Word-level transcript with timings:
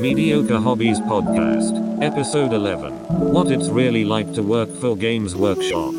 Mediocre 0.00 0.60
Hobbies 0.60 1.00
Podcast, 1.00 2.00
Episode 2.00 2.52
11 2.52 2.92
What 3.32 3.50
It's 3.50 3.68
Really 3.68 4.04
Like 4.04 4.32
to 4.34 4.44
Work 4.44 4.72
for 4.76 4.96
Games 4.96 5.34
Workshop. 5.34 5.92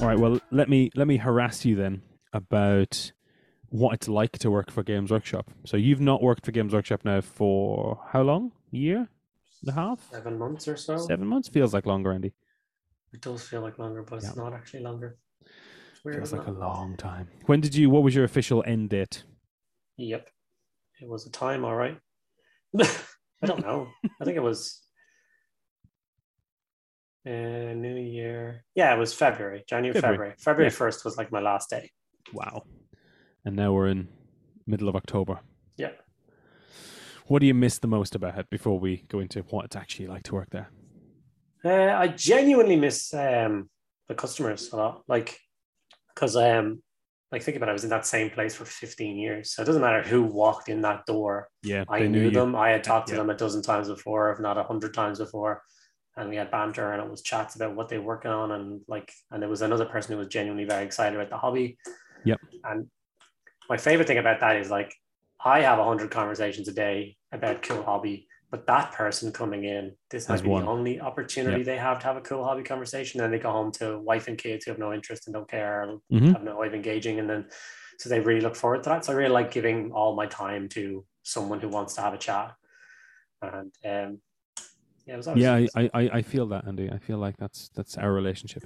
All 0.00 0.06
right. 0.06 0.16
Well, 0.16 0.38
let 0.52 0.68
me 0.68 0.92
let 0.94 1.08
me 1.08 1.16
harass 1.16 1.64
you 1.64 1.74
then 1.74 2.02
about 2.32 3.10
what 3.70 3.94
it's 3.94 4.08
like 4.08 4.38
to 4.38 4.50
work 4.50 4.70
for 4.70 4.84
Games 4.84 5.10
Workshop. 5.10 5.50
So 5.66 5.76
you've 5.76 6.00
not 6.00 6.22
worked 6.22 6.46
for 6.46 6.52
Games 6.52 6.72
Workshop 6.72 7.04
now 7.04 7.20
for 7.20 8.00
how 8.12 8.22
long? 8.22 8.52
A 8.72 8.76
year 8.76 9.08
and 9.62 9.70
a 9.70 9.72
half? 9.72 10.00
seven 10.10 10.38
months 10.38 10.68
or 10.68 10.76
so. 10.76 10.96
Seven 10.98 11.26
months 11.26 11.48
feels 11.48 11.72
like 11.74 11.86
longer, 11.86 12.12
Andy. 12.12 12.32
It 13.12 13.20
does 13.22 13.42
feel 13.42 13.60
like 13.62 13.78
longer, 13.78 14.02
but 14.02 14.22
Yeah. 14.22 14.28
it's 14.28 14.36
not 14.36 14.52
actually 14.52 14.80
longer. 14.82 15.16
Weird. 16.04 16.16
Feels 16.18 16.32
like 16.32 16.46
a 16.46 16.52
long 16.52 16.96
time. 16.96 17.28
When 17.46 17.60
did 17.60 17.74
you? 17.74 17.90
What 17.90 18.02
was 18.02 18.14
your 18.14 18.24
official 18.24 18.62
end 18.66 18.90
date? 18.90 19.24
Yep. 19.96 20.28
It 21.00 21.08
was 21.08 21.26
a 21.26 21.30
time, 21.30 21.64
all 21.64 21.74
right. 21.74 21.98
I 22.80 23.46
don't 23.46 23.62
know. 23.64 23.88
I 24.20 24.24
think 24.24 24.36
it 24.36 24.42
was 24.42 24.80
uh, 27.26 27.30
New 27.30 27.96
Year. 27.96 28.64
Yeah, 28.74 28.94
it 28.94 28.98
was 28.98 29.12
February, 29.14 29.64
January, 29.68 29.94
February. 30.00 30.34
February. 30.38 30.70
February 30.70 30.72
Yeah. 30.92 30.98
1st 30.98 31.04
was 31.04 31.16
like 31.16 31.32
my 31.32 31.40
last 31.40 31.70
day. 31.70 31.90
Wow. 32.32 32.62
And 33.44 33.56
now 33.56 33.72
we're 33.72 33.88
in 33.88 34.08
middle 34.66 34.88
of 34.88 34.96
October. 34.96 35.40
What 37.28 37.40
do 37.40 37.46
you 37.46 37.54
miss 37.54 37.78
the 37.78 37.88
most 37.88 38.14
about 38.14 38.38
it 38.38 38.48
before 38.48 38.78
we 38.78 39.04
go 39.08 39.20
into 39.20 39.40
what 39.50 39.66
it's 39.66 39.76
actually 39.76 40.06
like 40.06 40.22
to 40.24 40.34
work 40.34 40.48
there? 40.50 40.70
Uh, 41.62 41.94
I 41.94 42.08
genuinely 42.08 42.76
miss 42.76 43.12
um, 43.12 43.68
the 44.08 44.14
customers 44.14 44.72
a 44.72 44.76
lot. 44.76 45.02
Like, 45.06 45.38
because 46.14 46.36
um, 46.36 46.82
like 47.30 47.42
think 47.42 47.58
about 47.58 47.68
it, 47.68 47.70
I 47.70 47.74
was 47.74 47.84
in 47.84 47.90
that 47.90 48.06
same 48.06 48.30
place 48.30 48.54
for 48.54 48.64
15 48.64 49.18
years. 49.18 49.52
So 49.52 49.62
it 49.62 49.66
doesn't 49.66 49.82
matter 49.82 50.02
who 50.02 50.22
walked 50.22 50.70
in 50.70 50.80
that 50.82 51.04
door. 51.04 51.50
Yeah, 51.62 51.84
I 51.86 52.00
they 52.00 52.08
knew, 52.08 52.30
them. 52.30 52.56
I 52.56 52.70
had 52.70 52.82
talked 52.82 53.08
to 53.08 53.14
Yeah. 53.14 53.18
them 53.18 53.30
a 53.30 53.36
dozen 53.36 53.60
times 53.60 53.88
before, 53.88 54.32
if 54.32 54.40
not 54.40 54.56
a 54.56 54.62
hundred 54.62 54.94
times 54.94 55.18
before. 55.18 55.62
And 56.16 56.30
we 56.30 56.36
had 56.36 56.50
banter 56.50 56.92
and 56.92 57.02
it 57.02 57.10
was 57.10 57.22
chats 57.22 57.56
about 57.56 57.76
what 57.76 57.90
they 57.90 57.98
were 57.98 58.04
working 58.04 58.30
on. 58.30 58.52
And 58.52 58.80
like, 58.88 59.12
and 59.30 59.42
there 59.42 59.50
was 59.50 59.60
another 59.62 59.84
person 59.84 60.12
who 60.12 60.18
was 60.18 60.28
genuinely 60.28 60.64
very 60.64 60.84
excited 60.84 61.14
about 61.14 61.28
the 61.28 61.36
hobby. 61.36 61.76
Yep. 62.24 62.40
And 62.64 62.86
my 63.68 63.76
favorite 63.76 64.08
thing 64.08 64.18
about 64.18 64.40
that 64.40 64.56
is 64.56 64.70
like, 64.70 64.94
I 65.44 65.60
have 65.60 65.78
a 65.78 65.84
hundred 65.84 66.10
conversations 66.10 66.68
a 66.68 66.72
day 66.72 67.16
about 67.32 67.62
cool 67.62 67.82
hobby, 67.82 68.26
but 68.50 68.66
that 68.66 68.92
person 68.92 69.32
coming 69.32 69.64
in, 69.64 69.94
this 70.10 70.26
Has 70.26 70.42
might 70.42 70.44
be 70.48 70.50
one. 70.50 70.64
the 70.64 70.68
only 70.68 71.00
opportunity 71.00 71.58
Yep. 71.58 71.66
they 71.66 71.76
have 71.78 71.98
to 72.00 72.06
have 72.06 72.16
a 72.16 72.20
cool 72.22 72.44
hobby 72.44 72.62
conversation. 72.62 73.20
And 73.20 73.24
then 73.32 73.38
they 73.38 73.42
go 73.42 73.52
home 73.52 73.70
to 73.72 73.98
wife 73.98 74.28
and 74.28 74.36
kids 74.36 74.64
who 74.64 74.70
have 74.72 74.78
no 74.78 74.92
interest 74.92 75.26
and 75.26 75.34
don't 75.34 75.48
care 75.48 75.98
Mhm. 76.12 76.32
have 76.32 76.42
no 76.42 76.56
way 76.56 76.66
of 76.66 76.74
engaging. 76.74 77.18
And 77.20 77.28
then, 77.30 77.48
so 77.98 78.08
they 78.08 78.20
really 78.20 78.40
look 78.40 78.56
forward 78.56 78.82
to 78.84 78.88
that. 78.90 79.04
So 79.04 79.12
I 79.12 79.16
really 79.16 79.30
like 79.32 79.50
giving 79.50 79.92
all 79.92 80.14
my 80.14 80.26
time 80.26 80.68
to 80.70 81.04
someone 81.22 81.60
who 81.60 81.68
wants 81.68 81.94
to 81.94 82.00
have 82.00 82.14
a 82.14 82.18
chat. 82.18 82.54
And 83.42 83.72
um, 83.84 84.20
yeah, 85.06 85.14
it 85.14 85.16
was 85.16 85.28
always, 85.28 85.44
Yeah, 85.44 85.66
I, 85.76 85.90
I 85.94 86.10
I 86.18 86.22
feel 86.22 86.46
that, 86.48 86.66
Andy. 86.66 86.90
I 86.90 86.98
feel 86.98 87.18
like 87.18 87.36
that's 87.36 87.68
that's 87.74 87.96
our 87.96 88.12
relationship. 88.12 88.64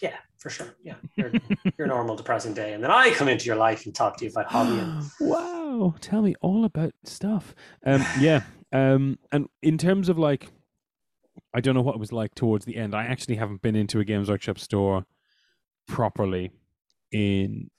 Yeah, 0.00 0.16
for 0.38 0.50
sure. 0.50 0.74
Yeah, 0.82 0.94
your, 1.16 1.32
your 1.78 1.86
normal 1.86 2.16
depressing 2.16 2.54
day, 2.54 2.72
and 2.72 2.82
then 2.82 2.90
I 2.90 3.10
come 3.10 3.28
into 3.28 3.46
your 3.46 3.56
life 3.56 3.86
and 3.86 3.94
talk 3.94 4.16
to 4.18 4.24
you 4.24 4.30
about 4.30 4.46
hobby. 4.46 4.78
And, 4.78 5.04
wow, 5.20 5.94
tell 6.00 6.22
me 6.22 6.34
all 6.40 6.64
about 6.64 6.92
stuff. 7.04 7.54
Um, 7.84 8.04
yeah, 8.18 8.42
um, 8.72 9.18
and 9.32 9.48
in 9.62 9.78
terms 9.78 10.08
of 10.08 10.18
like, 10.18 10.48
I 11.54 11.60
don't 11.60 11.74
know 11.74 11.82
what 11.82 11.94
it 11.94 12.00
was 12.00 12.12
like 12.12 12.34
towards 12.34 12.64
the 12.64 12.76
end. 12.76 12.94
I 12.94 13.04
actually 13.04 13.36
haven't 13.36 13.62
been 13.62 13.76
into 13.76 14.00
a 14.00 14.04
Games 14.04 14.28
Workshop 14.30 14.58
store 14.58 15.04
properly 15.86 16.50
in 17.12 17.70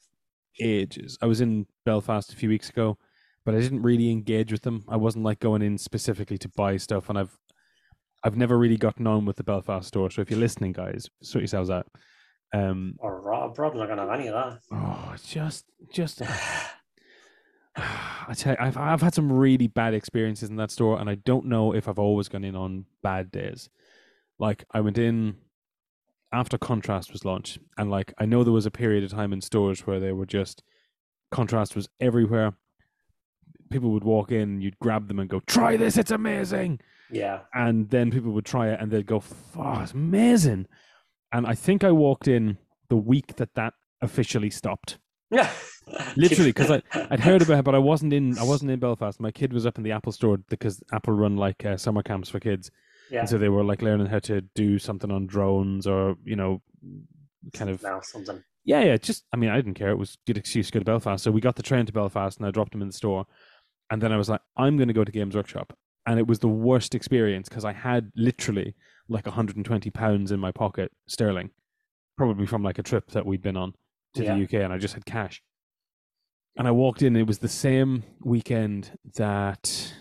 ages. 0.60 1.18
I 1.22 1.26
was 1.28 1.42
in 1.42 1.68
Belfast 1.86 2.34
a 2.34 2.36
few 2.36 2.50
weeks 2.50 2.70
ago, 2.70 2.98
but 3.46 3.56
I 3.56 3.60
didn't 3.60 3.82
really 3.82 4.12
engage 4.12 4.52
with 4.52 4.64
them. 4.64 4.84
I 4.90 4.98
wasn't 4.98 5.26
like 5.26 5.40
going 5.40 5.62
in 5.62 5.78
specifically 5.78 6.38
to 6.40 6.50
buy 6.50 6.78
stuff, 6.78 7.10
and 7.10 7.18
I've 7.18 7.38
I've 8.24 8.36
never 8.36 8.58
really 8.58 8.78
gotten 8.78 9.08
on 9.08 9.26
with 9.26 9.38
the 9.38 9.44
Belfast 9.44 9.88
store. 9.88 10.12
So 10.12 10.22
if 10.22 10.30
you're 10.30 10.40
listening, 10.40 10.74
guys, 10.74 11.10
sort 11.24 11.42
yourselves 11.42 11.70
out. 11.70 11.88
Um, 12.52 12.96
or 13.00 13.22
Rob, 13.22 13.58
Rob's 13.60 13.78
not 13.78 13.88
gonna 13.88 14.02
have 14.02 14.20
any 14.20 14.28
of 14.28 14.34
that. 14.34 14.62
oh, 14.72 15.16
just 15.24 15.66
just 15.92 16.22
I 18.30 18.34
tell 18.36 18.54
you, 18.54 18.58
I've 18.60 18.78
I've 18.78 19.02
had 19.02 19.14
some 19.14 19.32
really 19.32 19.68
bad 19.68 19.94
experiences 19.94 20.50
in 20.50 20.56
that 20.58 20.72
store, 20.72 21.00
and 21.00 21.10
I 21.10 21.16
don't 21.16 21.46
know 21.46 21.74
if 21.74 21.88
I've 21.88 22.00
always 22.00 22.28
gone 22.28 22.44
in 22.44 22.56
on 22.56 22.86
bad 23.02 23.32
days. 23.32 23.70
Like 24.38 24.66
I 24.72 24.82
went 24.82 24.98
in 24.98 25.36
after 26.32 26.58
Contrast 26.58 27.12
was 27.12 27.26
launched, 27.26 27.60
and 27.78 27.90
like 27.90 28.14
I 28.18 28.26
know 28.26 28.44
there 28.44 28.54
was 28.54 28.66
a 28.66 28.72
period 28.72 29.04
of 29.04 29.12
time 29.12 29.34
in 29.34 29.42
stores 29.42 29.86
where 29.88 30.00
they 30.00 30.12
were 30.12 30.26
just 30.26 30.64
Contrast 31.32 31.76
was 31.76 31.90
everywhere. 32.00 32.54
People 33.70 33.92
would 33.92 34.04
walk 34.04 34.32
in, 34.32 34.62
you'd 34.62 34.80
grab 34.80 35.08
them 35.08 35.20
and 35.20 35.30
go, 35.30 35.40
"Try 35.42 35.78
this, 35.78 35.98
it's 35.98 36.12
amazing!" 36.12 36.80
Yeah, 37.12 37.42
and 37.54 37.90
then 37.90 38.12
people 38.12 38.32
would 38.32 38.46
try 38.46 38.70
it 38.70 38.80
and 38.80 38.92
they'd 38.92 39.06
go, 39.06 39.24
"Oh, 39.56 39.80
it's 39.82 39.94
amazing!" 39.94 40.68
And 41.32 41.46
I 41.46 41.54
think 41.56 41.84
I 41.84 41.92
walked 41.92 42.28
in 42.28 42.58
the 42.90 42.98
week 42.98 43.36
that 43.36 43.54
that 43.56 43.74
officially 44.02 44.50
stopped 44.50 44.98
yeah, 45.32 45.50
literally 46.16 46.52
because 46.52 46.72
I 46.72 46.82
I'd 46.94 47.20
heard 47.20 47.42
about 47.42 47.60
it, 47.60 47.66
but 47.66 47.76
I 47.76 47.80
wasn't 47.80 48.14
in 48.14 48.38
I 48.38 48.44
wasn't 48.44 48.72
in 48.72 48.80
Belfast. 48.80 49.20
My 49.20 49.32
kid 49.32 49.54
was 49.54 49.66
up 49.66 49.78
in 49.78 49.84
the 49.84 49.92
Apple 49.92 50.12
store 50.12 50.38
because 50.50 50.82
Apple 50.92 51.14
run 51.14 51.38
like 51.38 51.66
uh, 51.66 51.78
summer 51.78 52.02
camps 52.02 52.30
for 52.30 52.40
kids, 52.40 52.72
yeah. 53.12 53.20
and 53.20 53.30
so 53.30 53.38
they 53.38 53.50
were 53.50 53.64
like 53.64 53.82
learning 53.82 54.08
how 54.08 54.20
to 54.20 54.42
do 54.56 54.80
something 54.80 55.12
on 55.12 55.28
drones 55.28 55.86
or 55.86 56.16
you 56.24 56.36
know, 56.36 56.62
kind 57.54 57.70
of 57.70 57.84
now 57.84 58.02
something. 58.02 58.44
yeah 58.66 58.82
yeah. 58.82 58.98
Just 58.98 59.26
I 59.32 59.38
mean 59.38 59.50
I 59.50 59.58
didn't 59.58 59.76
care. 59.76 59.92
It 59.92 59.98
was 59.98 60.16
a 60.16 60.18
good 60.26 60.38
excuse 60.38 60.68
to 60.68 60.74
go 60.74 60.80
to 60.80 60.86
Belfast. 60.86 61.24
So 61.24 61.32
we 61.32 61.42
got 61.42 61.56
the 61.56 61.64
train 61.64 61.86
to 61.86 61.94
Belfast 61.94 62.38
and 62.38 62.48
I 62.48 62.52
dropped 62.52 62.74
him 62.74 62.82
in 62.82 62.88
the 62.88 62.94
store, 62.94 63.26
and 63.92 64.02
then 64.02 64.12
I 64.12 64.18
was 64.18 64.30
like 64.30 64.42
I'm 64.58 64.78
going 64.78 64.88
to 64.88 64.94
go 64.94 65.04
to 65.04 65.12
Games 65.12 65.36
Workshop, 65.36 65.74
and 66.08 66.18
it 66.18 66.26
was 66.26 66.40
the 66.40 66.48
worst 66.48 66.96
experience 66.96 67.50
because 67.50 67.66
I 67.66 67.74
had 67.74 68.12
literally 68.16 68.76
like 69.10 69.26
120 69.26 69.90
pounds 69.90 70.32
in 70.32 70.40
my 70.40 70.52
pocket 70.52 70.92
sterling, 71.08 71.50
probably 72.18 72.46
from 72.46 72.64
like 72.64 72.78
a 72.80 72.84
trip 72.84 73.12
that 73.12 73.26
we'd 73.26 73.42
been 73.42 73.58
on 73.58 73.74
to 74.16 74.24
Yeah. 74.24 74.36
the 74.36 74.44
UK, 74.44 74.54
and 74.64 74.72
I 74.74 74.78
just 74.78 74.94
had 74.94 75.06
cash. 75.06 75.42
And 76.58 76.68
I 76.68 76.72
walked 76.72 77.02
in. 77.02 77.16
It 77.16 77.28
was 77.28 77.40
the 77.40 77.48
same 77.48 78.04
weekend 78.22 78.98
that 79.16 79.94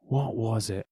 what 0.00 0.36
was 0.36 0.70
it? 0.70 0.86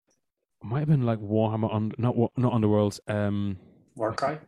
It 0.63 0.67
might 0.67 0.81
have 0.81 0.89
been 0.89 1.05
like 1.07 1.19
Warhammer, 1.19 1.73
on, 1.73 1.93
not 1.99 2.17
not 2.37 2.53
Underworlds. 2.53 3.01
Um, 3.09 3.59
Warcry. 3.97 4.39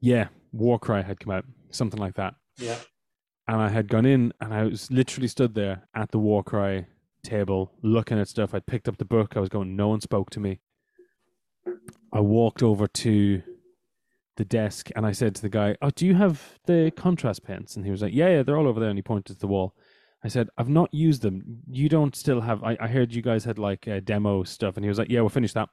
yeah, 0.00 0.28
Warcry 0.52 1.02
had 1.02 1.20
come 1.20 1.32
out, 1.32 1.44
something 1.70 2.00
like 2.00 2.14
that. 2.14 2.34
Yeah, 2.58 2.78
And 3.48 3.60
I 3.60 3.68
had 3.68 3.88
gone 3.88 4.06
in, 4.06 4.32
and 4.40 4.52
I 4.54 4.64
was 4.64 4.90
literally 4.90 5.28
stood 5.28 5.54
there 5.54 5.88
at 5.94 6.10
the 6.10 6.18
Warcry 6.18 6.86
table, 7.24 7.72
looking 7.82 8.18
at 8.18 8.28
stuff. 8.28 8.54
I'd 8.54 8.66
picked 8.66 8.88
up 8.88 8.98
the 8.98 9.04
book. 9.04 9.36
I 9.36 9.40
was 9.40 9.48
going. 9.48 9.74
No 9.76 9.88
one 9.88 10.00
spoke 10.00 10.30
to 10.30 10.40
me. 10.40 10.60
I 12.12 12.20
walked 12.20 12.62
over 12.62 12.86
to 12.86 13.42
the 14.36 14.44
desk 14.44 14.88
and 14.96 15.06
I 15.06 15.12
said 15.12 15.34
to 15.36 15.42
the 15.42 15.48
guy, 15.48 15.76
"Oh, 15.82 15.90
do 15.90 16.06
you 16.06 16.14
have 16.14 16.58
the 16.66 16.92
contrast 16.96 17.44
pens?" 17.44 17.76
And 17.76 17.84
he 17.84 17.90
was 17.90 18.02
like, 18.02 18.14
"Yeah, 18.14 18.28
yeah, 18.28 18.42
they're 18.42 18.58
all 18.58 18.68
over 18.68 18.80
there." 18.80 18.88
And 18.88 18.98
he 18.98 19.02
pointed 19.02 19.34
to 19.34 19.40
the 19.40 19.46
wall. 19.46 19.74
I 20.24 20.28
said, 20.28 20.48
"I've 20.56 20.68
not 20.68 20.92
used 20.94 21.22
them. 21.22 21.62
You 21.68 21.88
don't 21.88 22.14
still 22.16 22.40
have." 22.42 22.62
I, 22.62 22.76
I 22.80 22.88
heard 22.88 23.14
you 23.14 23.22
guys 23.22 23.44
had 23.44 23.58
like 23.58 23.88
uh, 23.88 24.00
demo 24.00 24.42
stuff, 24.44 24.76
and 24.76 24.84
he 24.84 24.88
was 24.88 24.98
like, 24.98 25.10
"Yeah, 25.10 25.20
we'll 25.20 25.28
finish 25.28 25.52
that." 25.54 25.68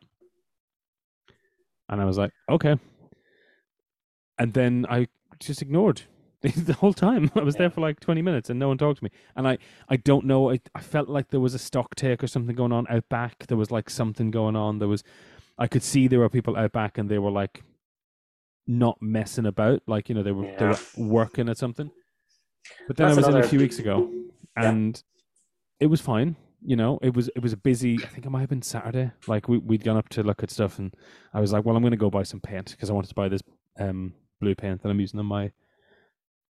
And 1.87 2.01
I 2.01 2.05
was 2.05 2.17
like, 2.17 2.31
"Okay." 2.49 2.77
And 4.37 4.53
then 4.53 4.85
I 4.89 5.07
just 5.39 5.61
ignored 5.61 6.03
the 6.41 6.73
whole 6.73 6.93
time. 6.93 7.31
I 7.35 7.43
was 7.43 7.55
there 7.55 7.69
for 7.69 7.81
like 7.81 7.99
twenty 7.99 8.21
minutes, 8.21 8.49
and 8.49 8.59
no 8.59 8.67
one 8.67 8.77
talked 8.77 8.99
to 8.99 9.03
me. 9.03 9.11
And 9.35 9.47
I, 9.47 9.57
I 9.87 9.97
don't 9.97 10.25
know. 10.25 10.51
I, 10.51 10.59
I 10.75 10.81
felt 10.81 11.09
like 11.09 11.29
there 11.29 11.39
was 11.39 11.53
a 11.53 11.59
stock 11.59 11.95
take 11.95 12.23
or 12.23 12.27
something 12.27 12.55
going 12.55 12.71
on 12.71 12.87
out 12.89 13.07
back. 13.09 13.47
There 13.47 13.57
was 13.57 13.71
like 13.71 13.89
something 13.89 14.31
going 14.31 14.55
on. 14.55 14.79
There 14.79 14.87
was, 14.87 15.03
I 15.59 15.67
could 15.67 15.83
see 15.83 16.07
there 16.07 16.19
were 16.19 16.29
people 16.29 16.55
out 16.55 16.71
back, 16.71 16.97
and 16.97 17.09
they 17.09 17.19
were 17.19 17.31
like 17.31 17.63
not 18.65 18.97
messing 19.01 19.45
about. 19.45 19.81
Like 19.87 20.09
you 20.09 20.15
know, 20.15 20.23
they 20.23 20.31
were 20.31 20.49
they 20.57 20.65
were 20.67 20.79
working 20.97 21.49
at 21.49 21.57
something. 21.57 21.91
But 22.87 22.97
then 22.97 23.07
That's 23.07 23.17
I 23.17 23.27
was 23.27 23.35
in 23.35 23.41
a 23.41 23.47
few 23.47 23.59
weeks 23.59 23.79
ago, 23.79 24.09
Yeah. 24.57 24.69
and 24.71 25.03
it 25.79 25.87
was 25.87 26.01
fine. 26.01 26.35
You 26.61 26.75
know, 26.75 26.99
it 27.01 27.15
was 27.15 27.29
it 27.35 27.41
was 27.41 27.53
a 27.53 27.57
busy. 27.57 27.97
I 28.03 28.07
think 28.07 28.25
it 28.25 28.29
might 28.29 28.41
have 28.41 28.49
been 28.49 28.61
Saturday. 28.61 29.11
Like 29.27 29.47
we 29.47 29.57
we'd 29.57 29.83
gone 29.83 29.97
up 29.97 30.09
to 30.09 30.23
look 30.23 30.43
at 30.43 30.51
stuff, 30.51 30.79
and 30.79 30.93
I 31.33 31.39
was 31.41 31.51
like, 31.53 31.65
"Well, 31.65 31.75
I'm 31.75 31.81
going 31.83 31.91
to 31.91 31.97
go 31.97 32.09
buy 32.09 32.23
some 32.23 32.41
paint 32.41 32.71
because 32.71 32.89
I 32.89 32.93
wanted 32.93 33.07
to 33.09 33.15
buy 33.15 33.29
this 33.29 33.41
um 33.79 34.13
blue 34.41 34.55
paint 34.55 34.81
that 34.81 34.89
I'm 34.89 34.99
using 34.99 35.19
on 35.19 35.25
my 35.25 35.51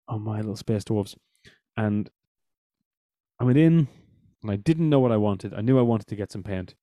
on 0.08 0.22
my 0.22 0.38
little 0.38 0.56
space 0.56 0.84
dwarves." 0.84 1.16
And 1.78 2.10
I 3.40 3.44
went 3.46 3.58
in, 3.58 3.88
and 4.42 4.52
I 4.52 4.56
didn't 4.56 4.90
know 4.90 5.00
what 5.00 5.12
I 5.12 5.18
wanted. 5.18 5.54
I 5.54 5.62
knew 5.62 5.78
I 5.80 5.84
wanted 5.84 6.08
to 6.08 6.16
get 6.16 6.32
some 6.32 6.44
paint. 6.44 6.76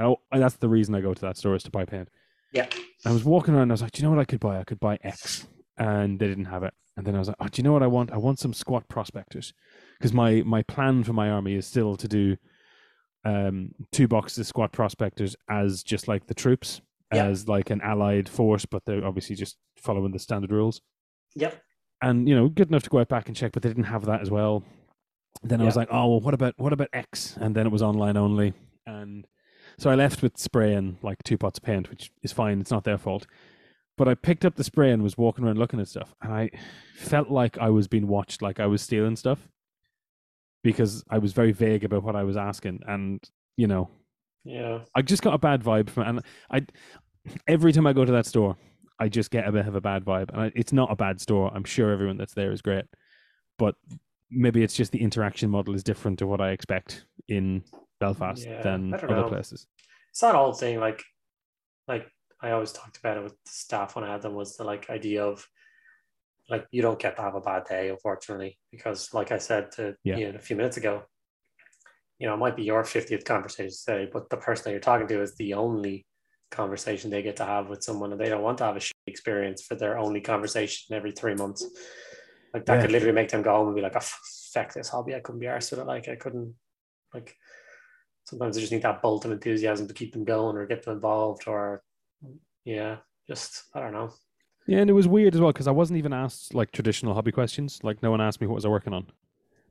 Oh, 0.00 0.16
and 0.30 0.42
that's 0.42 0.56
the 0.56 0.68
reason 0.68 0.94
I 0.94 1.00
go 1.00 1.14
to 1.14 1.20
that 1.22 1.36
store 1.36 1.54
is 1.54 1.62
to 1.64 1.70
buy 1.70 1.84
paint. 1.84 2.08
yeah. 2.52 2.66
I 3.04 3.12
was 3.12 3.24
walking 3.24 3.54
around. 3.54 3.64
And 3.64 3.72
I 3.72 3.74
was 3.74 3.82
like, 3.82 3.92
"Do 3.92 4.00
you 4.02 4.04
know 4.08 4.14
what 4.14 4.20
I 4.20 4.24
could 4.24 4.40
buy? 4.40 4.58
I 4.58 4.64
could 4.64 4.78
buy 4.80 4.98
X," 5.02 5.46
and 5.76 6.18
they 6.18 6.28
didn't 6.28 6.44
have 6.46 6.62
it. 6.62 6.72
And 6.96 7.06
then 7.06 7.14
I 7.14 7.18
was 7.18 7.28
like, 7.28 7.36
"Oh, 7.40 7.48
do 7.48 7.58
you 7.60 7.64
know 7.64 7.72
what 7.72 7.82
I 7.82 7.86
want? 7.88 8.12
I 8.12 8.16
want 8.18 8.38
some 8.38 8.52
squat 8.54 8.88
prospectors." 8.88 9.52
because 9.98 10.12
my 10.12 10.42
my 10.44 10.62
plan 10.62 11.04
for 11.04 11.12
my 11.12 11.30
army 11.30 11.54
is 11.54 11.66
still 11.66 11.96
to 11.96 12.08
do 12.08 12.36
um, 13.24 13.72
two 13.92 14.08
boxes 14.08 14.38
of 14.38 14.46
squat 14.46 14.72
prospectors 14.72 15.36
as 15.48 15.82
just 15.82 16.08
like 16.08 16.26
the 16.26 16.34
troops, 16.34 16.80
Yeah. 17.12 17.26
as 17.26 17.48
like 17.48 17.70
an 17.70 17.80
allied 17.82 18.28
force, 18.28 18.64
but 18.66 18.84
they're 18.84 19.04
obviously 19.04 19.36
just 19.36 19.56
following 19.76 20.12
the 20.12 20.18
standard 20.18 20.50
rules. 20.50 20.80
Yep. 21.36 21.60
And 22.02 22.28
you 22.28 22.34
know, 22.34 22.48
good 22.48 22.68
enough 22.68 22.82
to 22.84 22.90
go 22.90 22.98
out 22.98 23.08
back 23.08 23.28
and 23.28 23.36
check, 23.36 23.52
but 23.52 23.62
they 23.62 23.68
didn't 23.68 23.84
have 23.84 24.06
that 24.06 24.20
as 24.22 24.30
well. 24.30 24.64
Then 25.44 25.60
I 25.60 25.64
was 25.64 25.76
like, 25.76 25.88
oh 25.90 26.08
well, 26.08 26.20
what 26.20 26.34
about 26.34 26.54
what 26.56 26.72
about 26.72 26.88
X? 26.92 27.36
And 27.40 27.54
then 27.54 27.66
it 27.66 27.70
was 27.72 27.82
online 27.82 28.16
only, 28.16 28.52
and 28.86 29.24
so 29.82 29.90
I 29.90 29.96
left 29.96 30.22
with 30.22 30.38
spray 30.38 30.74
and 30.74 30.96
like 31.02 31.20
two 31.24 31.36
pots 31.36 31.58
of 31.58 31.64
paint, 31.64 31.90
which 31.90 32.12
is 32.22 32.30
fine. 32.30 32.60
It's 32.60 32.70
not 32.70 32.84
their 32.84 32.98
fault. 32.98 33.26
But 33.98 34.06
I 34.06 34.14
picked 34.14 34.44
up 34.44 34.54
the 34.54 34.62
spray 34.62 34.92
and 34.92 35.02
was 35.02 35.18
walking 35.18 35.44
around 35.44 35.58
looking 35.58 35.80
at 35.80 35.88
stuff, 35.88 36.14
and 36.22 36.32
I 36.32 36.50
felt 36.94 37.30
like 37.30 37.58
I 37.58 37.68
was 37.68 37.88
being 37.88 38.06
watched, 38.06 38.42
like 38.42 38.60
I 38.60 38.66
was 38.66 38.80
stealing 38.80 39.16
stuff, 39.16 39.48
because 40.62 41.02
I 41.10 41.18
was 41.18 41.32
very 41.32 41.50
vague 41.50 41.82
about 41.82 42.04
what 42.04 42.14
I 42.14 42.22
was 42.22 42.36
asking, 42.36 42.78
and 42.86 43.20
you 43.56 43.66
know, 43.66 43.90
Yeah. 44.44 44.82
I 44.94 45.02
just 45.02 45.22
got 45.22 45.34
a 45.34 45.38
bad 45.38 45.64
vibe 45.64 45.90
from 45.90 46.02
it. 46.04 46.08
And 46.08 46.20
I, 46.50 47.30
every 47.48 47.72
time 47.72 47.86
I 47.88 47.92
go 47.92 48.04
to 48.04 48.12
that 48.12 48.26
store, 48.26 48.56
I 49.00 49.08
just 49.08 49.32
get 49.32 49.48
a 49.48 49.52
bit 49.52 49.66
of 49.66 49.74
a 49.74 49.80
bad 49.80 50.04
vibe. 50.04 50.30
And 50.30 50.42
I, 50.42 50.52
it's 50.54 50.72
not 50.72 50.92
a 50.92 50.96
bad 50.96 51.20
store. 51.20 51.50
I'm 51.52 51.64
sure 51.64 51.90
everyone 51.90 52.18
that's 52.18 52.34
there 52.34 52.52
is 52.52 52.62
great, 52.62 52.84
but 53.58 53.74
maybe 54.30 54.62
it's 54.62 54.74
just 54.74 54.92
the 54.92 55.02
interaction 55.02 55.50
model 55.50 55.74
is 55.74 55.82
different 55.82 56.20
to 56.20 56.26
what 56.28 56.40
I 56.40 56.50
expect 56.52 57.04
in 57.28 57.64
Belfast 58.02 58.44
Yeah, 58.44 58.62
than 58.62 58.94
other 58.94 59.08
know. 59.08 59.28
places. 59.28 59.66
It's 60.10 60.20
that 60.20 60.34
old 60.34 60.58
thing, 60.58 60.80
like 60.80 61.02
like 61.88 62.06
I 62.40 62.50
always 62.50 62.72
talked 62.72 62.98
about 62.98 63.16
it 63.16 63.22
with 63.22 63.32
the 63.44 63.50
staff 63.50 63.94
when 63.94 64.04
I 64.04 64.12
had 64.12 64.22
them 64.22 64.34
was 64.34 64.56
the 64.56 64.64
like 64.64 64.90
idea 64.90 65.24
of 65.24 65.46
like 66.50 66.66
you 66.72 66.82
don't 66.82 66.98
get 66.98 67.16
to 67.16 67.22
have 67.22 67.36
a 67.36 67.40
bad 67.40 67.64
day, 67.64 67.88
unfortunately, 67.88 68.58
because 68.70 69.14
like 69.14 69.30
I 69.30 69.38
said 69.38 69.70
to 69.72 69.94
Yeah. 70.04 70.18
Ian 70.18 70.36
a 70.36 70.40
few 70.40 70.56
minutes 70.56 70.76
ago, 70.76 71.02
you 72.18 72.26
know, 72.26 72.34
it 72.34 72.38
might 72.38 72.56
be 72.56 72.64
your 72.64 72.82
50th 72.82 73.24
conversation 73.24 73.76
today, 73.86 74.10
but 74.12 74.28
the 74.28 74.36
person 74.36 74.64
that 74.64 74.70
you're 74.72 74.80
talking 74.80 75.06
to 75.08 75.22
is 75.22 75.36
the 75.36 75.54
only 75.54 76.04
conversation 76.50 77.10
they 77.10 77.22
get 77.22 77.36
to 77.36 77.44
have 77.44 77.68
with 77.68 77.82
someone 77.82 78.12
and 78.12 78.20
they 78.20 78.28
don't 78.28 78.42
want 78.42 78.58
to 78.58 78.64
have 78.64 78.76
a 78.76 78.80
shit 78.80 78.96
experience 79.06 79.62
for 79.62 79.76
their 79.76 79.98
only 79.98 80.20
conversation 80.20 80.94
every 80.94 81.12
three 81.12 81.34
months. 81.34 81.64
Like 82.52 82.66
that 82.66 82.76
Yeah. 82.76 82.82
could 82.82 82.92
literally 82.92 83.14
make 83.14 83.30
them 83.30 83.42
go 83.42 83.54
home 83.54 83.68
and 83.68 83.76
be 83.76 83.82
like, 83.82 83.96
oh, 83.96 84.06
fuck 84.52 84.72
this 84.74 84.88
hobby. 84.90 85.14
I 85.14 85.20
couldn't 85.20 85.40
be 85.40 85.46
arsed 85.46 85.70
with 85.70 85.80
it. 85.80 85.86
Like 85.86 86.08
I 86.08 86.16
couldn't 86.16 86.54
like 87.14 87.36
sometimes 88.32 88.54
they 88.54 88.62
just 88.62 88.72
need 88.72 88.80
that 88.80 89.02
bolt 89.02 89.26
of 89.26 89.30
enthusiasm 89.30 89.86
to 89.86 89.92
keep 89.92 90.10
them 90.10 90.24
going 90.24 90.56
or 90.56 90.64
get 90.64 90.82
them 90.82 90.94
involved 90.94 91.46
or 91.46 91.82
yeah, 92.64 92.96
just 93.28 93.64
I 93.74 93.80
don't 93.80 93.92
know. 93.92 94.10
Yeah, 94.66 94.78
and 94.78 94.88
it 94.88 94.94
was 94.94 95.06
weird 95.06 95.34
as 95.34 95.40
well 95.40 95.52
because 95.52 95.68
I 95.68 95.72
wasn't 95.72 95.98
even 95.98 96.14
asked 96.14 96.54
like 96.54 96.72
traditional 96.72 97.12
hobby 97.12 97.30
questions. 97.30 97.80
Like 97.82 98.02
no 98.02 98.10
one 98.10 98.22
asked 98.22 98.40
me 98.40 98.46
what 98.46 98.54
was 98.54 98.64
I 98.64 98.68
working 98.68 98.94
on. 98.94 99.06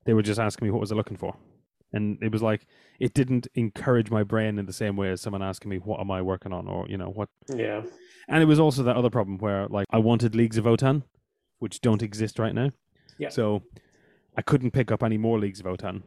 They 0.06 0.13
were 0.13 0.22
just 0.22 0.40
asking 0.40 0.68
me 0.68 0.72
what 0.72 0.80
was 0.80 0.92
I 0.92 0.96
looking 0.96 1.18
for, 1.18 1.36
and 1.92 2.19
it 2.22 2.31
was 2.31 2.44
like 2.44 2.68
it 3.00 3.16
didn't 3.16 3.48
encourage 3.56 4.12
my 4.12 4.22
brain 4.22 4.60
in 4.60 4.68
the 4.68 4.74
same 4.74 4.96
way 4.96 5.10
as 5.10 5.22
someone 5.22 5.42
asking 5.42 5.72
me 5.72 5.78
what 5.78 6.00
am 6.00 6.12
I 6.12 6.22
working 6.22 6.54
on 6.54 6.68
or 6.68 6.88
you 6.88 6.98
know 6.98 7.10
what. 7.10 7.30
Yeah. 7.52 7.81
And 8.28 8.44
it 8.44 8.46
was 8.46 8.60
also 8.60 8.84
that 8.84 8.96
other 8.96 9.10
problem 9.10 9.40
where 9.40 9.68
like 9.69 9.88
I 9.90 9.98
wanted 9.98 10.36
leagues 10.36 10.60
of 10.60 10.66
Votann, 10.66 11.02
which 11.58 11.81
don't 11.81 12.04
exist 12.04 12.38
right 12.38 12.54
now. 12.54 12.69
Yeah. 13.18 13.30
So 13.30 13.63
I 14.38 14.44
couldn't 14.44 14.72
pick 14.72 14.92
up 14.92 15.02
any 15.02 15.18
more 15.18 15.40
leagues 15.40 15.62
of 15.62 15.66
Votann. 15.66 16.04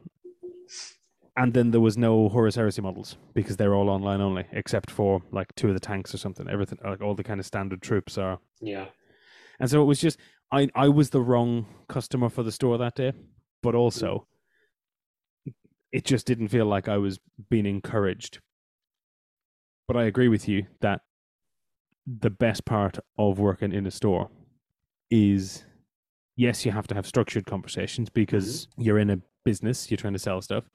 And 1.37 1.53
then 1.53 1.71
there 1.71 1.81
was 1.81 1.97
no 1.97 2.29
Horus 2.29 2.55
Heresy 2.55 2.81
models 2.81 3.17
because 3.33 3.57
they're 3.57 3.75
all 3.75 3.89
online 3.89 4.21
only, 4.21 4.45
except 4.53 4.89
for 4.89 5.21
like 5.31 5.53
two 5.55 5.67
of 5.67 5.73
the 5.73 5.81
tanks 5.81 6.13
or 6.13 6.17
something. 6.17 6.47
Everything 6.49 6.79
like 6.83 7.01
all 7.01 7.13
the 7.13 7.23
kind 7.23 7.39
of 7.39 7.45
standard 7.45 7.81
troops 7.81 8.17
are 8.17 8.39
Yeah. 8.61 8.85
and 9.59 9.69
so 9.69 9.81
it 9.81 9.85
was 9.85 9.99
just 9.99 10.17
I 10.51 10.69
I 10.75 10.87
was 10.89 11.09
the 11.09 11.21
wrong 11.21 11.65
customer 11.89 12.29
for 12.29 12.43
the 12.43 12.51
store 12.51 12.77
that 12.77 12.95
day, 12.95 13.11
but 13.61 13.75
also 13.75 14.27
mm. 15.47 15.53
it 15.91 16.05
just 16.05 16.25
didn't 16.25 16.49
feel 16.49 16.65
like 16.65 16.87
I 16.87 16.97
was 16.97 17.19
being 17.49 17.65
encouraged. 17.65 18.39
But 19.87 19.97
I 19.97 20.05
agree 20.05 20.29
with 20.29 20.47
you 20.47 20.67
that 20.81 21.01
the 22.07 22.29
best 22.29 22.65
part 22.65 22.99
of 23.17 23.39
working 23.39 23.73
in 23.73 23.85
a 23.85 23.91
store 23.91 24.29
is 25.09 25.65
yes, 26.35 26.65
you 26.65 26.71
have 26.71 26.87
to 26.87 26.95
have 26.95 27.05
structured 27.05 27.45
conversations 27.45 28.09
because 28.09 28.67
mm-hmm. 28.67 28.81
you're 28.83 28.99
in 28.99 29.09
a 29.09 29.19
business, 29.43 29.89
you're 29.89 29.97
trying 29.97 30.13
to 30.13 30.19
sell 30.19 30.41
stuff. 30.41 30.65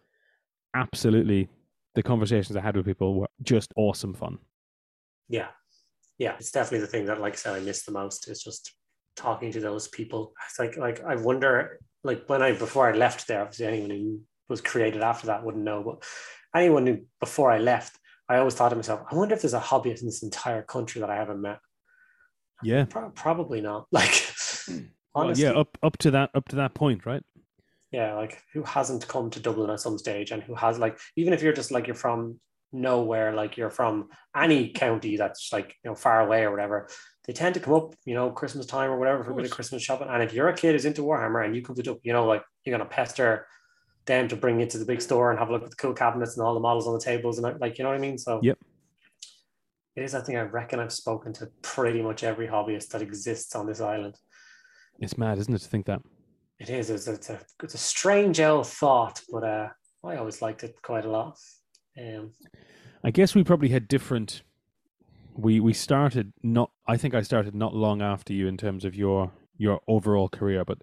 Absolutely. 0.74 1.48
The 1.94 2.02
conversations 2.02 2.56
I 2.56 2.60
had 2.60 2.76
with 2.76 2.86
people 2.86 3.14
were 3.14 3.28
just 3.42 3.72
awesome 3.76 4.14
fun. 4.14 4.38
Yeah. 5.28 5.48
Yeah. 6.18 6.34
It's 6.38 6.52
definitely 6.52 6.80
the 6.80 6.86
thing 6.86 7.06
that 7.06 7.20
like 7.20 7.34
I 7.34 7.36
said 7.36 7.56
I 7.56 7.60
miss 7.60 7.84
the 7.84 7.92
most 7.92 8.28
is 8.28 8.42
just 8.42 8.72
talking 9.16 9.52
to 9.52 9.60
those 9.60 9.88
people. 9.88 10.32
It's 10.46 10.58
like 10.58 10.76
like 10.76 11.02
I 11.04 11.16
wonder 11.16 11.80
like 12.04 12.28
when 12.28 12.42
I 12.42 12.52
before 12.52 12.88
I 12.88 12.96
left 12.96 13.26
there, 13.26 13.42
obviously 13.42 13.66
anyone 13.66 13.90
who 13.90 14.20
was 14.48 14.60
created 14.60 15.02
after 15.02 15.28
that 15.28 15.44
wouldn't 15.44 15.64
know, 15.64 15.82
but 15.82 16.04
anyone 16.54 16.86
who 16.86 16.98
before 17.18 17.50
I 17.50 17.58
left, 17.58 17.98
I 18.28 18.36
always 18.36 18.54
thought 18.54 18.68
to 18.70 18.76
myself, 18.76 19.02
I 19.10 19.14
wonder 19.14 19.34
if 19.34 19.42
there's 19.42 19.54
a 19.54 19.60
hobbyist 19.60 20.00
in 20.00 20.06
this 20.06 20.22
entire 20.22 20.62
country 20.62 21.00
that 21.00 21.10
I 21.10 21.16
haven't 21.16 21.40
met. 21.40 21.58
Yeah. 22.62 22.84
Pro- 22.84 23.10
probably 23.10 23.60
not. 23.60 23.86
Like 23.92 24.30
Well, 25.14 25.24
honestly, 25.24 25.44
yeah, 25.44 25.52
up 25.52 25.76
up 25.82 25.96
to 25.98 26.12
that 26.12 26.30
up 26.34 26.46
to 26.48 26.56
that 26.56 26.74
point, 26.74 27.04
right? 27.04 27.22
Yeah, 27.90 28.14
like 28.14 28.42
who 28.52 28.62
hasn't 28.62 29.08
come 29.08 29.30
to 29.30 29.40
Dublin 29.40 29.70
at 29.70 29.80
some 29.80 29.98
stage 29.98 30.30
and 30.30 30.42
who 30.42 30.54
has 30.54 30.78
like 30.78 30.98
even 31.16 31.32
if 31.32 31.42
you're 31.42 31.52
just 31.52 31.70
like 31.70 31.86
you're 31.86 31.96
from 31.96 32.38
nowhere, 32.72 33.34
like 33.34 33.56
you're 33.56 33.70
from 33.70 34.08
any 34.36 34.70
county 34.70 35.16
that's 35.16 35.52
like 35.52 35.76
you 35.82 35.90
know 35.90 35.94
far 35.94 36.20
away 36.20 36.44
or 36.44 36.50
whatever, 36.50 36.88
they 37.26 37.32
tend 37.32 37.54
to 37.54 37.60
come 37.60 37.74
up, 37.74 37.94
you 38.04 38.14
know, 38.14 38.30
Christmas 38.30 38.66
time 38.66 38.90
or 38.90 38.98
whatever 38.98 39.24
for 39.24 39.32
a 39.32 39.34
bit 39.34 39.46
of. 39.46 39.50
Christmas 39.50 39.82
shopping. 39.82 40.08
And 40.08 40.22
if 40.22 40.32
you're 40.32 40.48
a 40.48 40.54
kid 40.54 40.72
who's 40.72 40.84
into 40.84 41.02
Warhammer 41.02 41.44
and 41.44 41.54
you 41.56 41.62
come 41.62 41.76
to 41.76 41.82
Dublin, 41.82 42.00
you 42.04 42.12
know, 42.12 42.26
like 42.26 42.44
you're 42.64 42.76
gonna 42.76 42.88
pester 42.88 43.46
them 44.06 44.28
to 44.28 44.36
bring 44.36 44.60
you 44.60 44.66
to 44.66 44.78
the 44.78 44.84
big 44.84 45.00
store 45.02 45.30
and 45.30 45.38
have 45.38 45.48
a 45.48 45.52
look 45.52 45.64
at 45.64 45.70
the 45.70 45.76
cool 45.76 45.92
cabinets 45.92 46.36
and 46.36 46.46
all 46.46 46.54
the 46.54 46.60
models 46.60 46.86
on 46.86 46.94
the 46.94 47.00
tables 47.00 47.38
and 47.38 47.60
like 47.60 47.78
you 47.78 47.82
know 47.82 47.90
what 47.90 47.98
I 47.98 48.00
mean. 48.00 48.18
So 48.18 48.40
Yep. 48.42 48.58
it 49.96 50.02
is. 50.04 50.14
I 50.14 50.20
think 50.20 50.38
I 50.38 50.42
reckon 50.42 50.80
I've 50.80 50.92
spoken 50.92 51.32
to 51.34 51.48
pretty 51.62 52.02
much 52.02 52.22
every 52.22 52.46
hobbyist 52.46 52.88
that 52.90 53.02
exists 53.02 53.54
on 53.54 53.66
this 53.66 53.80
island. 53.80 54.16
It's 55.00 55.18
mad, 55.18 55.38
isn't 55.38 55.52
it, 55.52 55.60
to 55.60 55.68
think 55.68 55.86
that? 55.86 56.00
It 56.60 56.68
is. 56.68 56.90
It's, 56.90 57.08
it's 57.08 57.30
a 57.30 57.40
it's 57.62 57.74
a 57.74 57.78
strange 57.78 58.38
old 58.38 58.66
thought, 58.66 59.22
but 59.32 59.42
uh, 59.42 59.68
I 60.04 60.16
always 60.16 60.42
liked 60.42 60.62
it 60.62 60.76
quite 60.82 61.06
a 61.06 61.10
lot. 61.10 61.38
Um, 61.98 62.32
I 63.02 63.10
guess 63.10 63.34
we 63.34 63.42
probably 63.42 63.70
had 63.70 63.88
different. 63.88 64.42
We 65.34 65.58
we 65.58 65.72
started 65.72 66.34
not. 66.42 66.70
I 66.86 66.98
think 66.98 67.14
I 67.14 67.22
started 67.22 67.54
not 67.54 67.74
long 67.74 68.02
after 68.02 68.34
you 68.34 68.46
in 68.46 68.58
terms 68.58 68.84
of 68.84 68.94
your 68.94 69.32
your 69.56 69.80
overall 69.88 70.28
career. 70.28 70.66
But 70.66 70.78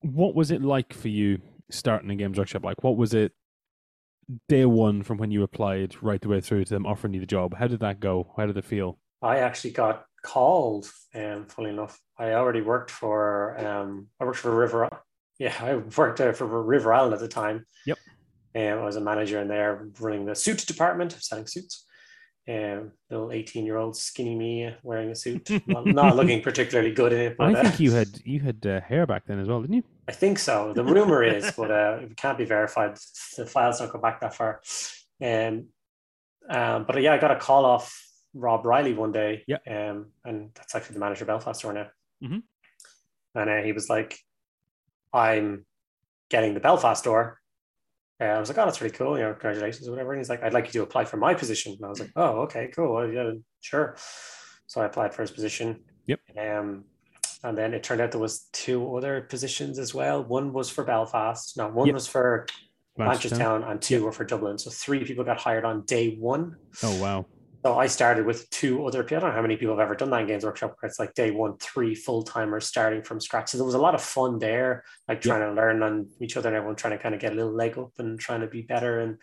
what 0.00 0.34
was 0.34 0.50
it 0.50 0.60
like 0.60 0.92
for 0.92 1.08
you 1.08 1.40
starting 1.70 2.10
in 2.10 2.18
Games 2.18 2.36
Workshop? 2.36 2.64
Like, 2.64 2.82
what 2.82 2.96
was 2.96 3.14
it 3.14 3.32
day 4.48 4.64
one 4.64 5.04
from 5.04 5.18
when 5.18 5.30
you 5.30 5.44
applied 5.44 6.02
right 6.02 6.20
the 6.20 6.28
way 6.28 6.40
through 6.40 6.64
to 6.64 6.74
them 6.74 6.84
offering 6.84 7.14
you 7.14 7.20
the 7.20 7.26
job? 7.26 7.54
How 7.56 7.68
did 7.68 7.80
that 7.80 8.00
go? 8.00 8.32
How 8.36 8.46
did 8.46 8.56
it 8.56 8.64
feel? 8.64 8.98
I 9.22 9.38
actually 9.38 9.70
got 9.70 10.06
called. 10.22 10.90
Um, 11.14 11.46
funny 11.46 11.70
enough, 11.70 12.00
I 12.18 12.32
already 12.32 12.60
worked 12.60 12.90
for 12.90 13.58
um, 13.58 14.08
I 14.20 14.24
worked 14.24 14.38
for 14.38 14.54
River. 14.54 14.88
Yeah, 15.38 15.54
I 15.58 15.76
worked 15.76 16.20
uh, 16.20 16.32
for 16.34 16.44
River 16.44 16.92
Island 16.92 17.14
at 17.14 17.20
the 17.20 17.26
time. 17.26 17.64
Yep. 17.86 17.98
Um, 18.54 18.62
I 18.62 18.84
was 18.84 18.96
a 18.96 19.00
manager 19.00 19.40
in 19.40 19.48
there, 19.48 19.88
running 19.98 20.26
the 20.26 20.34
suit 20.34 20.58
department, 20.66 21.12
selling 21.18 21.46
suits. 21.46 21.86
Um, 22.46 22.92
little 23.10 23.32
eighteen-year-old 23.32 23.96
skinny 23.96 24.34
me 24.34 24.74
wearing 24.82 25.10
a 25.10 25.14
suit, 25.14 25.48
not, 25.66 25.86
not 25.86 26.16
looking 26.18 26.42
particularly 26.42 26.92
good 26.92 27.14
in 27.14 27.20
it. 27.20 27.36
But, 27.38 27.56
I 27.56 27.58
uh, 27.58 27.62
think 27.62 27.80
you 27.80 27.92
had 27.92 28.08
you 28.22 28.40
had 28.40 28.66
uh, 28.66 28.80
hair 28.82 29.06
back 29.06 29.24
then 29.26 29.38
as 29.38 29.48
well, 29.48 29.62
didn't 29.62 29.76
you? 29.76 29.84
I 30.08 30.12
think 30.12 30.38
so. 30.38 30.74
The 30.74 30.84
rumor 30.84 31.22
is, 31.22 31.52
but 31.56 31.70
uh, 31.70 32.00
it 32.02 32.16
can't 32.18 32.36
be 32.36 32.44
verified. 32.44 32.98
The 33.38 33.46
files 33.46 33.78
don't 33.78 33.90
go 33.90 33.98
back 33.98 34.20
that 34.20 34.34
far. 34.34 34.60
Um, 35.22 35.68
um, 36.50 36.84
but 36.84 37.00
yeah, 37.00 37.14
I 37.14 37.18
got 37.18 37.30
a 37.30 37.36
call 37.36 37.64
off 37.64 38.09
Rob 38.34 38.64
Riley 38.64 38.94
one 38.94 39.12
day. 39.12 39.44
Yeah. 39.46 39.58
Um, 39.66 40.06
and 40.24 40.50
that's 40.54 40.74
actually 40.74 40.94
the 40.94 41.00
manager 41.00 41.24
of 41.24 41.28
Belfast 41.28 41.64
right 41.64 41.74
now. 41.74 41.88
Mhm. 42.22 42.42
And 43.34 43.50
uh, 43.50 43.62
he 43.62 43.72
was 43.72 43.88
like, 43.88 44.18
"I'm 45.12 45.64
getting 46.28 46.54
the 46.54 46.60
Belfast 46.60 47.02
door. 47.04 47.40
Uh, 48.20 48.24
I 48.24 48.38
was 48.38 48.48
like, 48.48 48.58
"Oh, 48.58 48.64
that's 48.64 48.80
really 48.80 48.94
cool. 48.94 49.16
You 49.16 49.24
know, 49.24 49.32
congratulations, 49.32 49.86
or 49.88 49.92
whatever." 49.92 50.12
And 50.12 50.20
he's 50.20 50.28
like, 50.28 50.42
"I'd 50.42 50.52
like 50.52 50.66
you 50.66 50.72
to 50.72 50.82
apply 50.82 51.04
for 51.04 51.16
my 51.16 51.34
position." 51.34 51.72
And 51.74 51.84
I 51.84 51.88
was 51.88 52.00
like, 52.00 52.10
"Oh, 52.16 52.40
okay, 52.42 52.68
cool. 52.74 52.94
Well, 52.94 53.08
yeah, 53.08 53.32
sure." 53.60 53.96
So 54.66 54.80
I 54.80 54.84
applied 54.86 55.14
for 55.14 55.22
his 55.22 55.30
position. 55.30 55.84
Yep. 56.06 56.20
Um, 56.38 56.84
and 57.42 57.56
then 57.56 57.72
it 57.72 57.82
turned 57.82 58.00
out 58.00 58.10
there 58.12 58.20
was 58.20 58.48
two 58.52 58.96
other 58.96 59.22
positions 59.22 59.78
as 59.78 59.94
well. 59.94 60.22
One 60.22 60.52
was 60.52 60.68
for 60.70 60.84
Belfast. 60.84 61.56
No, 61.56 61.68
one 61.68 61.86
Yep. 61.86 61.94
was 61.94 62.06
for 62.06 62.46
Manchester. 62.98 63.36
Town, 63.36 63.64
and 63.64 63.80
two 63.80 64.04
were 64.04 64.12
for 64.12 64.24
Dublin. 64.24 64.58
So 64.58 64.70
three 64.70 65.04
people 65.04 65.24
got 65.24 65.38
hired 65.38 65.64
on 65.64 65.82
day 65.86 66.16
one. 66.16 66.56
Oh 66.82 67.00
wow. 67.00 67.26
So 67.62 67.78
I 67.78 67.88
started 67.88 68.24
with 68.24 68.48
two 68.50 68.86
other 68.86 69.02
people. 69.02 69.18
I 69.18 69.20
don't 69.20 69.30
know 69.30 69.36
how 69.36 69.42
many 69.42 69.56
people 69.56 69.74
have 69.76 69.82
ever 69.84 69.94
done 69.94 70.08
that 70.10 70.22
in 70.22 70.26
Games 70.28 70.44
Workshop 70.44 70.76
where 70.80 70.88
it's 70.88 70.98
like 70.98 71.12
day 71.14 71.30
one, 71.30 71.58
three 71.58 71.94
full 71.94 72.22
timers 72.22 72.66
starting 72.66 73.02
from 73.02 73.20
scratch. 73.20 73.50
So 73.50 73.58
there 73.58 73.66
was 73.66 73.74
a 73.74 73.78
lot 73.78 73.94
of 73.94 74.00
fun 74.00 74.38
there, 74.38 74.84
like 75.08 75.22
Yeah. 75.24 75.32
trying 75.32 75.48
to 75.48 75.60
learn 75.60 75.82
on 75.82 76.08
each 76.20 76.36
other 76.38 76.48
and 76.48 76.56
everyone 76.56 76.76
trying 76.76 76.96
to 76.96 77.02
kind 77.02 77.14
of 77.14 77.20
get 77.20 77.32
a 77.32 77.34
little 77.34 77.52
leg 77.52 77.76
up 77.76 77.92
and 77.98 78.18
trying 78.18 78.40
to 78.40 78.46
be 78.46 78.62
better. 78.62 79.00
And, 79.00 79.18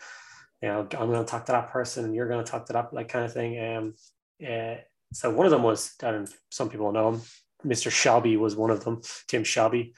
you 0.62 0.68
know, 0.68 0.80
I'm 0.80 1.08
going 1.10 1.24
to 1.24 1.30
talk 1.30 1.46
to 1.46 1.52
that 1.52 1.70
person 1.70 2.04
and 2.04 2.14
you're 2.14 2.28
going 2.28 2.44
to 2.44 2.50
talk 2.50 2.66
to 2.66 2.72
that, 2.74 2.92
like 2.94 3.08
kind 3.08 3.24
of 3.24 3.32
thing. 3.32 3.58
Um, 3.76 3.94
uh, 4.46 4.76
so 5.12 5.30
one 5.30 5.46
of 5.46 5.50
them 5.50 5.64
was, 5.64 5.94
and 6.02 6.28
some 6.50 6.68
people 6.70 6.92
know 6.92 7.14
him, 7.14 7.22
Mr. 7.66 7.90
Shabby 7.90 8.36
was 8.36 8.54
one 8.54 8.70
of 8.70 8.84
them, 8.84 9.00
Tim 9.26 9.42
Shabby. 9.42 9.94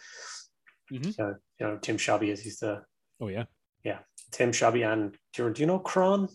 Mhm. 0.90 1.14
So, 1.14 1.34
you 1.58 1.66
know, 1.66 1.76
Tim 1.76 1.98
Shabby 1.98 2.30
is, 2.30 2.40
he's 2.40 2.60
the 2.60 2.82
Oh 3.20 3.28
yeah. 3.28 3.44
Yeah. 3.84 3.98
Tim 4.30 4.50
Shabby 4.50 4.82
and 4.82 5.14
do 5.34 5.52
you 5.56 5.66
know 5.66 5.78
Kron? 5.78 6.28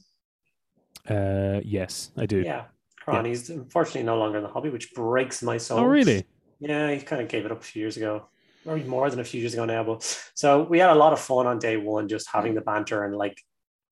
Uh, 1.10 1.62
yes, 1.64 2.12
I 2.18 2.26
do. 2.26 2.42
Yeah, 2.42 2.66
Kron. 3.04 3.26
He's 3.26 3.50
unfortunately 3.50 4.04
no 4.04 4.18
longer 4.18 4.38
in 4.38 4.44
the 4.44 4.50
hobby, 4.50 4.70
which 4.70 4.94
breaks 4.94 5.42
my 5.44 5.58
soul. 5.58 5.80
Oh, 5.80 5.86
really? 5.86 6.26
Yeah, 6.60 6.92
he 6.92 7.02
kind 7.02 7.22
of 7.22 7.28
gave 7.28 7.46
it 7.46 7.52
up 7.52 7.60
a 7.62 7.64
few 7.64 7.82
years 7.82 7.98
ago, 7.98 8.28
maybe 8.66 8.84
more 8.88 9.10
than 9.10 9.20
a 9.20 9.24
few 9.24 9.40
years 9.42 9.54
ago 9.54 9.66
now. 9.66 9.84
But 9.84 10.04
so 10.34 10.64
we 10.64 10.80
had 10.80 10.90
a 10.90 10.96
lot 10.96 11.14
of 11.14 11.20
fun 11.20 11.48
on 11.48 11.60
day 11.60 11.78
one, 11.78 12.08
just 12.08 12.28
having 12.32 12.56
the 12.56 12.62
banter 12.62 13.04
and 13.04 13.16
like 13.16 13.40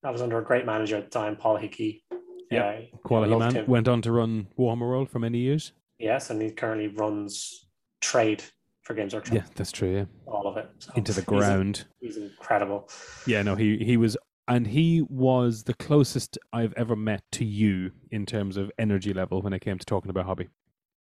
I 0.04 0.10
was 0.12 0.22
under 0.22 0.40
a 0.40 0.44
great 0.44 0.66
manager 0.66 0.98
at 0.98 1.06
the 1.12 1.20
time, 1.20 1.36
Paul 1.36 1.58
Hickey. 1.58 2.04
Yeah, 2.52 2.80
Yeah, 2.80 2.86
Quality 3.04 3.36
man 3.36 3.54
him. 3.56 3.66
went 3.68 3.88
on 3.88 4.02
to 4.04 4.12
run 4.12 4.48
Warhammer 4.58 4.82
World 4.82 5.10
for 5.10 5.20
many 5.20 5.38
years. 5.40 5.72
Yes, 6.00 6.30
and 6.30 6.42
he 6.42 6.52
currently 6.52 6.88
runs 6.88 7.68
trade 8.02 8.44
for 8.82 8.94
Games 8.94 9.14
Workshop, 9.14 9.36
Yeah, 9.36 9.44
that's 9.56 9.72
true. 9.72 9.96
Yeah, 9.96 10.06
all 10.26 10.46
of 10.48 10.58
it. 10.58 10.70
So 10.80 10.92
into 10.96 11.14
the 11.14 11.22
he's- 11.22 11.26
ground. 11.30 11.86
He's, 12.02 12.18
incredible. 12.18 12.90
Yeah, 13.26 13.42
no, 13.44 13.56
he 13.56 13.78
he 13.78 13.96
was, 13.98 14.18
and 14.48 14.68
he 14.68 15.02
was 15.10 15.64
the 15.64 15.74
closest 15.74 16.38
I've 16.52 16.74
ever 16.74 16.96
met 16.96 17.24
to 17.34 17.46
you 17.46 17.92
in 18.12 18.26
terms 18.26 18.58
of 18.58 18.72
energy 18.78 19.14
level 19.14 19.42
when 19.42 19.54
it 19.54 19.60
came 19.60 19.78
to 19.80 19.86
talking 19.86 20.10
about 20.10 20.26
hobby. 20.26 20.50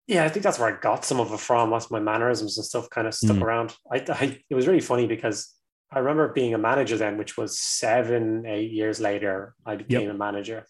Yeah, 0.08 0.26
I 0.26 0.30
think 0.30 0.44
that's 0.44 0.60
where 0.60 0.76
I 0.76 0.80
got 0.80 1.06
some 1.06 1.20
of 1.20 1.32
it 1.32 1.40
from. 1.40 1.72
That's 1.72 1.90
my 1.90 2.00
mannerisms 2.00 2.58
and 2.58 2.66
stuff 2.66 2.90
kind 2.90 3.08
of 3.08 3.14
stuck 3.14 3.38
Mm. 3.38 3.44
around. 3.44 3.76
I, 3.92 4.04
I 4.10 4.40
it 4.50 4.56
was 4.56 4.68
really 4.68 4.82
funny 4.82 5.08
because 5.08 5.54
I 5.92 6.00
remember 6.00 6.34
being 6.34 6.54
a 6.54 6.58
manager 6.58 6.98
then, 6.98 7.18
which 7.18 7.38
was 7.38 7.60
seven, 7.60 8.46
eight 8.46 8.72
years 8.72 9.00
later, 9.00 9.56
I 9.66 9.76
became 9.78 10.10
a 10.10 10.14
manager. 10.14 10.66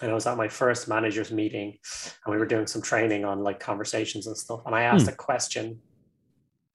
And 0.00 0.10
I 0.10 0.14
was 0.14 0.26
at 0.26 0.36
my 0.36 0.48
first 0.48 0.88
managers 0.88 1.30
meeting 1.30 1.78
and 2.24 2.32
we 2.32 2.38
were 2.38 2.46
doing 2.46 2.66
some 2.66 2.80
training 2.82 3.24
on 3.24 3.42
like 3.42 3.60
conversations 3.60 4.26
and 4.26 4.36
stuff. 4.36 4.62
And 4.66 4.74
I 4.74 4.82
asked 4.82 5.06
a 5.08 5.12
question 5.12 5.80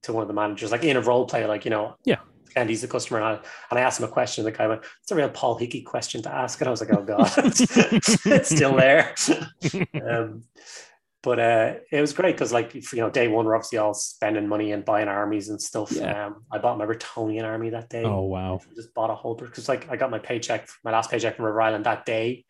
to 0.04 0.12
one 0.12 0.22
of 0.22 0.28
the 0.28 0.34
managers, 0.34 0.70
like 0.70 0.84
in 0.84 0.96
a 0.96 1.00
role 1.00 1.26
play, 1.26 1.44
like, 1.46 1.64
you 1.64 1.70
know, 1.70 1.96
Yeah. 2.04 2.20
And 2.56 2.68
he's 2.68 2.84
a 2.84 2.88
customer. 2.88 3.20
And 3.20 3.26
I, 3.26 3.40
and 3.70 3.78
I 3.78 3.82
asked 3.82 4.00
him 4.00 4.06
a 4.06 4.12
question. 4.12 4.44
The 4.44 4.52
guy 4.52 4.66
went, 4.66 4.82
It's 5.02 5.10
a 5.10 5.14
real 5.14 5.28
Paul 5.28 5.56
Hickey 5.56 5.82
question 5.82 6.22
to 6.22 6.34
ask. 6.34 6.60
And 6.60 6.68
I 6.68 6.70
was 6.70 6.80
like, 6.80 6.92
Oh 6.92 7.02
God, 7.02 7.30
it's 7.36 8.54
still 8.54 8.76
there. 8.76 9.14
um, 10.08 10.42
but 11.22 11.40
uh, 11.40 11.74
it 11.90 12.00
was 12.00 12.12
great 12.12 12.36
because, 12.36 12.52
like, 12.52 12.74
you 12.74 12.82
know, 13.00 13.10
day 13.10 13.26
one, 13.26 13.44
we're 13.44 13.56
obviously 13.56 13.78
all 13.78 13.92
spending 13.92 14.46
money 14.46 14.70
and 14.72 14.84
buying 14.84 15.08
armies 15.08 15.48
and 15.48 15.60
stuff. 15.60 15.90
Yeah. 15.90 16.26
Um, 16.26 16.44
I 16.52 16.58
bought 16.58 16.78
my 16.78 16.86
Bretonnian 16.86 17.44
army 17.44 17.70
that 17.70 17.88
day. 17.88 18.04
Oh 18.04 18.22
wow! 18.22 18.60
I 18.62 18.74
Just 18.74 18.94
bought 18.94 19.10
a 19.10 19.14
whole 19.14 19.34
because, 19.34 19.68
like, 19.68 19.90
I 19.90 19.96
got 19.96 20.10
my 20.10 20.20
paycheck, 20.20 20.68
my 20.84 20.92
last 20.92 21.10
paycheck 21.10 21.36
from 21.36 21.46
River 21.46 21.60
Island 21.60 21.86
that 21.86 22.06
day. 22.06 22.44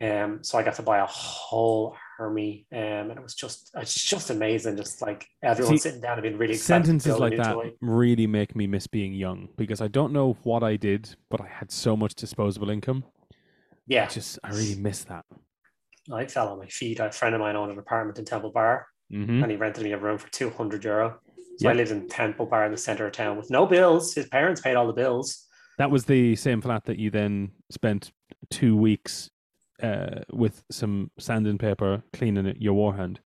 Um, 0.00 0.42
so 0.42 0.58
I 0.58 0.62
got 0.62 0.74
to 0.76 0.82
buy 0.82 0.98
a 0.98 1.06
whole 1.06 1.96
army, 2.22 2.66
um, 2.72 2.78
and 2.78 3.12
it 3.12 3.22
was 3.22 3.34
just 3.34 3.70
it's 3.74 3.94
just 3.94 4.30
amazing. 4.30 4.76
Just 4.76 5.02
like 5.02 5.26
everyone 5.42 5.74
See, 5.74 5.88
sitting 5.88 6.00
down 6.00 6.14
and 6.14 6.22
being 6.22 6.38
really 6.38 6.54
excited. 6.54 6.86
Sentences 6.86 7.18
like 7.18 7.36
that 7.36 7.54
toy. 7.54 7.72
really 7.80 8.26
make 8.26 8.54
me 8.54 8.66
miss 8.66 8.86
being 8.86 9.12
young 9.12 9.48
because 9.56 9.80
I 9.80 9.88
don't 9.88 10.12
know 10.12 10.36
what 10.44 10.62
I 10.62 10.76
did, 10.76 11.16
but 11.30 11.40
I 11.40 11.48
had 11.48 11.70
so 11.70 11.96
much 11.96 12.14
disposable 12.14 12.70
income. 12.70 13.04
Yeah, 13.86 14.04
I 14.04 14.06
just 14.06 14.38
I 14.44 14.50
really 14.50 14.76
miss 14.76 15.04
that. 15.04 15.24
I 16.12 16.26
fell 16.26 16.48
on 16.48 16.58
my 16.58 16.66
feet. 16.66 17.00
A 17.00 17.10
friend 17.10 17.34
of 17.34 17.40
mine 17.40 17.56
owned 17.56 17.72
an 17.72 17.78
apartment 17.78 18.18
in 18.18 18.24
Temple 18.24 18.52
Bar, 18.52 18.86
hmm 19.10 19.42
and 19.42 19.50
he 19.50 19.56
rented 19.56 19.84
me 19.84 19.92
a 19.92 19.98
room 19.98 20.18
for 20.18 20.30
two 20.30 20.50
hundred 20.50 20.84
euro. 20.84 21.18
So 21.58 21.68
I 21.68 21.74
lived 21.74 21.90
in 21.90 22.08
Temple 22.08 22.46
Bar 22.46 22.66
in 22.66 22.72
the 22.72 22.78
center 22.78 23.06
of 23.06 23.12
town 23.12 23.36
with 23.36 23.50
no 23.50 23.66
bills. 23.66 24.14
His 24.14 24.26
parents 24.26 24.60
paid 24.60 24.74
all 24.74 24.86
the 24.86 24.92
bills. 24.92 25.46
That 25.78 25.90
was 25.90 26.04
the 26.04 26.34
same 26.36 26.60
flat 26.60 26.84
that 26.84 26.98
you 26.98 27.10
then 27.10 27.52
spent 27.70 28.12
two 28.50 28.76
weeks 28.76 29.30
uh, 29.82 30.20
with 30.32 30.64
some 30.70 31.10
sand 31.18 31.46
and 31.46 31.58
paper 31.60 32.02
cleaning 32.12 32.46
it, 32.46 32.56
your 32.60 32.74
warhand. 32.74 33.18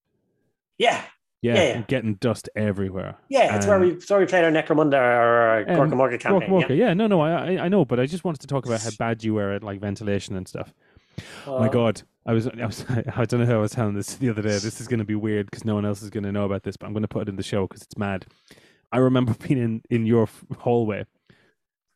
Yeah, 0.78 1.02
Yeah, 1.42 1.54
Yeah, 1.54 1.62
yeah. 1.68 1.82
getting 1.88 2.14
dust 2.14 2.48
everywhere. 2.56 3.16
yeah. 3.28 3.56
It's 3.56 3.66
where 3.66 3.78
we 3.80 3.92
where 4.08 4.20
we 4.20 4.26
played 4.26 4.44
our 4.44 4.50
Necromunda 4.50 4.94
or 4.94 4.98
our 4.98 5.70
Um, 5.70 5.90
Gorka 5.90 6.18
campaign. 6.18 6.50
Walker. 6.50 6.74
Yeah. 6.74 6.92
no, 6.94 7.06
no, 7.06 7.20
I, 7.20 7.64
I, 7.64 7.68
know, 7.68 7.84
but 7.84 7.98
I 8.00 8.06
just 8.06 8.24
wanted 8.24 8.40
to 8.42 8.46
talk 8.46 8.66
about 8.66 8.80
how 8.82 8.90
bad 8.98 9.22
you 9.24 9.34
were 9.34 9.52
at 9.52 9.62
like 9.62 9.80
ventilation 9.80 10.36
and 10.36 10.46
stuff. 10.48 10.72
yeah. 11.18 11.24
Oh 11.46 11.60
my 11.60 11.68
Uh, 11.68 11.70
god, 11.70 12.02
I 12.26 12.32
was, 12.32 12.46
I 12.48 12.66
was, 12.66 12.84
I 13.16 13.24
don't 13.24 13.40
know 13.40 13.46
how 13.46 13.54
I 13.58 13.60
was 13.62 13.72
telling 13.72 13.94
this 13.94 14.14
the 14.14 14.28
other 14.30 14.42
day. 14.42 14.48
This 14.58 14.80
is 14.80 14.88
going 14.88 14.98
to 14.98 15.04
be 15.04 15.14
weird 15.14 15.46
because 15.50 15.64
no 15.64 15.74
one 15.74 15.86
else 15.86 16.02
is 16.02 16.10
going 16.10 16.24
to 16.24 16.32
know 16.32 16.44
about 16.44 16.62
this, 16.64 16.76
but 16.76 16.86
I'm 16.86 16.92
going 16.92 17.02
to 17.02 17.08
put 17.08 17.22
it 17.22 17.28
in 17.28 17.36
the 17.36 17.42
show 17.42 17.66
because 17.66 17.82
it's 17.82 17.96
mad. 17.96 18.26
I 18.92 18.98
remember 18.98 19.34
being 19.46 19.60
in 19.62 19.82
in 19.90 20.04
your 20.06 20.28
hallway, 20.58 21.06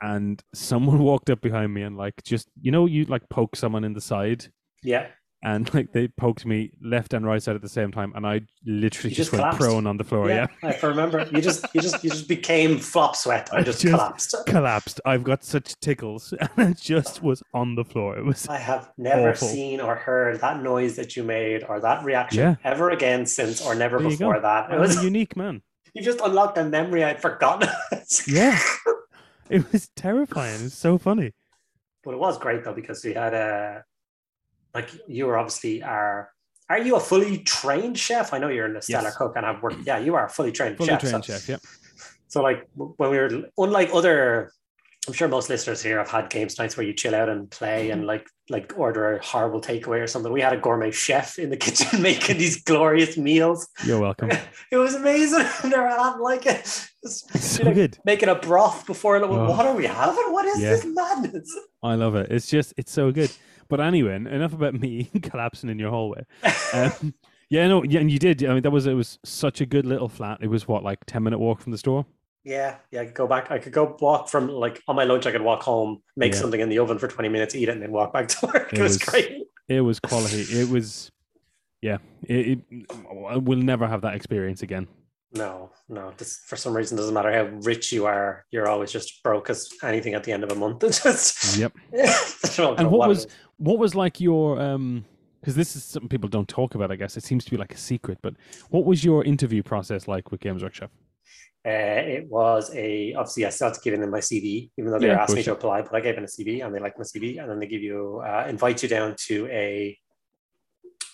and 0.02 0.42
someone 0.54 0.98
walked 1.10 1.30
up 1.30 1.40
behind 1.40 1.72
me 1.74 1.82
and 1.82 1.96
like 1.96 2.22
just 2.24 2.48
you 2.60 2.70
know 2.72 2.86
you 2.86 3.04
like 3.06 3.28
poke 3.28 3.56
someone 3.56 3.84
in 3.84 3.92
the 3.92 4.00
side, 4.00 4.46
Yeah, 4.82 5.06
and 5.42 5.72
like 5.74 5.92
they 5.92 6.08
poked 6.08 6.44
me 6.44 6.70
left 6.82 7.14
and 7.14 7.24
right 7.26 7.42
side 7.42 7.56
at 7.56 7.62
the 7.62 7.68
same 7.68 7.90
time, 7.92 8.12
and 8.14 8.26
I 8.26 8.42
literally 8.66 9.14
just, 9.14 9.30
just 9.30 9.32
went 9.32 9.40
collapsed. 9.42 9.60
prone 9.60 9.86
on 9.86 9.96
the 9.96 10.04
floor. 10.04 10.28
Yeah. 10.28 10.46
yeah. 10.62 10.78
I 10.82 10.86
remember. 10.86 11.26
You 11.32 11.40
just 11.40 11.66
you 11.74 11.80
just 11.80 12.02
you 12.04 12.10
just 12.10 12.28
became 12.28 12.78
flop 12.78 13.16
sweat 13.16 13.48
I 13.52 13.62
just, 13.70 13.80
just- 13.80 13.92
collapsed. 13.94 14.34
Collapsed. 14.46 15.00
I've 15.06 15.24
got 15.24 15.42
such 15.44 15.78
tickles, 15.80 16.32
and 16.56 16.70
it 16.70 16.78
just 16.78 17.22
was 17.22 17.42
on 17.54 17.74
the 17.74 17.84
floor. 17.84 18.18
It 18.18 18.24
was 18.24 18.46
I 18.48 18.58
have 18.58 18.90
never 18.98 19.30
Awful. 19.30 19.48
seen 19.48 19.80
or 19.80 19.94
heard 19.96 20.40
that 20.40 20.62
noise 20.62 20.96
that 20.96 21.16
you 21.16 21.22
made 21.24 21.64
or 21.64 21.80
that 21.80 22.04
reaction 22.04 22.38
Yeah. 22.40 22.54
ever 22.64 22.90
again 22.90 23.24
since 23.26 23.64
or 23.64 23.74
never 23.74 23.98
There 23.98 24.08
before 24.10 24.40
that. 24.40 24.70
It 24.72 24.78
was 24.78 24.96
was 24.96 24.98
a 24.98 25.04
unique 25.04 25.36
man. 25.36 25.62
you 25.94 26.02
just 26.02 26.20
unlocked 26.20 26.56
a 26.58 26.64
memory 26.64 27.02
I'd 27.02 27.20
forgotten. 27.20 27.68
Yeah. 28.26 28.58
It 29.56 29.72
was 29.72 29.88
terrifying. 29.96 30.60
It's 30.66 30.74
so 30.74 30.96
funny. 30.98 31.32
but 32.04 32.14
it 32.14 32.18
was 32.18 32.38
great 32.38 32.64
though 32.64 32.72
because 32.74 33.04
we 33.04 33.12
had 33.14 33.34
a 33.34 33.84
like 34.74 34.88
you 35.08 35.26
were 35.26 35.36
obviously 35.36 35.82
our 35.82 36.30
are 36.68 36.78
you 36.78 36.94
a 36.96 37.00
fully 37.00 37.38
trained 37.38 37.98
chef? 37.98 38.32
I 38.32 38.38
know 38.38 38.48
you're 38.48 38.66
in 38.66 38.74
the 38.74 38.82
stellar 38.82 39.08
Yes. 39.08 39.16
cook 39.16 39.32
and 39.36 39.44
I've 39.44 39.60
worked. 39.60 39.84
Yeah, 39.84 39.98
you 39.98 40.14
are 40.14 40.26
a 40.26 40.28
fully 40.30 40.52
trained 40.52 40.76
Fully 40.76 40.90
chef. 40.90 41.00
trained 41.00 41.24
so, 41.24 41.32
chef. 41.32 41.48
Yeah. 41.48 41.56
so 42.28 42.42
like 42.42 42.68
when 42.74 43.10
we 43.10 43.18
were 43.18 43.30
unlike 43.58 43.90
other 43.92 44.52
I'm 45.08 45.14
sure 45.14 45.28
most 45.28 45.48
listeners 45.48 45.82
here 45.82 45.98
have 45.98 46.10
had 46.10 46.28
games 46.28 46.58
nights 46.58 46.76
where 46.76 46.84
you 46.86 46.92
chill 46.92 47.14
out 47.14 47.28
and 47.30 47.50
play 47.50 47.90
and 47.90 48.06
like 48.06 48.28
like 48.50 48.74
order 48.76 49.16
a 49.16 49.24
horrible 49.24 49.60
takeaway 49.60 50.02
or 50.02 50.06
something. 50.06 50.30
We 50.32 50.40
had 50.42 50.52
a 50.52 50.58
gourmet 50.58 50.90
chef 50.90 51.38
in 51.38 51.48
the 51.50 51.56
kitchen 51.64 52.02
making 52.02 52.36
these 52.38 52.62
glorious 52.62 53.16
meals. 53.16 53.66
You're 53.84 54.00
welcome. 54.00 54.30
It 54.70 54.76
was 54.76 54.94
amazing. 54.94 55.38
Never 55.70 55.88
had 55.88 56.16
like 56.18 56.46
it. 56.46 56.66
So 56.66 57.62
you 57.62 57.64
know, 57.68 57.74
good. 57.74 57.98
Making 58.04 58.28
a 58.28 58.34
broth 58.34 58.86
before 58.86 59.16
it. 59.16 59.22
Oh. 59.22 59.48
What 59.50 59.66
are 59.66 59.74
we 59.74 59.86
having? 59.86 60.32
What 60.32 60.44
is 60.46 60.60
Yeah. 60.60 60.70
this 60.70 60.84
madness? 60.86 61.58
I 61.82 61.94
love 61.94 62.14
it. 62.14 62.30
It's 62.30 62.46
just, 62.46 62.74
it's 62.76 62.92
so 62.92 63.10
good. 63.10 63.30
But 63.68 63.80
anyway, 63.80 64.14
enough 64.16 64.52
about 64.52 64.74
me 64.74 65.10
collapsing 65.22 65.70
in 65.70 65.78
your 65.78 65.90
hallway. 65.90 66.24
Um, 66.74 67.14
yeah, 67.48 67.66
no, 67.68 67.82
yeah, 67.84 68.00
and 68.00 68.10
you 68.10 68.18
did. 68.18 68.44
I 68.44 68.52
mean, 68.54 68.62
that 68.62 68.70
was 68.70 68.86
it 68.86 68.92
was 68.94 69.18
such 69.24 69.60
a 69.60 69.66
good 69.66 69.86
little 69.86 70.08
flat. 70.08 70.38
It 70.42 70.48
was 70.48 70.68
what 70.68 70.84
like 70.84 71.04
ten 71.06 71.22
minute 71.24 71.38
walk 71.38 71.60
from 71.60 71.72
the 71.72 71.78
store. 71.78 72.04
Yeah, 72.44 72.76
yeah, 72.90 73.02
I 73.02 73.04
could 73.06 73.14
go 73.14 73.26
back. 73.26 73.50
I 73.50 73.58
could 73.58 73.72
go 73.72 73.96
walk 74.00 74.28
from 74.28 74.48
like 74.48 74.82
on 74.88 74.96
my 74.96 75.04
lunch. 75.04 75.26
I 75.26 75.32
could 75.32 75.42
walk 75.42 75.62
home, 75.62 76.02
make 76.16 76.32
Yeah. 76.32 76.38
something 76.40 76.60
in 76.60 76.68
the 76.70 76.78
oven 76.78 76.98
for 76.98 77.06
twenty 77.08 77.28
minutes, 77.28 77.54
eat 77.54 77.68
it, 77.68 77.72
and 77.72 77.82
then 77.82 77.92
walk 77.92 78.12
back 78.12 78.28
to 78.28 78.46
work. 78.54 78.72
It, 78.72 78.78
It 78.78 78.82
was, 78.82 78.92
was- 78.92 79.02
great. 79.08 79.42
It 79.68 79.80
was 79.82 80.00
quality. 80.00 80.42
It 80.42 80.68
was, 80.68 81.12
yeah. 81.80 81.98
It, 82.24 82.58
it 82.70 82.86
I 83.30 83.36
will 83.36 83.58
never 83.58 83.86
have 83.86 84.00
that 84.02 84.14
experience 84.14 84.62
again. 84.62 84.88
No, 85.32 85.70
no. 85.88 86.12
This 86.16 86.38
for 86.44 86.56
some 86.56 86.74
reason 86.76 86.96
doesn't 86.96 87.14
matter 87.14 87.30
how 87.32 87.44
rich 87.60 87.92
you 87.92 88.06
are. 88.06 88.44
You're 88.50 88.68
always 88.68 88.90
just 88.90 89.22
broke 89.22 89.48
as 89.48 89.68
anything 89.84 90.14
at 90.14 90.24
the 90.24 90.32
end 90.32 90.42
of 90.42 90.50
a 90.50 90.56
month. 90.56 90.82
It's 90.84 91.02
just 91.04 91.56
Yep. 91.56 91.72
I 91.94 92.06
don't 92.56 92.58
know 92.58 92.74
And 92.78 92.90
what 92.90 93.04
it 93.04 93.08
was 93.10 93.26
what 93.58 93.78
was 93.78 93.94
like 93.94 94.18
your 94.20 94.60
um 94.60 95.04
because 95.40 95.54
this 95.54 95.76
is 95.76 95.84
something 95.84 96.08
people 96.08 96.28
don't 96.28 96.48
talk 96.48 96.74
about. 96.74 96.90
I 96.90 96.96
guess 96.96 97.16
it 97.16 97.22
seems 97.22 97.44
to 97.44 97.50
be 97.52 97.56
like 97.56 97.72
a 97.72 97.78
secret. 97.78 98.18
But 98.22 98.34
what 98.70 98.84
was 98.84 99.04
your 99.04 99.22
interview 99.24 99.62
process 99.62 100.08
like 100.08 100.30
with 100.32 100.40
Games 100.40 100.62
Workshop? 100.64 100.90
Uh, 101.66 101.68
it 102.16 102.26
was 102.26 102.74
a 102.74 103.12
obviously 103.14 103.44
I 103.44 103.50
still 103.50 103.68
had 103.68 103.74
to 103.74 103.80
give 103.80 103.92
in 103.92 104.10
my 104.10 104.20
CV, 104.20 104.70
even 104.78 104.90
though 104.90 104.98
they 104.98 105.08
Yeah, 105.08 105.14
were 105.14 105.20
asking 105.20 105.36
me 105.36 105.42
to 105.42 105.52
apply, 105.52 105.82
but 105.82 105.94
I 105.94 106.00
gave 106.00 106.14
them 106.14 106.24
a 106.24 106.26
CV 106.26 106.64
and 106.64 106.74
they 106.74 106.78
liked 106.80 106.98
my 106.98 107.04
CV, 107.04 107.38
and 107.38 107.50
then 107.50 107.58
they 107.58 107.66
give 107.66 107.82
you 107.82 108.22
uh, 108.24 108.46
invite 108.48 108.82
you 108.82 108.88
down 108.88 109.14
to 109.26 109.46
a 109.48 109.98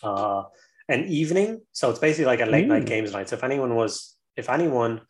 uh, 0.05 0.45
an 0.89 1.07
evening. 1.09 1.63
So 1.73 1.91
it's 1.91 1.99
basically 1.99 2.27
like 2.27 2.41
a 2.41 2.47
late 2.47 2.67
Ooh. 2.67 2.69
night 2.69 2.87
games 2.87 3.13
night. 3.13 3.29
So 3.29 3.37
if 3.37 3.43
anyone 3.43 3.75
was, 3.75 4.17
if 4.37 4.49
anyone 4.49 5.01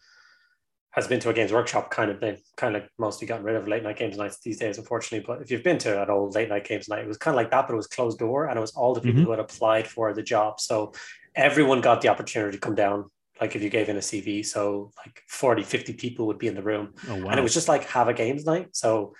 has 0.93 1.07
been 1.07 1.21
to 1.21 1.29
a 1.29 1.35
games 1.35 1.53
workshop, 1.53 1.91
kind 1.91 2.11
of 2.11 2.19
been 2.19 2.39
kind 2.57 2.75
of 2.75 2.85
mostly 2.99 3.27
gotten 3.27 3.45
rid 3.45 3.57
of 3.57 3.69
late 3.69 3.83
night 3.83 3.99
games 3.99 4.17
nights 4.17 4.39
these 4.41 4.59
days, 4.59 4.79
unfortunately. 4.79 5.23
But 5.27 5.43
if 5.43 5.51
you've 5.51 5.63
been 5.63 5.77
to 5.79 6.03
an 6.03 6.09
old 6.09 6.35
late 6.35 6.49
night 6.49 6.67
games 6.67 6.89
night, 6.89 7.05
it 7.05 7.09
was 7.09 7.19
kind 7.19 7.35
of 7.35 7.37
like 7.37 7.51
that, 7.51 7.67
but 7.67 7.75
it 7.75 7.77
was 7.77 7.87
closed 7.87 8.19
door, 8.19 8.47
and 8.47 8.57
it 8.57 8.61
was 8.63 8.73
all 8.73 8.95
the 8.95 9.03
people 9.03 9.21
Mhm. 9.21 9.25
who 9.25 9.31
had 9.33 9.41
applied 9.41 9.87
for 9.87 10.15
the 10.15 10.23
job. 10.23 10.61
So 10.61 10.95
everyone 11.35 11.83
got 11.83 12.01
the 12.01 12.09
opportunity 12.09 12.57
to 12.57 12.61
come 12.61 12.75
down 12.75 13.11
like 13.41 13.55
if 13.57 13.63
you 13.63 13.69
gave 13.71 13.89
in 13.89 13.97
a 13.97 14.01
cv 14.01 14.45
so 14.45 14.91
like 14.99 15.23
40 15.29 15.63
50 15.63 15.93
people 15.95 16.27
would 16.27 16.39
be 16.39 16.47
in 16.47 16.55
the 16.55 16.63
room 16.63 16.95
Oh 17.09 17.17
wow! 17.23 17.31
and 17.31 17.39
it 17.39 17.43
was 17.43 17.55
just 17.55 17.69
like 17.69 17.85
have 17.85 18.09
a 18.09 18.15
games 18.15 18.45
night 18.47 18.69
so 18.73 19.15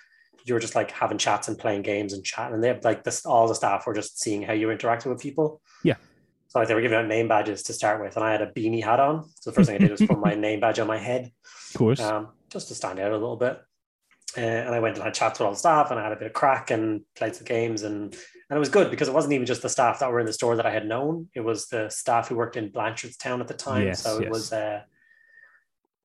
you 0.45 0.55
were 0.55 0.61
just 0.61 0.75
like 0.77 0.91
having 0.93 1.19
chats 1.19 1.49
and 1.49 1.59
playing 1.59 1.83
games 1.83 2.13
and 2.13 2.25
chatting 2.25 2.55
and 2.55 2.63
they 2.65 2.69
had 2.69 2.85
like 2.85 3.03
this 3.05 3.27
all 3.27 3.49
the 3.49 3.55
staff 3.55 3.87
were 3.87 3.95
just 3.95 4.21
seeing 4.21 4.43
how 4.43 4.53
you 4.53 4.69
interacted 4.69 5.07
with 5.07 5.21
people 5.21 5.61
Yeah. 5.83 5.97
so 6.49 6.59
like 6.61 6.69
they 6.69 6.75
were 6.75 6.81
giving 6.81 6.97
out 6.99 7.07
name 7.07 7.29
badges 7.29 7.63
to 7.65 7.73
start 7.73 8.01
with 8.01 8.17
and 8.17 8.25
i 8.25 8.31
had 8.33 8.43
a 8.43 8.53
beanie 8.53 8.83
hat 8.85 9.01
on 9.01 9.29
so 9.41 9.51
the 9.51 9.55
first 9.55 9.69
thing 9.69 9.77
i 9.77 9.79
did 9.79 9.91
was 9.91 10.01
put 10.03 10.19
my 10.19 10.35
name 10.47 10.61
badge 10.61 10.79
on 10.79 10.87
my 10.87 10.99
head 10.99 11.33
of 11.75 11.79
course. 11.79 12.01
um, 12.01 12.29
just 12.49 12.69
to 12.69 12.75
stand 12.75 12.99
out 13.01 13.11
a 13.11 13.17
little 13.19 13.37
bit. 13.37 13.61
Uh, 14.37 14.41
and 14.41 14.75
I 14.75 14.81
went 14.81 14.97
and 14.97 15.05
had 15.05 15.15
chats 15.15 15.39
with 15.39 15.47
all 15.47 15.53
the 15.53 15.59
staff, 15.59 15.91
and 15.91 15.99
I 15.99 16.03
had 16.03 16.13
a 16.13 16.17
bit 16.17 16.27
of 16.27 16.33
crack 16.33 16.71
and 16.71 17.03
played 17.15 17.35
some 17.35 17.45
games, 17.45 17.83
and 17.83 18.15
and 18.49 18.57
it 18.57 18.61
was 18.61 18.69
good 18.69 18.91
because 18.91 19.09
it 19.09 19.15
wasn't 19.15 19.33
even 19.35 19.47
just 19.47 19.63
the 19.63 19.69
staff 19.69 19.99
that 20.01 20.11
were 20.11 20.21
in 20.21 20.27
the 20.27 20.33
store 20.33 20.57
that 20.57 20.67
I 20.67 20.71
had 20.71 20.87
known; 20.87 21.29
it 21.35 21.41
was 21.41 21.67
the 21.67 21.89
staff 21.89 22.29
who 22.29 22.37
worked 22.37 22.57
in 22.57 22.71
Blanchardstown 22.71 23.41
at 23.41 23.49
the 23.49 23.55
time. 23.55 23.87
Yes, 23.87 24.03
so 24.03 24.19
it 24.19 24.25
yes. 24.25 24.31
was 24.31 24.53
uh, 24.53 24.83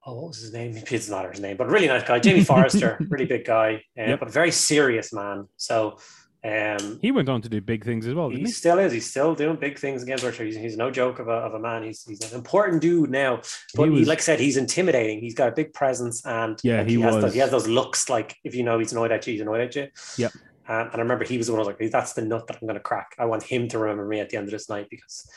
oh, 0.06 0.16
what 0.16 0.28
was 0.30 0.38
his 0.42 0.54
name? 0.54 0.76
It's 0.92 1.10
not 1.10 1.30
his 1.30 1.40
name, 1.40 1.58
but 1.58 1.70
really 1.70 1.88
nice 1.88 2.04
guy. 2.04 2.20
Jamie 2.20 2.44
Forrester, 2.52 2.98
really 3.10 3.26
big 3.26 3.46
guy, 3.46 3.84
uh, 3.98 4.04
Yep. 4.04 4.20
but 4.20 4.28
a 4.30 4.32
very 4.32 4.52
serious 4.52 5.14
man. 5.14 5.48
So 5.58 6.00
um, 6.44 6.98
He 7.02 7.12
went 7.12 7.30
on 7.30 7.42
to 7.44 7.50
do 7.50 7.62
big 7.62 7.86
things 7.86 8.08
as 8.08 8.14
well, 8.16 8.30
he 8.30 8.40
he? 8.40 8.46
still 8.48 8.80
is. 8.80 8.92
He's 8.92 9.10
still 9.10 9.36
doing 9.36 9.58
big 9.58 9.78
things 9.78 10.02
against 10.02 10.24
Archer. 10.24 10.44
He's, 10.44 10.56
he's 10.56 10.76
no 10.76 10.90
joke 10.90 11.20
of 11.20 11.28
a, 11.28 11.32
of 11.32 11.54
a 11.54 11.60
man. 11.60 11.84
He's, 11.84 12.04
he's 12.04 12.20
an 12.32 12.38
important 12.38 12.82
dude 12.82 13.12
now. 13.12 13.42
But 13.76 13.90
He 13.90 14.00
he 14.00 14.06
like 14.06 14.18
I 14.18 14.22
said, 14.22 14.40
he's 14.40 14.58
intimidating. 14.58 15.20
He's 15.20 15.36
got 15.36 15.50
a 15.50 15.52
big 15.52 15.74
presence, 15.74 16.26
and 16.26 16.60
Yeah, 16.64 16.80
like, 16.80 16.88
he 16.88 17.00
has 17.02 17.16
was. 17.16 17.24
those, 17.26 17.34
he 17.34 17.40
has 17.40 17.52
those 17.52 17.68
looks 17.68 18.10
like 18.10 18.36
if 18.44 18.56
you 18.56 18.64
know 18.64 18.80
he's 18.80 18.92
annoyed 18.92 19.12
at 19.12 19.26
you, 19.28 19.34
he's 19.34 19.42
annoyed 19.42 19.62
at 19.62 19.76
you. 19.76 19.88
Yep. 20.18 20.32
Um, 20.68 20.88
and 20.88 20.96
I 20.96 21.00
remember 21.00 21.26
he 21.26 21.38
was 21.38 21.48
the 21.48 21.54
one 21.54 21.62
who 21.64 21.68
was 21.68 21.76
like, 21.80 21.92
"That's 21.92 22.14
the 22.14 22.22
nut 22.24 22.48
that 22.48 22.58
I'm 22.62 22.68
going 22.68 22.76
to 22.76 22.80
crack. 22.84 23.16
I 23.20 23.26
want 23.26 23.44
him 23.44 23.68
to 23.70 23.78
remember 23.80 24.06
me 24.08 24.20
at 24.20 24.30
the 24.30 24.38
end 24.38 24.46
of 24.48 24.52
this 24.52 24.70
night 24.70 24.88
because 24.90 25.30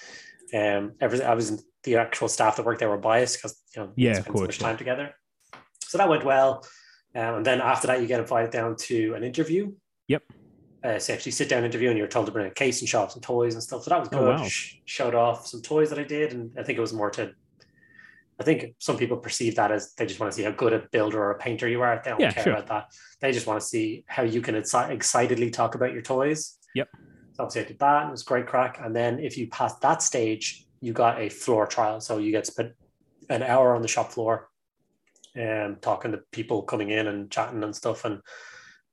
um, 0.54 0.92
every 1.00 1.22
I 1.22 1.34
was 1.34 1.64
the 1.82 1.96
actual 1.96 2.28
staff 2.28 2.56
that 2.56 2.64
worked 2.64 2.80
there 2.80 2.88
were 2.88 2.98
biased 2.98 3.38
because 3.38 3.60
you 3.74 3.82
know 3.82 3.92
we 3.96 4.04
Yeah, 4.04 4.10
of 4.12 4.16
spent 4.18 4.26
so 4.28 4.32
course, 4.32 4.48
much 4.48 4.60
yeah. 4.60 4.66
time 4.68 4.76
together. 4.78 5.14
So 5.80 5.98
that 5.98 6.08
went 6.08 6.24
well, 6.24 6.64
um, 7.14 7.36
and 7.36 7.46
then 7.46 7.60
after 7.60 7.86
that, 7.88 8.00
you 8.00 8.06
get 8.06 8.20
invited 8.20 8.50
down 8.50 8.76
to 8.76 9.14
an 9.14 9.22
interview. 9.24 9.72
Yep. 10.08 10.22
Uh, 10.84 10.98
so 10.98 11.14
actually 11.14 11.32
sit 11.32 11.48
down 11.48 11.64
interview 11.64 11.88
and 11.88 11.96
you're 11.96 12.06
told 12.06 12.26
to 12.26 12.32
bring 12.32 12.46
a 12.46 12.50
case 12.50 12.80
and 12.80 12.88
show 12.88 13.00
off 13.00 13.12
some 13.12 13.22
toys 13.22 13.54
and 13.54 13.62
stuff. 13.62 13.82
So 13.84 13.88
that 13.90 14.00
was 14.00 14.08
Oh, 14.12 14.18
good. 14.18 14.36
wow. 14.40 14.44
Sh- 14.46 14.74
showed 14.84 15.14
off 15.14 15.46
some 15.46 15.62
toys 15.62 15.88
that 15.88 15.98
I 15.98 16.04
did, 16.04 16.34
and 16.34 16.50
I 16.58 16.62
think 16.62 16.76
it 16.76 16.82
was 16.82 16.92
more 16.92 17.10
to. 17.12 17.32
I 18.38 18.42
think 18.42 18.74
some 18.80 18.96
people 18.98 19.16
perceive 19.16 19.54
that 19.56 19.70
as 19.70 19.94
they 19.94 20.04
just 20.06 20.18
want 20.20 20.32
to 20.32 20.36
see 20.36 20.42
how 20.42 20.50
good 20.50 20.72
a 20.72 20.80
builder 20.90 21.22
or 21.22 21.30
a 21.30 21.38
painter 21.38 21.68
you 21.68 21.80
are. 21.82 22.02
They 22.04 22.10
don't 22.10 22.20
Yeah, 22.20 22.32
care 22.32 22.42
sure. 22.44 22.52
about 22.54 22.66
that. 22.66 22.86
They 23.20 23.30
just 23.32 23.46
want 23.46 23.60
to 23.60 23.66
see 23.66 24.04
how 24.08 24.24
you 24.24 24.40
can 24.42 24.56
exci- 24.56 24.90
excitedly 24.90 25.50
talk 25.50 25.74
about 25.76 25.92
your 25.92 26.02
toys. 26.02 26.58
Yep. 26.74 26.88
So 27.34 27.44
obviously 27.44 27.62
I 27.62 27.68
did 27.68 27.78
that. 27.78 28.00
and 28.02 28.08
It 28.08 28.10
was 28.10 28.24
great 28.24 28.46
crack. 28.48 28.80
And 28.82 28.94
then 28.94 29.20
if 29.20 29.38
you 29.38 29.46
passed 29.48 29.80
that 29.82 30.02
stage, 30.02 30.66
you 30.80 30.92
got 30.92 31.20
a 31.20 31.28
floor 31.28 31.64
trial. 31.66 32.00
So 32.00 32.18
you 32.18 32.32
get 32.32 32.44
spent 32.46 32.72
an 33.30 33.44
hour 33.44 33.74
on 33.76 33.82
the 33.82 33.88
shop 33.88 34.10
floor, 34.12 34.50
um, 35.40 35.76
talking 35.80 36.10
to 36.12 36.18
people 36.32 36.62
coming 36.62 36.90
in 36.90 37.06
and 37.06 37.30
chatting 37.30 37.62
and 37.62 37.74
stuff. 37.74 38.04
And 38.04 38.20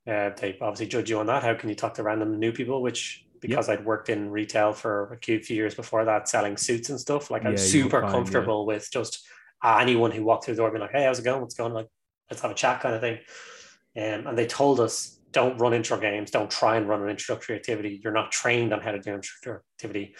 uh, 0.06 0.30
they 0.36 0.58
obviously 0.60 0.86
judge 0.86 1.10
you 1.10 1.18
on 1.18 1.26
that. 1.26 1.42
How 1.42 1.54
can 1.54 1.68
you 1.68 1.74
talk 1.74 1.94
to 1.94 2.02
random 2.02 2.38
new 2.38 2.52
people? 2.52 2.82
Which 2.82 3.24
because 3.40 3.68
I'd 3.68 3.84
worked 3.84 4.08
in 4.08 4.30
retail 4.30 4.72
for 4.72 5.12
a 5.12 5.18
few 5.18 5.40
few 5.42 5.56
years 5.56 5.74
before 5.74 6.04
that, 6.04 6.28
selling 6.28 6.56
suits 6.56 6.90
and 6.90 6.98
stuff. 6.98 7.30
Like 7.30 7.44
I'm 7.44 7.52
Yeah, 7.52 7.58
you 7.58 7.84
were 7.84 7.90
super 7.90 8.00
fine, 8.00 8.08
yeah. 8.08 8.12
comfortable 8.12 8.66
with 8.66 8.88
just 8.90 9.24
anyone 9.64 10.10
who 10.12 10.24
walked 10.24 10.44
through 10.44 10.54
the 10.54 10.62
door 10.62 10.70
being 10.70 10.80
like, 10.80 10.92
"Hey, 10.92 11.04
how's 11.04 11.18
it 11.18 11.24
going? 11.24 11.40
What's 11.40 11.54
going? 11.54 11.72
on? 11.72 11.76
Like, 11.76 11.88
let's 12.30 12.42
have 12.42 12.50
a 12.50 12.54
chat," 12.54 12.80
kind 12.80 12.94
of 12.94 13.00
thing. 13.00 13.18
Um, 13.96 14.26
and 14.28 14.38
they 14.38 14.46
told 14.46 14.80
us, 14.80 15.18
"Don't 15.32 15.58
run 15.58 15.74
intro 15.74 15.98
games. 15.98 16.30
Don't 16.30 16.50
try 16.50 16.76
and 16.76 16.88
run 16.88 17.02
an 17.02 17.08
introductory 17.08 17.56
activity. 17.56 18.00
You're 18.02 18.12
not 18.12 18.32
trained 18.32 18.72
on 18.72 18.80
how 18.80 18.92
to 18.92 19.00
do 19.00 19.14
introductory 19.14 19.60
activity." 19.76 20.14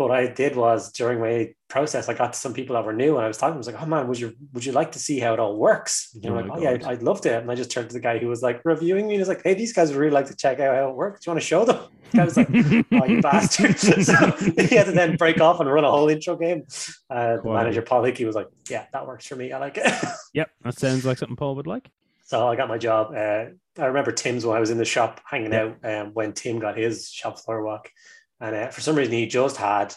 What 0.00 0.10
I 0.10 0.28
did 0.28 0.56
was 0.56 0.90
during 0.92 1.20
my 1.20 1.52
process, 1.68 2.08
I 2.08 2.14
got 2.14 2.32
to 2.32 2.38
some 2.38 2.54
people 2.54 2.74
that 2.74 2.86
were 2.86 2.94
new, 2.94 3.16
and 3.16 3.24
I 3.24 3.28
was 3.28 3.36
talking. 3.36 3.54
I 3.54 3.58
was 3.58 3.66
like, 3.66 3.80
"Oh 3.82 3.84
man, 3.84 4.08
would 4.08 4.18
you 4.18 4.32
would 4.54 4.64
you 4.64 4.72
like 4.72 4.92
to 4.92 4.98
see 4.98 5.18
how 5.20 5.34
it 5.34 5.38
all 5.40 5.56
works?" 5.58 6.10
And 6.14 6.22
they 6.22 6.30
Oh 6.30 6.34
like, 6.34 6.46
"Oh 6.50 6.58
yeah, 6.58 6.70
I'd, 6.70 6.84
I'd 6.84 7.02
love 7.02 7.20
to." 7.22 7.38
And 7.38 7.50
I 7.50 7.54
just 7.54 7.70
turned 7.70 7.90
to 7.90 7.92
the 7.94 8.00
guy 8.00 8.18
who 8.18 8.28
was 8.28 8.40
like 8.42 8.62
reviewing 8.64 9.08
me, 9.08 9.14
and 9.16 9.20
was 9.20 9.28
like, 9.28 9.42
"Hey, 9.44 9.52
these 9.52 9.74
guys 9.74 9.90
would 9.90 9.98
really 9.98 10.10
like 10.12 10.26
to 10.26 10.34
check 10.36 10.58
out 10.58 10.74
how 10.74 10.88
it 10.88 10.96
works. 10.96 11.20
Do 11.24 11.28
you 11.30 11.34
want 11.34 11.42
to 11.42 11.46
show 11.46 11.66
them?" 11.66 11.78
The 12.12 12.16
guy 12.16 12.24
was 12.24 12.36
like, 12.38 12.48
"Oh, 12.50 13.04
you 13.04 13.20
bastard!" 13.30 13.78
so 13.78 14.14
he 14.68 14.74
had 14.74 14.86
to 14.86 14.92
then 14.92 15.16
break 15.16 15.38
off 15.38 15.60
and 15.60 15.70
run 15.70 15.84
a 15.84 15.90
whole 15.90 16.08
intro 16.08 16.34
game. 16.34 16.64
Uh, 17.10 17.36
the 17.36 17.42
manager 17.50 17.82
Paul 17.82 18.04
Hickey 18.04 18.24
was 18.24 18.34
like, 18.34 18.48
"Yeah, 18.70 18.86
that 18.94 19.06
works 19.06 19.26
for 19.26 19.36
me. 19.36 19.52
I 19.52 19.58
like 19.58 19.76
it." 19.76 19.84
Yep, 20.32 20.50
that 20.62 20.78
sounds 20.78 21.04
like 21.04 21.18
something 21.18 21.36
Paul 21.36 21.56
would 21.56 21.66
like. 21.66 21.90
So 22.24 22.48
I 22.48 22.56
got 22.56 22.68
my 22.68 22.78
job. 22.78 23.12
Uh, 23.14 23.46
I 23.78 23.86
remember 23.86 24.12
Tim's 24.12 24.46
when 24.46 24.56
I 24.56 24.60
was 24.60 24.70
in 24.70 24.78
the 24.78 24.84
shop 24.84 25.20
hanging 25.28 25.52
Yeah. 25.52 25.72
out 25.82 25.84
um, 26.06 26.14
when 26.14 26.32
Tim 26.32 26.58
got 26.58 26.78
his 26.78 27.10
shop 27.10 27.38
floor 27.38 27.62
walk. 27.64 27.90
And 28.40 28.56
uh, 28.56 28.68
for 28.70 28.80
some 28.80 28.96
reason, 28.96 29.12
he 29.14 29.26
just 29.26 29.56
had 29.56 29.94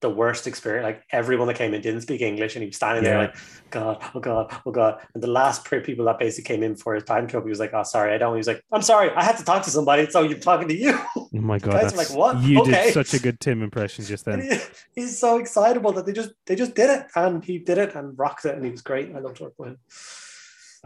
the 0.00 0.10
worst 0.10 0.46
experience. 0.48 0.84
Like 0.84 1.02
everyone 1.12 1.46
that 1.46 1.54
came 1.56 1.74
in 1.74 1.80
didn't 1.80 2.00
speak 2.00 2.22
English 2.22 2.56
and 2.56 2.62
he 2.62 2.66
was 2.66 2.74
standing 2.76 3.04
there 3.04 3.18
like, 3.18 3.36
God, 3.70 4.02
oh 4.14 4.20
God, 4.20 4.52
oh 4.66 4.72
God. 4.72 5.00
And 5.14 5.22
the 5.22 5.28
last 5.28 5.64
people 5.64 6.06
that 6.06 6.18
basically 6.18 6.56
came 6.56 6.62
in 6.64 6.74
for 6.74 6.94
his 6.94 7.04
time 7.04 7.28
club, 7.28 7.44
he 7.44 7.50
was 7.50 7.60
like, 7.60 7.70
Oh, 7.72 7.84
sorry, 7.84 8.12
I 8.12 8.18
don't. 8.18 8.34
He 8.34 8.38
was 8.38 8.48
like, 8.48 8.62
I'm 8.72 8.82
sorry, 8.82 9.10
I 9.10 9.22
had 9.22 9.36
to 9.38 9.44
talk 9.44 9.62
to 9.62 9.70
somebody. 9.70 10.10
So 10.10 10.22
you're 10.22 10.38
talking 10.38 10.66
to 10.68 10.74
you. 10.76 10.98
Oh 11.16 11.28
my 11.32 11.58
god, 11.60 11.74
that's, 11.74 11.96
like, 11.96 12.10
"What? 12.10 12.42
you 12.42 12.60
Okay." 12.62 12.86
did 12.86 12.94
such 12.94 13.14
a 13.14 13.20
good 13.20 13.38
Tim 13.38 13.62
impression 13.62 14.04
just 14.04 14.24
then. 14.24 14.42
he- 14.42 14.58
he's 15.02 15.18
so 15.18 15.38
excitable 15.38 15.92
that 15.92 16.04
they 16.04 16.12
just 16.12 16.30
they 16.46 16.56
just 16.56 16.74
did 16.74 16.90
it 16.90 17.06
and 17.14 17.44
he 17.44 17.58
did 17.58 17.78
it 17.78 17.94
and 17.94 18.18
rocked 18.18 18.44
it 18.44 18.56
and 18.56 18.64
he 18.64 18.70
was 18.72 18.82
great. 18.82 19.14
I 19.14 19.20
loved 19.20 19.38
working 19.40 19.54
with 19.58 19.68
him. 19.68 19.78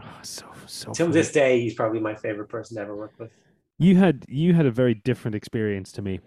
Oh, 0.03 0.19
so 0.21 0.45
so. 0.67 0.91
Till 0.91 1.07
funny. 1.07 1.13
this 1.13 1.31
day, 1.31 1.59
he's 1.61 1.73
probably 1.73 1.99
my 1.99 2.13
favorite 2.13 2.49
person 2.49 2.75
to 2.77 2.81
ever 2.83 2.95
work 2.95 3.13
with. 3.17 3.31
You 3.79 3.95
had 3.95 4.25
you 4.27 4.53
had 4.53 4.67
a 4.67 4.71
very 4.71 4.93
different 4.93 5.33
experience 5.35 5.91
to 5.93 6.01
me, 6.03 6.19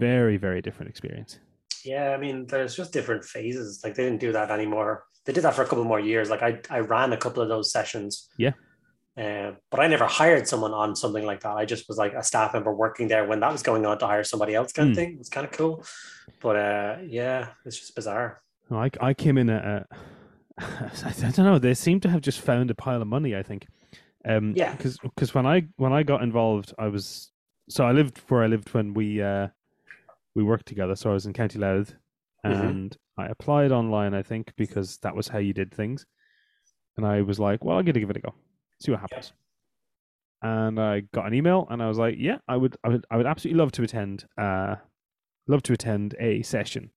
very 0.00 0.36
very 0.36 0.60
different 0.62 0.90
experience. 0.90 1.38
Yeah, 1.84 2.10
I 2.10 2.18
mean, 2.18 2.46
there's 2.46 2.74
just 2.76 2.92
different 2.92 3.24
phases. 3.24 3.80
Like 3.84 3.94
they 3.94 4.04
didn't 4.04 4.20
do 4.20 4.32
that 4.32 4.50
anymore. 4.50 5.04
They 5.24 5.32
did 5.32 5.44
that 5.44 5.54
for 5.54 5.62
a 5.62 5.66
couple 5.66 5.84
more 5.84 6.00
years. 6.00 6.28
Like 6.30 6.42
I, 6.42 6.60
I 6.68 6.80
ran 6.80 7.12
a 7.12 7.16
couple 7.16 7.42
of 7.42 7.48
those 7.48 7.72
sessions. 7.72 8.28
Yeah. 8.36 8.52
Uh, 9.16 9.52
but 9.70 9.80
I 9.80 9.86
never 9.86 10.06
hired 10.06 10.46
someone 10.46 10.72
on 10.72 10.94
something 10.96 11.24
like 11.24 11.40
that. 11.40 11.54
I 11.56 11.64
just 11.64 11.88
was 11.88 11.98
like 11.98 12.14
a 12.14 12.22
staff 12.22 12.52
member 12.54 12.72
working 12.72 13.08
there 13.08 13.26
when 13.26 13.40
that 13.40 13.52
was 13.52 13.62
going 13.62 13.84
on 13.86 13.98
to 13.98 14.06
hire 14.06 14.24
somebody 14.24 14.54
else, 14.54 14.72
kind 14.72 14.90
of 14.90 14.94
Hmm. 14.96 15.00
thing. 15.00 15.12
It 15.14 15.18
was 15.18 15.28
kind 15.28 15.46
of 15.46 15.52
cool. 15.52 15.84
But 16.40 16.56
uh, 16.56 16.96
yeah, 17.06 17.48
it's 17.66 17.78
just 17.78 17.94
bizarre. 17.94 18.40
I 18.70 18.90
I 19.00 19.14
came 19.14 19.36
in 19.38 19.48
at 19.50 19.64
a, 19.64 19.86
I 20.58 21.30
don't 21.32 21.38
know. 21.38 21.58
They 21.58 21.74
seem 21.74 22.00
to 22.00 22.08
have 22.10 22.20
just 22.20 22.40
found 22.40 22.70
a 22.70 22.74
pile 22.74 23.00
of 23.02 23.08
money. 23.08 23.34
I 23.34 23.42
think. 23.42 23.66
Um, 24.24 24.52
Yeah. 24.56 24.74
Because 24.76 25.34
when 25.34 25.46
I 25.46 25.66
when 25.76 25.92
I 25.92 26.02
got 26.02 26.22
involved, 26.22 26.72
I 26.78 26.88
was 26.88 27.32
so 27.68 27.84
I 27.84 27.92
lived 27.92 28.18
where 28.28 28.42
I 28.42 28.48
lived 28.48 28.72
when 28.74 28.94
we 28.94 29.22
uh 29.22 29.48
we 30.34 30.42
worked 30.42 30.66
together. 30.66 30.94
So 30.96 31.10
I 31.10 31.14
was 31.14 31.26
in 31.26 31.32
County 31.32 31.58
Louth, 31.58 31.94
Mhm. 32.44 32.52
and 32.70 32.96
I 33.18 33.26
applied 33.26 33.72
online. 33.72 34.14
I 34.14 34.22
think 34.22 34.52
because 34.56 34.98
that 34.98 35.14
was 35.16 35.28
how 35.28 35.38
you 35.38 35.52
did 35.52 35.72
things, 35.74 36.06
and 36.96 37.06
I 37.06 37.22
was 37.22 37.38
like, 37.38 37.64
well, 37.64 37.78
I'm 37.78 37.84
gonna 37.84 38.00
give 38.00 38.10
it 38.10 38.16
a 38.16 38.20
go, 38.20 38.34
see 38.80 38.90
what 38.90 39.00
happens. 39.00 39.32
And 40.42 40.80
I 40.80 41.00
got 41.00 41.26
an 41.26 41.34
email, 41.34 41.66
and 41.70 41.82
I 41.82 41.88
was 41.88 41.98
like, 41.98 42.16
yeah, 42.18 42.38
I 42.48 42.56
would, 42.56 42.76
I 42.82 42.88
would, 42.88 43.04
I 43.10 43.16
would 43.18 43.26
absolutely 43.26 43.58
love 43.58 43.72
to 43.72 43.82
attend. 43.82 44.24
Uh, 44.38 44.76
love 45.46 45.62
to 45.64 45.72
attend 45.74 46.14
a 46.18 46.42
session. 46.42 46.90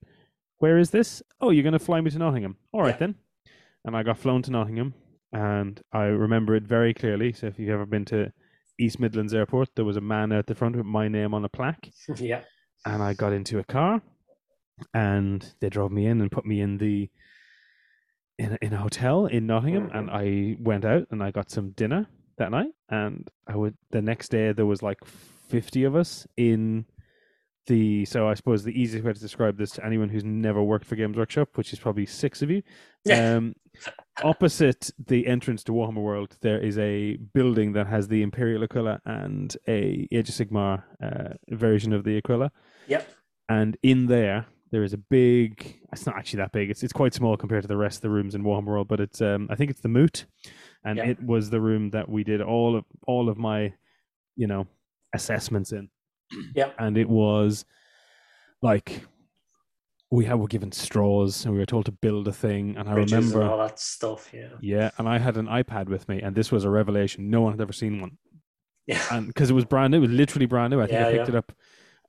Where 0.60 0.78
is 0.78 0.92
this? 0.92 1.22
Oh, 1.42 1.50
you're 1.50 1.64
going 1.64 1.74
to 1.74 1.80
fly 1.80 2.00
me 2.00 2.10
to 2.12 2.18
Nottingham. 2.20 2.56
All 2.72 2.82
right 2.82 2.94
Yeah. 2.94 2.98
then. 3.08 3.16
And 3.84 3.98
I 3.98 4.04
got 4.04 4.18
flown 4.18 4.44
to 4.44 4.52
Nottingham, 4.52 4.94
and 5.34 5.82
I 5.92 6.04
remember 6.06 6.56
it 6.56 6.64
very 6.64 6.94
clearly. 6.94 7.34
So 7.34 7.48
if 7.48 7.60
you've 7.60 7.70
ever 7.72 7.86
been 7.86 8.06
to 8.06 8.32
East 8.80 8.98
Midlands 8.98 9.34
Airport, 9.34 9.76
there 9.76 9.84
was 9.84 9.98
a 9.98 10.02
man 10.02 10.32
at 10.32 10.48
the 10.48 10.56
front 10.56 10.78
with 10.78 10.86
my 10.86 11.10
name 11.10 11.34
on 11.34 11.44
a 11.44 11.50
plaque, 11.50 11.90
yeah. 12.16 12.44
And 12.86 13.02
I 13.02 13.14
got 13.14 13.34
into 13.34 13.60
a 13.60 13.64
car, 13.64 14.02
and 14.94 15.54
they 15.60 15.70
drove 15.70 15.92
me 15.92 16.06
in 16.06 16.22
and 16.22 16.32
put 16.32 16.46
me 16.46 16.62
in 16.62 16.78
the 16.78 17.10
in 18.40 18.54
a, 18.54 18.58
in 18.62 18.74
a 18.74 18.78
hotel 18.78 19.26
in 19.28 19.46
Nottingham, 19.48 19.90
and 19.94 20.10
I 20.10 20.58
went 20.60 20.86
out 20.86 21.08
and 21.12 21.22
I 21.24 21.32
got 21.32 21.52
some 21.52 21.72
dinner 21.72 22.08
that 22.38 22.52
night, 22.52 22.72
and 22.90 23.30
I 23.48 23.56
would 23.56 23.78
the 23.92 24.02
next 24.02 24.30
day 24.30 24.52
there 24.52 24.66
was 24.66 24.82
like 24.82 25.04
fifty 25.06 25.84
of 25.84 25.96
us 25.96 26.28
in 26.38 26.86
the 27.68 28.06
so 28.06 28.28
I 28.28 28.34
suppose 28.34 28.64
the 28.64 28.80
easiest 28.80 29.06
way 29.06 29.14
to 29.14 29.20
describe 29.20 29.58
this 29.58 29.72
to 29.72 29.86
anyone 29.86 30.10
who's 30.10 30.24
never 30.24 30.62
worked 30.62 30.86
for 30.86 30.96
Games 30.96 31.18
Workshop, 31.18 31.50
which 31.56 31.72
is 31.72 31.80
probably 31.80 32.06
six 32.06 32.42
of 32.42 32.50
you. 32.50 32.64
Um, 33.12 33.56
opposite 34.24 34.92
the 35.08 35.28
entrance 35.28 35.64
to 35.66 35.72
Warhammer 35.72 36.02
World, 36.02 36.38
there 36.42 36.60
is 36.60 36.78
a 36.78 37.16
building 37.34 37.74
that 37.74 37.88
has 37.88 38.08
the 38.08 38.22
Imperial 38.22 38.64
Aquila 38.64 39.02
and 39.06 39.56
a 39.68 40.08
Age 40.12 40.30
of 40.30 40.36
Sigmar 40.36 40.84
uh, 41.02 41.34
version 41.50 41.94
of 41.94 42.04
the 42.04 42.18
Aquila, 42.18 42.52
Yep. 42.88 43.10
and 43.50 43.78
in 43.84 44.08
there 44.08 44.46
there 44.72 44.84
is 44.84 44.94
a 44.94 44.98
big. 44.98 45.80
It's 45.92 46.06
not 46.08 46.16
actually 46.18 46.38
that 46.38 46.52
big. 46.52 46.70
It's 46.72 46.82
it's 46.84 46.94
quite 46.94 47.14
small 47.14 47.38
compared 47.38 47.62
to 47.64 47.68
the 47.68 47.78
rest 47.78 47.98
of 47.98 48.02
the 48.02 48.10
rooms 48.10 48.34
in 48.36 48.44
Warhammer 48.44 48.66
World, 48.68 48.88
but 48.88 49.00
it's 49.00 49.22
um 49.22 49.48
I 49.52 49.56
think 49.56 49.70
it's 49.72 49.82
the 49.82 49.88
Moot, 49.90 50.26
and 50.84 50.98
Yeah. 50.98 51.06
it 51.06 51.22
was 51.24 51.50
the 51.50 51.62
room 51.62 51.92
that 51.92 52.10
we 52.10 52.24
did 52.24 52.42
all 52.42 52.76
of 52.76 52.86
all 53.08 53.30
of 53.30 53.38
my, 53.38 53.74
you 54.36 54.48
know, 54.48 54.68
assessments 55.14 55.72
in. 55.72 55.90
Yeah. 56.56 56.72
and 56.80 56.98
it 56.98 57.08
was 57.08 57.64
like 58.64 59.06
we 60.18 60.26
had 60.26 60.36
were 60.36 60.48
given 60.48 60.72
straws 60.72 61.44
and 61.44 61.54
we 61.54 61.60
were 61.60 61.66
told 61.66 61.86
to 61.86 61.92
build 61.92 62.28
a 62.28 62.32
thing, 62.32 62.78
and 62.78 62.88
I 62.88 62.94
remember. 62.94 63.42
and 63.42 63.50
all 63.50 63.58
that 63.58 63.80
stuff. 63.80 64.30
Yeah. 64.32 64.50
Yeah, 64.62 64.92
and 65.00 65.10
I 65.10 65.18
had 65.18 65.38
an 65.38 65.48
iPad 65.48 65.88
with 65.88 66.08
me, 66.08 66.22
and 66.22 66.36
this 66.36 66.52
was 66.52 66.64
a 66.66 66.70
revelation. 66.70 67.30
No 67.32 67.42
one 67.42 67.54
had 67.54 67.62
ever 67.62 67.74
seen 67.74 68.00
one, 68.00 68.18
Yeah. 68.86 69.02
and 69.12 69.26
because 69.28 69.50
it 69.50 69.54
was 69.54 69.66
brand 69.66 69.90
new, 69.92 69.98
it 69.98 70.02
was 70.02 70.12
literally 70.12 70.46
brand 70.46 70.70
new. 70.72 70.80
I 70.82 70.86
think 70.86 71.00
Yeah, 71.00 71.08
I 71.08 71.12
picked 71.14 71.30
yeah. 71.30 71.36
it 71.36 71.38
up 71.38 71.52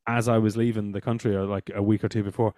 as 0.07 0.29
I 0.29 0.37
was 0.37 0.55
leaving 0.55 0.93
the 0.93 1.01
country, 1.01 1.35
or 1.35 1.47
like 1.47 1.71
a 1.75 1.83
week 1.83 2.05
or 2.05 2.11
two 2.11 2.23
before. 2.23 2.55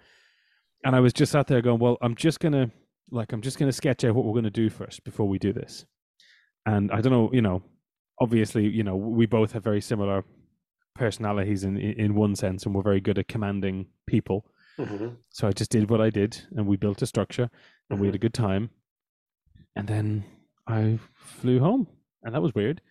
And 0.83 0.95
I 0.97 0.99
was 0.99 1.13
just 1.13 1.31
sat 1.31 1.47
there 1.47 1.61
going, 1.61 1.79
"Well, 1.79 1.97
I'm 2.01 2.15
just 2.15 2.41
gonna, 2.41 2.69
like, 3.09 3.31
I'm 3.31 3.41
just 3.41 3.57
gonna 3.57 3.71
sketch 3.71 4.03
out 4.03 4.15
what 4.15 4.25
we're 4.25 4.35
gonna 4.35 4.49
do 4.63 4.69
first 4.69 5.03
before 5.05 5.29
we 5.29 5.39
do 5.39 5.53
this." 5.53 5.85
And 6.65 6.91
I 6.91 6.99
don't 6.99 7.13
know, 7.13 7.29
you 7.31 7.41
know, 7.41 7.63
obviously, 8.19 8.67
you 8.67 8.83
know, 8.83 8.97
we 8.97 9.25
both 9.25 9.53
have 9.53 9.63
very 9.63 9.79
similar 9.81 10.25
personalities 10.93 11.63
in 11.63 11.77
in 11.77 12.15
one 12.15 12.35
sense, 12.35 12.65
and 12.65 12.75
we're 12.75 12.81
very 12.91 12.99
good 12.99 13.17
at 13.17 13.29
commanding 13.29 13.87
people. 14.07 14.45
Mhm. 14.79 15.17
So 15.29 15.47
I 15.47 15.51
just 15.51 15.71
did 15.71 15.89
what 15.89 16.01
I 16.01 16.09
did, 16.09 16.41
and 16.55 16.67
we 16.67 16.77
built 16.77 17.01
a 17.01 17.07
structure, 17.07 17.49
and 17.89 17.99
we 17.99 18.07
had 18.07 18.15
a 18.15 18.19
good 18.19 18.33
time. 18.33 18.69
And 19.75 19.87
then 19.87 20.23
I 20.67 20.99
flew 21.15 21.59
home, 21.59 21.87
and 22.23 22.33
that 22.35 22.41
was 22.41 22.53
weird. 22.53 22.81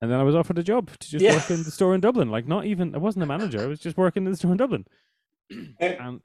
And 0.00 0.10
then 0.10 0.18
I 0.18 0.24
was 0.24 0.34
offered 0.34 0.58
a 0.58 0.62
job 0.64 0.90
to 0.98 1.10
just 1.10 1.22
Yeah. 1.24 1.34
work 1.36 1.50
in 1.50 1.62
the 1.62 1.70
store 1.70 1.94
in 1.94 2.00
Dublin. 2.00 2.28
Like, 2.30 2.46
not 2.48 2.64
even 2.66 2.94
I 2.94 2.98
wasn't 2.98 3.22
a 3.22 3.26
manager; 3.26 3.60
I 3.60 3.66
was 3.66 3.78
just 3.80 3.96
working 3.96 4.24
in 4.24 4.30
the 4.32 4.36
store 4.36 4.50
in 4.52 4.56
Dublin. 4.56 4.84
And 5.80 6.20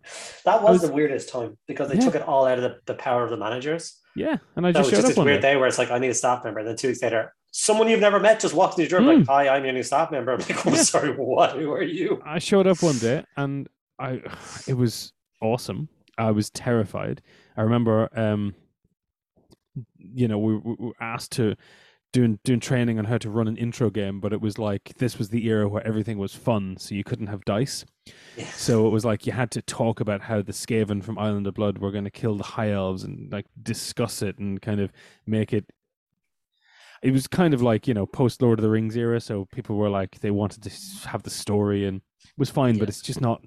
that 0.46 0.64
was, 0.64 0.80
was- 0.80 0.82
the 0.84 0.92
weirdest 0.94 1.30
time 1.30 1.58
because 1.68 1.90
they 1.90 1.96
Yeah. 1.96 2.02
took 2.06 2.16
it 2.16 2.22
all 2.24 2.46
out 2.48 2.58
of 2.60 2.64
the, 2.64 2.80
the 2.86 2.94
power 2.96 3.24
of 3.24 3.30
the 3.30 3.38
managers. 3.38 4.00
yeah, 4.16 4.38
and 4.56 4.66
I 4.66 4.72
That 4.72 4.80
just 4.80 4.86
was 4.86 4.90
showed 4.90 4.96
just 4.96 5.06
up 5.06 5.08
this 5.10 5.18
one 5.18 5.26
weird 5.28 5.42
day. 5.42 5.54
day 5.54 5.58
where 5.58 5.68
it's 5.68 5.78
like, 5.78 5.92
I 5.92 6.00
need 6.00 6.10
a 6.10 6.14
staff 6.14 6.44
member. 6.44 6.60
And 6.60 6.68
then 6.70 6.76
two 6.78 6.88
weeks 6.88 7.02
later, 7.04 7.34
someone 7.52 7.88
you've 7.90 8.00
never 8.00 8.20
met 8.20 8.40
just 8.40 8.54
walks 8.56 8.78
into 8.80 8.90
your 8.90 9.02
door, 9.02 9.12
Hmm. 9.14 9.20
like, 9.20 9.28
Hi, 9.28 9.56
I'm 9.56 9.64
your 9.66 9.74
new 9.74 9.84
staff 9.84 10.12
member. 10.12 10.32
I'm 10.32 10.40
like, 10.40 10.50
oh, 10.66 10.72
Yeah. 10.72 10.76
sorry, 10.78 11.12
what? 11.12 11.58
Who 11.58 11.72
are 11.72 11.84
you? 11.84 12.22
I 12.26 12.40
showed 12.40 12.68
up 12.68 12.82
one 12.82 12.98
day 13.00 13.26
and 13.36 13.68
I 14.00 14.22
it 14.68 14.76
was 14.76 15.14
awesome. 15.42 15.90
I 16.18 16.32
was 16.32 16.50
terrified. 16.50 17.22
I 17.56 17.62
remember 17.62 18.10
um 18.18 18.56
you 19.98 20.28
know, 20.28 20.40
we, 20.40 20.56
we 20.58 20.76
were 20.80 20.94
asked 21.00 21.32
to 21.34 21.56
doing 22.14 22.40
doing 22.44 22.60
training 22.60 22.98
on 22.98 23.06
how 23.06 23.18
to 23.18 23.30
run 23.30 23.48
an 23.48 23.58
intro 23.58 23.90
game, 23.90 24.20
but 24.20 24.34
it 24.34 24.42
was 24.42 24.58
like 24.58 24.94
this 24.98 25.18
was 25.18 25.30
the 25.30 25.46
era 25.48 25.68
where 25.68 25.86
everything 25.86 26.18
was 26.18 26.34
fun, 26.34 26.78
so 26.78 26.96
you 26.96 27.04
couldn't 27.04 27.28
have 27.28 27.46
dice. 27.46 27.86
Yeah. 28.36 28.50
So 28.52 28.88
it 28.88 28.92
was 28.92 29.06
like 29.06 29.26
you 29.26 29.34
had 29.34 29.52
to 29.52 29.62
talk 29.62 30.00
about 30.00 30.22
how 30.22 30.42
the 30.42 30.54
Skaven 30.54 31.04
from 31.04 31.20
Island 31.20 31.48
of 31.48 31.54
Blood 31.54 31.78
were 31.78 31.92
going 31.92 32.06
to 32.06 32.12
kill 32.12 32.36
the 32.36 32.44
High 32.44 32.72
Elves 32.72 33.04
and 33.04 33.32
like 33.32 33.46
discuss 33.62 34.22
it 34.22 34.38
and 34.40 34.62
kind 34.62 34.80
of 34.80 34.92
make 35.26 35.54
it. 35.54 35.66
It 37.04 37.12
was 37.12 37.28
kind 37.28 37.54
of 37.54 37.62
like 37.62 37.88
you 37.88 37.94
know 37.94 38.06
post 38.06 38.42
Lord 38.42 38.60
of 38.60 38.64
the 38.64 38.70
Rings 38.70 38.98
era, 38.98 39.20
so 39.20 39.46
people 39.54 39.76
were 39.76 39.90
like 39.90 40.20
they 40.22 40.32
wanted 40.32 40.64
to 40.64 41.08
have 41.10 41.24
the 41.24 41.30
story 41.30 41.86
and 41.86 41.98
it 41.98 42.38
was 42.38 42.50
fine, 42.50 42.78
but 42.78 42.90
it's 42.90 43.02
just 43.02 43.22
not. 43.22 43.42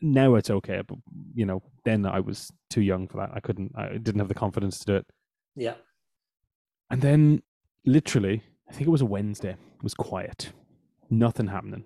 Now 0.00 0.34
it's 0.34 0.50
okay, 0.50 0.82
but 0.86 0.98
you 1.34 1.44
know 1.44 1.62
then 1.84 2.06
I 2.06 2.20
was 2.20 2.50
too 2.70 2.80
young 2.80 3.08
for 3.08 3.18
that. 3.18 3.30
I 3.34 3.40
couldn't. 3.40 3.72
I 3.76 3.98
didn't 3.98 4.18
have 4.18 4.28
the 4.28 4.34
confidence 4.34 4.78
to 4.80 4.86
do 4.86 4.94
it. 4.96 5.06
Yeah. 5.56 5.74
And 6.90 7.02
then, 7.02 7.42
literally, 7.84 8.42
I 8.68 8.72
think 8.72 8.86
it 8.86 8.90
was 8.90 9.02
a 9.02 9.06
Wednesday. 9.06 9.50
It 9.50 9.82
was 9.82 9.94
quiet, 9.94 10.52
nothing 11.08 11.48
happening, 11.48 11.84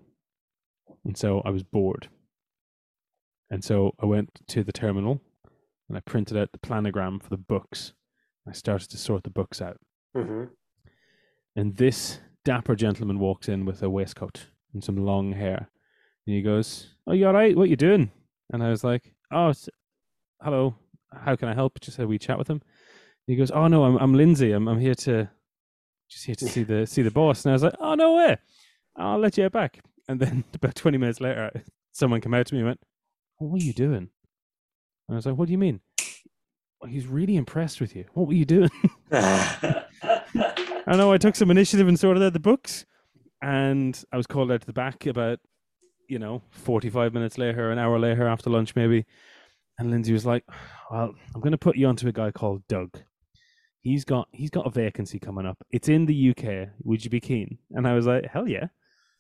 and 1.05 1.17
so 1.17 1.43
I 1.45 1.51
was 1.51 1.63
bored. 1.63 2.09
And 3.51 3.63
so 3.63 3.95
I 4.01 4.07
went 4.07 4.41
to 4.49 4.65
the 4.65 4.73
terminal, 4.73 5.21
and 5.89 5.99
I 5.99 6.01
printed 6.01 6.37
out 6.37 6.53
the 6.53 6.59
planogram 6.59 7.23
for 7.23 7.29
the 7.29 7.37
books. 7.37 7.93
I 8.49 8.53
started 8.53 8.91
to 8.91 8.97
sort 8.97 9.25
the 9.25 9.31
books 9.31 9.61
out, 9.61 9.79
hmm 10.15 10.45
and 11.57 11.77
this 11.77 12.21
dapper 12.45 12.75
gentleman 12.75 13.19
walks 13.19 13.49
in 13.49 13.65
with 13.65 13.83
a 13.83 13.91
waistcoat 13.91 14.47
and 14.73 14.83
some 14.83 14.97
long 14.97 15.33
hair, 15.33 15.69
and 16.27 16.35
he 16.37 16.43
goes, 16.43 16.95
"Oh, 17.07 17.13
you 17.13 17.27
all 17.27 17.33
right? 17.35 17.57
What 17.57 17.69
you 17.69 17.77
doing?" 17.77 18.11
And 18.53 18.63
I 18.63 18.71
was 18.71 18.85
like, 18.85 19.15
"Oh, 19.31 19.53
hello. 20.43 20.75
How 21.13 21.37
can 21.37 21.49
I 21.49 21.55
help?" 21.55 21.81
Just 21.81 21.97
had 21.97 22.05
a 22.05 22.09
wee 22.09 22.19
chat 22.19 22.39
with 22.39 22.49
him. 22.49 22.63
He 23.27 23.37
goes, 23.37 23.51
"Oh 23.51 23.67
no, 23.69 23.85
I'm 23.85 23.97
I'm 23.97 24.15
Lindsay. 24.15 24.53
I'm 24.53 24.69
I'm 24.69 24.81
here 24.81 24.95
to 24.95 25.29
just 26.09 26.27
here 26.27 26.35
to 26.37 26.49
see 26.49 26.63
the 26.63 26.87
see 26.87 27.03
the 27.03 27.11
boss." 27.11 27.45
And 27.45 27.53
I 27.53 27.55
was 27.55 27.63
like, 27.63 27.77
"Oh 27.79 27.95
no 27.95 28.15
way! 28.15 28.37
I'll 28.97 29.19
let 29.19 29.39
you 29.39 29.49
back." 29.51 29.81
And 30.09 30.21
then 30.21 30.45
about 30.55 30.75
twenty 30.75 30.99
minutes 30.99 31.21
later, 31.21 31.51
someone 31.93 32.21
came 32.21 32.35
out 32.35 32.47
to 32.47 32.55
me 32.55 32.61
and 32.61 32.69
went, 32.69 32.81
oh, 33.41 33.47
"What 33.47 33.53
were 33.53 33.59
you 33.59 33.73
doing?" 33.73 34.09
And 35.09 35.11
I 35.11 35.15
was 35.15 35.27
like, 35.27 35.37
"What 35.37 35.47
do 35.47 35.53
you 35.53 35.59
mean?" 35.59 35.81
"Well, 36.81 36.91
he's 36.91 37.07
really 37.07 37.37
impressed 37.37 37.81
with 37.81 37.95
you. 37.97 38.05
What 38.15 38.27
were 38.27 38.35
you 38.35 38.45
doing? 38.45 38.71
I 40.87 40.97
know 40.97 41.13
I 41.13 41.19
took 41.19 41.35
some 41.35 41.51
initiative 41.51 41.89
and 41.89 41.99
sorted 41.99 42.23
out 42.23 42.35
the 42.35 42.41
books, 42.41 42.85
and 43.41 44.03
I 44.13 44.17
was 44.17 44.27
called 44.27 44.53
out 44.53 44.61
to 44.61 44.67
the 44.67 44.73
back 44.75 45.07
about, 45.07 45.39
you 46.09 46.19
know, 46.19 46.43
forty-five 46.51 47.13
minutes 47.15 47.39
later, 47.39 47.71
an 47.71 47.79
hour 47.79 47.99
later 47.99 48.27
after 48.27 48.51
lunch 48.51 48.75
maybe, 48.77 49.05
and 49.79 49.91
Lindsay 49.91 50.13
was 50.13 50.27
like, 50.27 50.45
"Well, 50.91 51.15
I'm 51.35 51.41
going 51.41 51.53
to 51.53 51.59
put 51.59 51.77
you 51.77 51.87
onto 51.87 52.09
a 52.09 52.13
guy 52.13 52.31
called 52.31 52.63
Doug. 52.69 52.99
He's 53.81 54.05
got 54.05 54.29
he's 54.33 54.51
got 54.51 54.67
a 54.67 54.71
vacancy 54.71 55.19
coming 55.19 55.47
up. 55.47 55.59
It's 55.71 55.89
in 55.89 56.07
the 56.07 56.31
UK. 56.31 56.69
Would 56.85 57.05
you 57.05 57.11
be 57.11 57.21
keen?" 57.21 57.59
And 57.71 57.87
I 57.87 57.95
was 57.95 58.07
like, 58.07 58.27
"Hell 58.27 58.49
yeah!" 58.49 58.69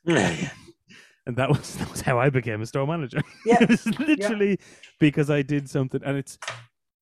And 1.26 1.36
that 1.36 1.48
was 1.48 1.76
that 1.76 1.90
was 1.90 2.02
how 2.02 2.18
I 2.18 2.28
became 2.28 2.60
a 2.60 2.66
store 2.66 2.86
manager. 2.86 3.22
Yeah, 3.46 3.62
it 3.62 3.68
was 3.68 3.86
literally 3.98 4.58
because 5.00 5.30
I 5.30 5.42
did 5.42 5.68
something, 5.68 6.00
and 6.04 6.16
it's. 6.16 6.38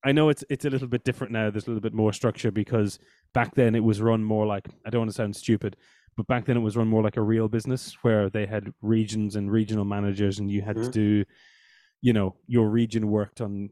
I 0.05 0.11
know 0.11 0.29
it's 0.29 0.45
it's 0.49 0.65
a 0.65 0.71
little 0.71 0.89
bit 0.89 1.05
different 1.05 1.33
now. 1.33 1.51
There's 1.51 1.67
a 1.67 1.71
little 1.71 1.81
bit 1.81 1.95
more 1.95 2.13
structure 2.13 2.51
because 2.51 2.99
back 3.35 3.55
then 3.55 3.75
it 3.75 3.85
was 3.85 4.01
run 4.01 4.23
more 4.25 4.47
like 4.47 4.69
I 4.87 4.91
don't 4.91 5.03
want 5.03 5.11
to 5.11 5.15
sound 5.15 5.37
stupid, 5.37 5.77
but 6.17 6.27
back 6.27 6.45
then 6.45 6.57
it 6.57 6.61
was 6.61 6.77
run 6.77 6.89
more 6.89 7.03
like 7.03 7.17
a 7.17 7.23
real 7.23 7.49
business 7.49 7.97
where 8.03 8.29
they 8.29 8.47
had 8.47 8.73
regions 8.83 9.37
and 9.37 9.51
regional 9.51 9.85
managers, 9.85 10.39
and 10.39 10.51
you 10.51 10.63
had 10.63 10.77
to 10.77 10.83
Mhm. 10.83 10.93
do, 10.93 11.25
you 12.01 12.13
know, 12.13 12.37
your 12.47 12.69
region 12.69 13.09
worked 13.09 13.41
on 13.41 13.71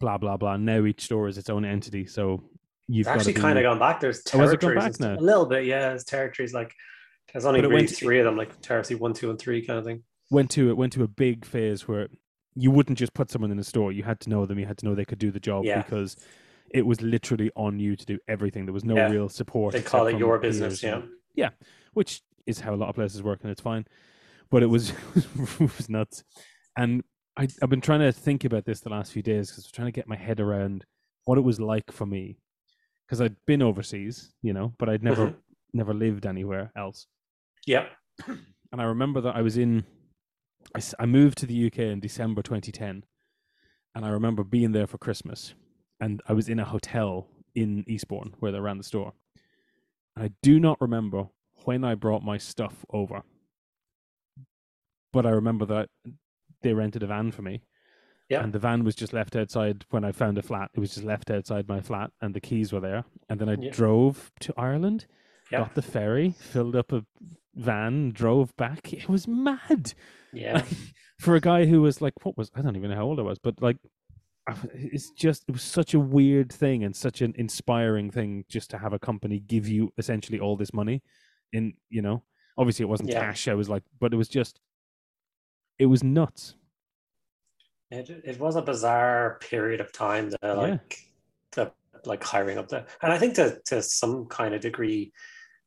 blah 0.00 0.18
blah 0.18 0.36
blah. 0.36 0.56
Now 0.56 0.84
each 0.84 1.02
store 1.02 1.28
is 1.28 1.38
its 1.38 1.48
own 1.50 1.64
entity, 1.64 2.06
so 2.06 2.42
you've 2.88 3.06
actually 3.06 3.34
to 3.34 3.40
kind 3.40 3.58
of 3.58 3.62
gone 3.62 3.78
back. 3.78 4.00
There's 4.00 4.22
Oh, 4.34 4.38
has 4.38 4.52
it 4.52 4.60
gone 4.60 4.72
territories. 4.74 4.98
back 4.98 5.00
now? 5.00 5.18
A 5.18 5.20
little 5.24 5.46
bit, 5.46 5.64
yeah. 5.64 5.88
There's 5.90 6.04
territories 6.04 6.52
like 6.52 6.74
there's 7.32 7.44
only 7.46 7.60
really 7.62 7.86
three 7.86 8.18
of 8.18 8.24
them, 8.26 8.36
like 8.36 8.60
territory 8.60 8.98
one, 8.98 9.14
two, 9.14 9.30
and 9.30 9.38
three 9.38 9.64
kind 9.64 9.78
of 9.78 9.84
thing. 9.84 10.02
went 10.30 10.50
to 10.50 10.68
it 10.70 10.76
went 10.76 10.92
to 10.94 11.02
a 11.02 11.08
big 11.08 11.44
phase 11.44 11.86
where 11.86 12.08
you 12.54 12.70
wouldn't 12.70 12.98
just 12.98 13.14
put 13.14 13.30
someone 13.30 13.50
in 13.50 13.58
a 13.58 13.64
store. 13.64 13.92
You 13.92 14.02
had 14.02 14.18
to 14.20 14.30
know 14.30 14.44
them. 14.44 14.58
You 14.58 14.66
had 14.66 14.76
to 14.78 14.84
know 14.86 14.94
they 14.94 15.04
could 15.06 15.18
do 15.18 15.30
the 15.30 15.40
job 15.40 15.64
Yeah. 15.64 15.80
because 15.82 16.16
it 16.70 16.84
was 16.86 17.00
literally 17.02 17.50
on 17.56 17.78
you 17.78 17.96
to 17.96 18.04
do 18.06 18.18
everything. 18.28 18.64
There 18.66 18.72
was 18.74 18.84
no 18.84 18.94
Yeah. 18.96 19.10
real 19.10 19.28
support. 19.28 19.72
They 19.74 19.82
call 19.82 20.06
it 20.08 20.18
your 20.18 20.38
peers 20.38 20.58
business, 20.60 20.82
yeah. 21.34 21.50
which 21.94 22.22
is 22.46 22.60
how 22.60 22.74
a 22.74 22.76
lot 22.76 22.88
of 22.88 22.94
places 22.94 23.22
work, 23.22 23.40
and 23.42 23.50
it's 23.50 23.60
fine. 23.60 23.86
But 24.50 24.62
it 24.62 24.66
was 24.66 24.90
it 25.14 25.60
was 25.60 25.88
nuts, 25.88 26.24
and 26.76 27.02
I, 27.36 27.48
I've 27.62 27.70
been 27.70 27.80
trying 27.80 28.00
to 28.00 28.12
think 28.12 28.44
about 28.44 28.64
this 28.64 28.80
the 28.80 28.90
last 28.90 29.12
few 29.12 29.22
days 29.22 29.50
because 29.50 29.64
I'm 29.66 29.72
trying 29.72 29.88
to 29.88 29.92
get 29.92 30.08
my 30.08 30.16
head 30.16 30.40
around 30.40 30.84
what 31.24 31.38
it 31.38 31.42
was 31.42 31.60
like 31.60 31.90
for 31.92 32.04
me 32.06 32.38
because 33.06 33.20
I'd 33.20 33.36
been 33.46 33.62
overseas, 33.62 34.32
you 34.42 34.52
know, 34.52 34.74
but 34.78 34.88
I'd 34.88 35.02
never 35.02 35.28
Mhm. 35.28 35.36
never 35.72 35.94
lived 35.94 36.26
anywhere 36.26 36.72
else. 36.76 37.06
Yep. 37.66 37.88
And 38.26 38.80
I 38.80 38.84
remember 38.84 39.20
that 39.22 39.36
I 39.36 39.42
was 39.42 39.56
in, 39.56 39.84
I 40.98 41.06
moved 41.06 41.38
to 41.38 41.46
the 41.46 41.66
UK 41.66 41.78
in 41.78 42.00
December 42.00 42.42
2010. 42.42 43.04
And 43.94 44.04
I 44.04 44.08
remember 44.08 44.42
being 44.44 44.72
there 44.72 44.86
for 44.86 44.98
Christmas. 44.98 45.54
And 46.00 46.22
I 46.26 46.32
was 46.32 46.48
in 46.48 46.58
a 46.58 46.64
hotel 46.64 47.28
in 47.54 47.84
Eastbourne 47.86 48.34
where 48.40 48.50
they 48.52 48.60
ran 48.60 48.78
the 48.78 48.84
store. 48.84 49.12
I 50.16 50.30
do 50.42 50.60
not 50.60 50.80
remember 50.80 51.28
when 51.64 51.84
I 51.84 51.94
brought 51.94 52.22
my 52.22 52.38
stuff 52.38 52.84
over. 52.90 53.22
But 55.12 55.26
I 55.26 55.30
remember 55.30 55.66
that 55.66 55.88
they 56.62 56.72
rented 56.72 57.02
a 57.02 57.06
van 57.06 57.32
for 57.32 57.42
me. 57.42 57.62
Yeah. 58.28 58.42
And 58.42 58.52
the 58.52 58.58
van 58.58 58.84
was 58.84 58.94
just 58.94 59.12
left 59.12 59.36
outside 59.36 59.84
when 59.90 60.04
I 60.04 60.12
found 60.12 60.38
a 60.38 60.42
flat. 60.42 60.70
It 60.74 60.80
was 60.80 60.94
just 60.94 61.04
left 61.04 61.30
outside 61.30 61.68
my 61.68 61.80
flat 61.80 62.10
and 62.20 62.34
the 62.34 62.40
keys 62.40 62.72
were 62.72 62.80
there. 62.80 63.04
And 63.28 63.38
then 63.40 63.48
I 63.48 63.56
Yeah. 63.60 63.70
drove 63.70 64.32
to 64.40 64.54
Ireland, 64.56 65.06
Yeah. 65.50 65.58
got 65.58 65.74
the 65.74 65.82
ferry, 65.82 66.30
filled 66.30 66.74
up 66.76 66.92
a 66.92 67.04
van, 67.54 68.12
drove 68.12 68.56
back. 68.56 68.92
It 68.92 69.08
was 69.08 69.28
mad 69.28 69.92
Yeah. 70.32 70.62
for 71.18 71.34
a 71.34 71.40
guy 71.40 71.66
who 71.66 71.82
was 71.82 72.00
like, 72.00 72.14
what 72.22 72.38
was 72.38 72.50
I 72.54 72.62
don't 72.62 72.76
even 72.76 72.90
know 72.90 72.96
how 72.96 73.04
old 73.04 73.18
I 73.18 73.22
was, 73.22 73.38
but 73.38 73.60
like, 73.60 73.76
it's 74.74 75.10
just 75.10 75.44
it 75.48 75.52
was 75.52 75.62
such 75.62 75.94
a 75.94 76.00
weird 76.00 76.52
thing 76.52 76.84
and 76.84 76.94
such 76.96 77.22
an 77.22 77.32
inspiring 77.36 78.10
thing 78.10 78.44
just 78.48 78.70
to 78.70 78.78
have 78.78 78.92
a 78.92 78.98
company 78.98 79.38
give 79.38 79.68
you 79.68 79.92
essentially 79.98 80.40
all 80.40 80.56
this 80.56 80.72
money. 80.72 81.02
In 81.52 81.74
you 81.90 82.02
know, 82.02 82.22
obviously 82.58 82.82
it 82.84 82.88
wasn't 82.88 83.10
Yeah. 83.10 83.20
cash. 83.20 83.46
I 83.48 83.54
was 83.54 83.68
like, 83.68 83.82
but 84.00 84.12
it 84.12 84.16
was 84.16 84.28
just, 84.28 84.60
it 85.78 85.86
was 85.86 86.02
nuts. 86.02 86.56
It, 87.90 88.08
it 88.24 88.40
was 88.40 88.56
a 88.56 88.62
bizarre 88.62 89.38
period 89.42 89.80
of 89.80 89.92
time 89.92 90.30
that 90.30 90.56
like 90.56 90.98
the 91.52 91.72
like 92.06 92.24
hiring 92.24 92.58
up 92.58 92.68
there 92.68 92.86
and 93.02 93.12
I 93.12 93.18
think 93.18 93.34
to 93.34 93.60
to 93.66 93.82
some 93.82 94.26
kind 94.26 94.54
of 94.54 94.60
degree 94.62 95.12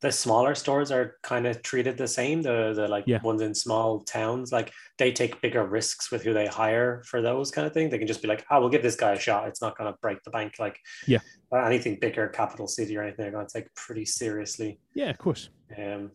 the 0.06 0.12
smaller 0.12 0.54
stores 0.54 0.92
are 0.92 1.16
kind 1.24 1.46
of 1.48 1.54
treated 1.64 1.98
the 1.98 2.08
same 2.08 2.38
the 2.44 2.58
the 2.80 2.88
like 2.96 3.06
Yeah. 3.08 3.22
ones 3.24 3.42
in 3.42 3.54
small 3.56 3.90
towns 4.04 4.52
like 4.52 4.72
they 5.00 5.12
take 5.12 5.42
bigger 5.42 5.66
risks 5.66 6.12
with 6.12 6.22
who 6.24 6.32
they 6.40 6.46
hire 6.46 7.02
for 7.10 7.20
those 7.30 7.50
kind 7.56 7.66
of 7.68 7.74
thing 7.74 7.90
they 7.90 7.98
can 7.98 8.06
just 8.14 8.22
be 8.22 8.28
like 8.28 8.46
oh 8.52 8.60
we'll 8.60 8.70
give 8.76 8.84
this 8.84 8.96
guy 9.04 9.14
a 9.14 9.20
shot 9.20 9.48
it's 9.48 9.62
not 9.66 9.76
going 9.78 9.92
to 9.92 9.98
break 10.06 10.20
the 10.24 10.30
bank 10.38 10.52
like 10.60 10.78
Yeah. 11.08 11.22
anything 11.72 11.98
bigger 12.00 12.28
capital 12.28 12.68
city 12.68 12.96
or 12.96 13.02
anything 13.02 13.24
they're 13.24 13.32
going 13.40 13.48
to 13.48 13.54
take 13.60 13.74
pretty 13.74 14.06
seriously 14.06 14.80
Yeah, 14.94 15.10
of 15.10 15.18
course. 15.18 15.50
um, 15.76 16.12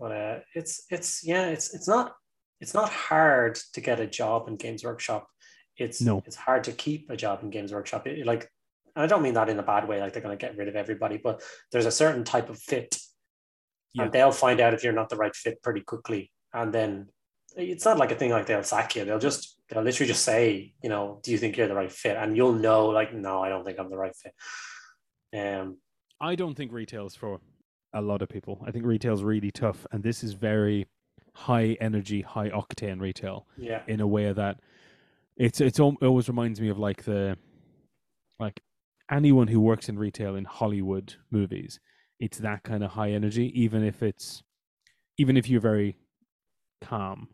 but 0.00 0.12
uh, 0.12 0.38
it's 0.58 0.72
it's 0.90 1.10
yeah, 1.30 1.46
it's 1.54 1.74
it's 1.76 1.86
not 1.94 2.06
it's 2.62 2.74
not 2.74 2.90
hard 2.90 3.54
to 3.74 3.80
get 3.80 4.00
a 4.00 4.06
job 4.20 4.48
in 4.48 4.56
Games 4.56 4.82
Workshop. 4.84 5.22
It's 5.76 6.00
No. 6.00 6.22
it's 6.26 6.36
hard 6.36 6.62
to 6.64 6.72
keep 6.72 7.02
a 7.10 7.16
job 7.24 7.36
in 7.44 7.50
Games 7.50 7.72
Workshop. 7.72 8.06
It- 8.06 8.26
like 8.26 8.50
I 8.96 9.06
don't 9.06 9.22
mean 9.22 9.34
that 9.34 9.48
in 9.48 9.58
a 9.58 9.62
bad 9.62 9.86
way, 9.88 10.00
like 10.00 10.12
they're 10.12 10.22
going 10.22 10.36
to 10.36 10.40
get 10.46 10.56
rid 10.56 10.68
of 10.68 10.76
everybody, 10.76 11.18
but 11.22 11.42
there's 11.72 11.86
a 11.86 11.90
certain 11.90 12.24
type 12.24 12.48
of 12.50 12.58
fit, 12.58 12.96
Yeah. 13.94 14.04
and 14.04 14.12
they'll 14.12 14.32
find 14.32 14.60
out 14.60 14.74
if 14.74 14.82
you're 14.84 14.92
not 14.92 15.08
the 15.08 15.16
right 15.16 15.34
fit 15.34 15.62
pretty 15.62 15.80
quickly, 15.82 16.30
and 16.52 16.72
then 16.72 17.08
it's 17.56 17.84
not 17.84 17.98
like 17.98 18.12
a 18.12 18.14
thing 18.14 18.30
like 18.30 18.46
they'll 18.46 18.62
sack 18.62 18.94
you. 18.96 19.04
They'll 19.04 19.18
just 19.18 19.56
they'll 19.68 19.82
literally 19.82 20.08
just 20.08 20.24
say, 20.24 20.74
you 20.82 20.88
know, 20.88 21.20
do 21.22 21.30
you 21.32 21.38
think 21.38 21.56
you're 21.56 21.68
the 21.68 21.74
right 21.74 21.90
fit? 21.92 22.16
And 22.16 22.36
you'll 22.36 22.52
know, 22.52 22.86
like, 22.86 23.12
no, 23.14 23.40
I 23.42 23.48
don't 23.48 23.64
think 23.64 23.78
I'm 23.78 23.90
the 23.90 23.96
right 23.98 24.14
fit. 24.14 24.34
Um, 25.38 25.78
I 26.20 26.34
don't 26.34 26.54
think 26.56 26.72
retail's 26.72 27.14
for 27.14 27.40
a 27.92 28.00
lot 28.02 28.22
of 28.22 28.28
people. 28.28 28.62
I 28.66 28.70
think 28.70 28.84
retail's 28.86 29.22
really 29.22 29.50
tough, 29.50 29.86
and 29.92 30.02
this 30.02 30.22
is 30.22 30.32
very 30.32 30.86
high 31.34 31.76
energy, 31.80 32.22
high 32.22 32.50
octane 32.50 33.00
retail. 33.00 33.46
yeah, 33.56 33.82
in 33.86 34.00
a 34.00 34.06
way 34.06 34.32
that 34.32 34.60
it's 35.36 35.60
it's 35.60 35.78
it 35.78 35.82
always 36.02 36.28
reminds 36.28 36.60
me 36.60 36.68
of 36.68 36.78
like 36.78 37.04
the 37.04 37.36
like 38.38 38.60
anyone 39.10 39.48
who 39.48 39.60
works 39.60 39.88
in 39.88 39.98
retail 39.98 40.36
in 40.36 40.44
Hollywood 40.44 41.14
movies. 41.30 41.80
It's 42.18 42.38
that 42.38 42.62
kind 42.64 42.84
of 42.84 42.90
high 42.92 43.10
energy, 43.12 43.50
even 43.60 43.82
if 43.84 44.02
it's 44.02 44.42
even 45.18 45.36
if 45.36 45.48
you're 45.48 45.60
very 45.60 45.96
calm, 46.82 47.28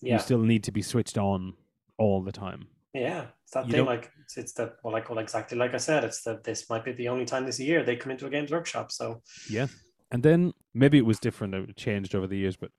yeah, 0.00 0.14
you 0.14 0.18
still 0.18 0.38
need 0.40 0.64
to 0.64 0.72
be 0.72 0.82
switched 0.82 1.18
on 1.18 1.54
all 1.98 2.22
the 2.22 2.32
time. 2.32 2.66
Yeah, 2.94 3.26
it's 3.44 3.52
that 3.54 3.66
You 3.66 3.70
thing. 3.72 3.78
don't- 3.78 3.86
Like 3.86 4.10
it's, 4.22 4.36
it's 4.36 4.52
the 4.52 4.74
well, 4.84 4.92
like 4.92 5.08
well, 5.08 5.18
exactly 5.18 5.56
like 5.56 5.74
I 5.74 5.78
said. 5.78 6.04
It's 6.04 6.22
that 6.24 6.44
this 6.44 6.68
might 6.68 6.84
be 6.84 6.92
the 6.92 7.08
only 7.08 7.24
time 7.24 7.46
this 7.46 7.58
year 7.60 7.82
they 7.82 7.96
come 7.96 8.12
into 8.12 8.26
a 8.26 8.30
games 8.30 8.50
workshop. 8.50 8.92
So 8.92 9.22
Yeah. 9.50 9.66
And 10.10 10.22
then 10.22 10.52
maybe 10.74 10.98
it 10.98 11.06
was 11.06 11.18
different, 11.18 11.54
it 11.54 11.74
changed 11.76 12.14
over 12.14 12.26
the 12.26 12.36
years, 12.36 12.56
but 12.56 12.70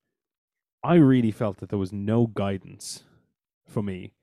I 0.84 0.96
really 0.96 1.32
felt 1.32 1.58
that 1.58 1.70
there 1.70 1.80
was 1.80 1.92
no 1.92 2.28
guidance 2.28 3.04
for 3.68 3.82
me 3.82 4.14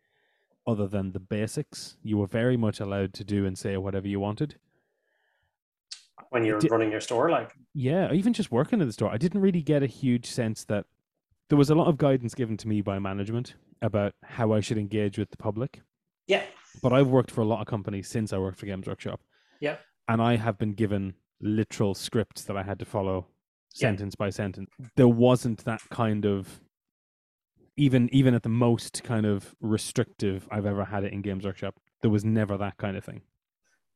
other 0.66 0.86
than 0.86 1.12
the 1.12 1.20
basics. 1.20 1.96
You 2.02 2.18
were 2.18 2.26
very 2.26 2.56
much 2.56 2.80
allowed 2.80 3.12
to 3.14 3.24
do 3.24 3.46
and 3.46 3.56
say 3.58 3.76
whatever 3.76 4.06
you 4.08 4.20
wanted. 4.20 4.56
when 6.30 6.44
you're 6.44 6.60
Di- 6.60 6.68
running 6.68 6.92
your 6.92 7.00
store, 7.00 7.30
like 7.30 7.52
Yeah, 7.74 8.12
even 8.12 8.32
just 8.32 8.52
working 8.52 8.80
in 8.80 8.86
the 8.86 8.92
store, 8.92 9.10
I 9.10 9.16
didn't 9.16 9.40
really 9.40 9.62
get 9.62 9.82
a 9.82 9.86
huge 9.86 10.26
sense 10.26 10.64
that 10.66 10.84
there 11.48 11.58
was 11.58 11.70
a 11.70 11.74
lot 11.74 11.88
of 11.88 11.96
guidance 11.98 12.34
given 12.34 12.56
to 12.58 12.68
me 12.68 12.82
by 12.82 12.98
management 13.00 13.54
about 13.82 14.14
how 14.22 14.52
I 14.52 14.60
should 14.60 14.78
engage 14.78 15.18
with 15.18 15.30
the 15.30 15.36
public. 15.36 15.80
yeah, 16.28 16.44
But 16.82 16.92
I've 16.92 17.08
worked 17.08 17.30
for 17.32 17.40
a 17.40 17.44
lot 17.46 17.60
of 17.60 17.66
companies 17.66 18.06
since 18.08 18.32
I 18.32 18.38
worked 18.38 18.58
for 18.60 18.66
Games 18.66 18.86
Workshop. 18.86 19.20
Yeah. 19.60 19.78
And 20.06 20.22
I 20.22 20.36
have 20.36 20.56
been 20.58 20.74
given 20.74 21.14
literal 21.40 21.94
scripts 21.94 22.44
that 22.44 22.56
I 22.56 22.62
had 22.62 22.78
to 22.78 22.84
follow 22.84 23.26
Yeah. 23.74 23.88
sentence 23.88 24.14
by 24.14 24.30
sentence. 24.30 24.70
There 24.94 25.08
wasn't 25.08 25.64
that 25.64 25.80
kind 25.90 26.24
of 26.26 26.60
even 27.76 28.08
even 28.12 28.34
at 28.34 28.42
the 28.42 28.48
most 28.48 29.02
kind 29.04 29.26
of 29.26 29.54
restrictive 29.60 30.48
I've 30.50 30.66
ever 30.66 30.84
had 30.84 31.04
it 31.04 31.12
in 31.12 31.22
Games 31.22 31.44
Workshop. 31.44 31.76
There 32.02 32.10
was 32.10 32.24
never 32.24 32.56
that 32.58 32.76
kind 32.76 32.96
of 32.96 33.04
thing. 33.04 33.22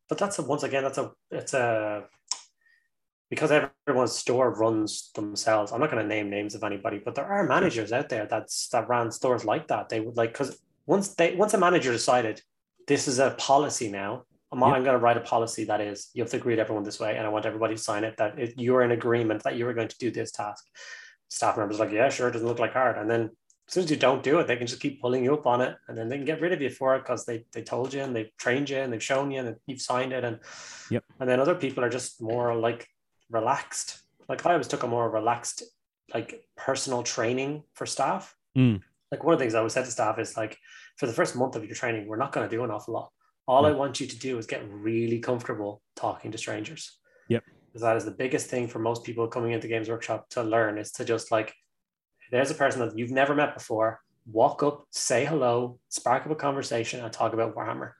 but 0.08 0.18
that's 0.18 0.38
a, 0.38 0.42
once 0.42 0.62
again 0.62 0.82
that's 0.82 0.98
a 0.98 1.10
it's 1.30 1.54
a 1.54 2.04
because 3.30 3.50
everyone's 3.86 4.12
store 4.12 4.54
runs 4.54 5.10
themselves. 5.14 5.72
I'm 5.72 5.80
not 5.80 5.90
going 5.90 6.02
to 6.02 6.08
name 6.08 6.30
names 6.30 6.54
of 6.54 6.62
anybody, 6.62 7.00
but 7.04 7.14
there 7.14 7.24
are 7.24 7.44
managers 7.46 7.90
out 7.92 8.08
there 8.08 8.26
that's 8.26 8.68
that 8.68 8.88
ran 8.88 9.10
stores 9.10 9.44
like 9.44 9.68
that. 9.68 9.88
They 9.88 10.00
would 10.00 10.16
like 10.16 10.32
because 10.32 10.58
once 10.86 11.14
they 11.14 11.34
once 11.34 11.54
a 11.54 11.58
manager 11.58 11.92
decided 11.92 12.42
this 12.86 13.08
is 13.08 13.18
a 13.18 13.30
policy 13.38 13.90
now. 13.90 14.24
I'm, 14.52 14.60
Yeah. 14.60 14.66
I'm 14.66 14.84
going 14.84 14.94
to 14.94 15.02
write 15.02 15.16
a 15.16 15.20
policy 15.20 15.64
that 15.64 15.80
is 15.80 16.10
you 16.14 16.22
have 16.22 16.30
to 16.30 16.36
agree 16.36 16.54
to 16.54 16.60
everyone 16.60 16.84
this 16.84 17.00
way, 17.00 17.16
and 17.16 17.26
I 17.26 17.30
want 17.30 17.46
everybody 17.46 17.74
to 17.74 17.80
sign 17.80 18.04
it 18.04 18.16
that 18.18 18.38
it, 18.38 18.54
you're 18.56 18.82
in 18.82 18.92
agreement 18.92 19.42
that 19.42 19.56
you 19.56 19.66
are 19.66 19.74
going 19.74 19.88
to 19.88 19.98
do 19.98 20.12
this 20.12 20.30
task. 20.30 20.64
Staff 21.28 21.56
members 21.56 21.80
are 21.80 21.86
like, 21.86 21.94
yeah, 21.94 22.08
sure, 22.08 22.28
it 22.28 22.32
doesn't 22.32 22.46
look 22.46 22.60
like 22.60 22.74
hard, 22.74 22.96
and 22.98 23.10
then 23.10 23.30
as 23.66 23.72
soon 23.74 23.84
as 23.84 23.90
you 23.90 23.96
don't 23.96 24.22
do 24.22 24.38
it, 24.38 24.46
they 24.46 24.56
can 24.56 24.66
just 24.66 24.80
keep 24.80 25.00
pulling 25.00 25.24
you 25.24 25.34
up 25.34 25.46
on 25.46 25.60
it, 25.60 25.76
and 25.88 25.96
then 25.96 26.08
they 26.08 26.16
can 26.16 26.26
get 26.26 26.40
rid 26.40 26.52
of 26.52 26.60
you 26.60 26.70
for 26.70 26.94
it 26.96 27.00
because 27.00 27.24
they 27.24 27.44
they 27.52 27.62
told 27.62 27.92
you 27.94 28.02
and 28.02 28.14
they've 28.14 28.36
trained 28.36 28.68
you 28.70 28.76
and 28.78 28.92
they've 28.92 29.02
shown 29.02 29.30
you 29.30 29.40
and 29.40 29.56
you've 29.66 29.80
signed 29.80 30.12
it, 30.12 30.24
and 30.24 30.38
Yep. 30.90 31.04
and 31.20 31.28
then 31.28 31.40
other 31.40 31.54
people 31.54 31.82
are 31.84 31.88
just 31.90 32.20
more 32.20 32.54
like 32.54 32.86
relaxed. 33.30 34.02
Like 34.28 34.44
I 34.46 34.52
always 34.52 34.68
took 34.68 34.82
a 34.82 34.86
more 34.86 35.10
relaxed, 35.10 35.62
like 36.12 36.44
personal 36.56 37.02
training 37.02 37.62
for 37.74 37.86
staff. 37.86 38.36
Mm. 38.56 38.82
Like 39.10 39.24
one 39.24 39.32
of 39.34 39.38
the 39.38 39.42
things 39.44 39.54
I 39.54 39.58
always 39.58 39.72
said 39.72 39.84
to 39.84 39.90
staff 39.90 40.18
is 40.18 40.36
like, 40.36 40.58
for 40.96 41.06
the 41.06 41.12
first 41.12 41.36
month 41.36 41.56
of 41.56 41.64
your 41.64 41.74
training, 41.74 42.06
we're 42.06 42.16
not 42.16 42.32
going 42.32 42.48
to 42.48 42.54
do 42.56 42.64
an 42.64 42.70
awful 42.70 42.94
lot. 42.94 43.12
All 43.46 43.66
I 43.66 43.70
Mm. 43.72 43.76
want 43.78 44.00
you 44.00 44.06
to 44.06 44.18
do 44.18 44.38
is 44.38 44.46
get 44.46 44.62
really 44.70 45.18
comfortable 45.20 45.82
talking 45.96 46.30
to 46.32 46.38
strangers. 46.38 46.98
Yep. 47.28 47.44
Because 47.66 47.82
that 47.82 47.96
is 47.96 48.04
the 48.04 48.10
biggest 48.10 48.48
thing 48.48 48.66
for 48.68 48.78
most 48.78 49.04
people 49.04 49.26
coming 49.28 49.52
into 49.52 49.68
Games 49.68 49.88
Workshop 49.88 50.28
to 50.30 50.42
learn 50.42 50.78
is 50.78 50.90
to 50.92 51.04
just 51.04 51.30
like, 51.30 51.54
there's 52.30 52.50
a 52.50 52.54
person 52.54 52.80
that 52.80 52.98
you've 52.98 53.10
never 53.10 53.34
met 53.34 53.54
before, 53.54 54.00
walk 54.30 54.62
up, 54.62 54.86
say 54.90 55.24
hello, 55.24 55.78
spark 55.88 56.24
up 56.24 56.32
a 56.32 56.34
conversation, 56.34 57.04
and 57.04 57.12
talk 57.12 57.32
about 57.32 57.54
Warhammer. 57.54 57.92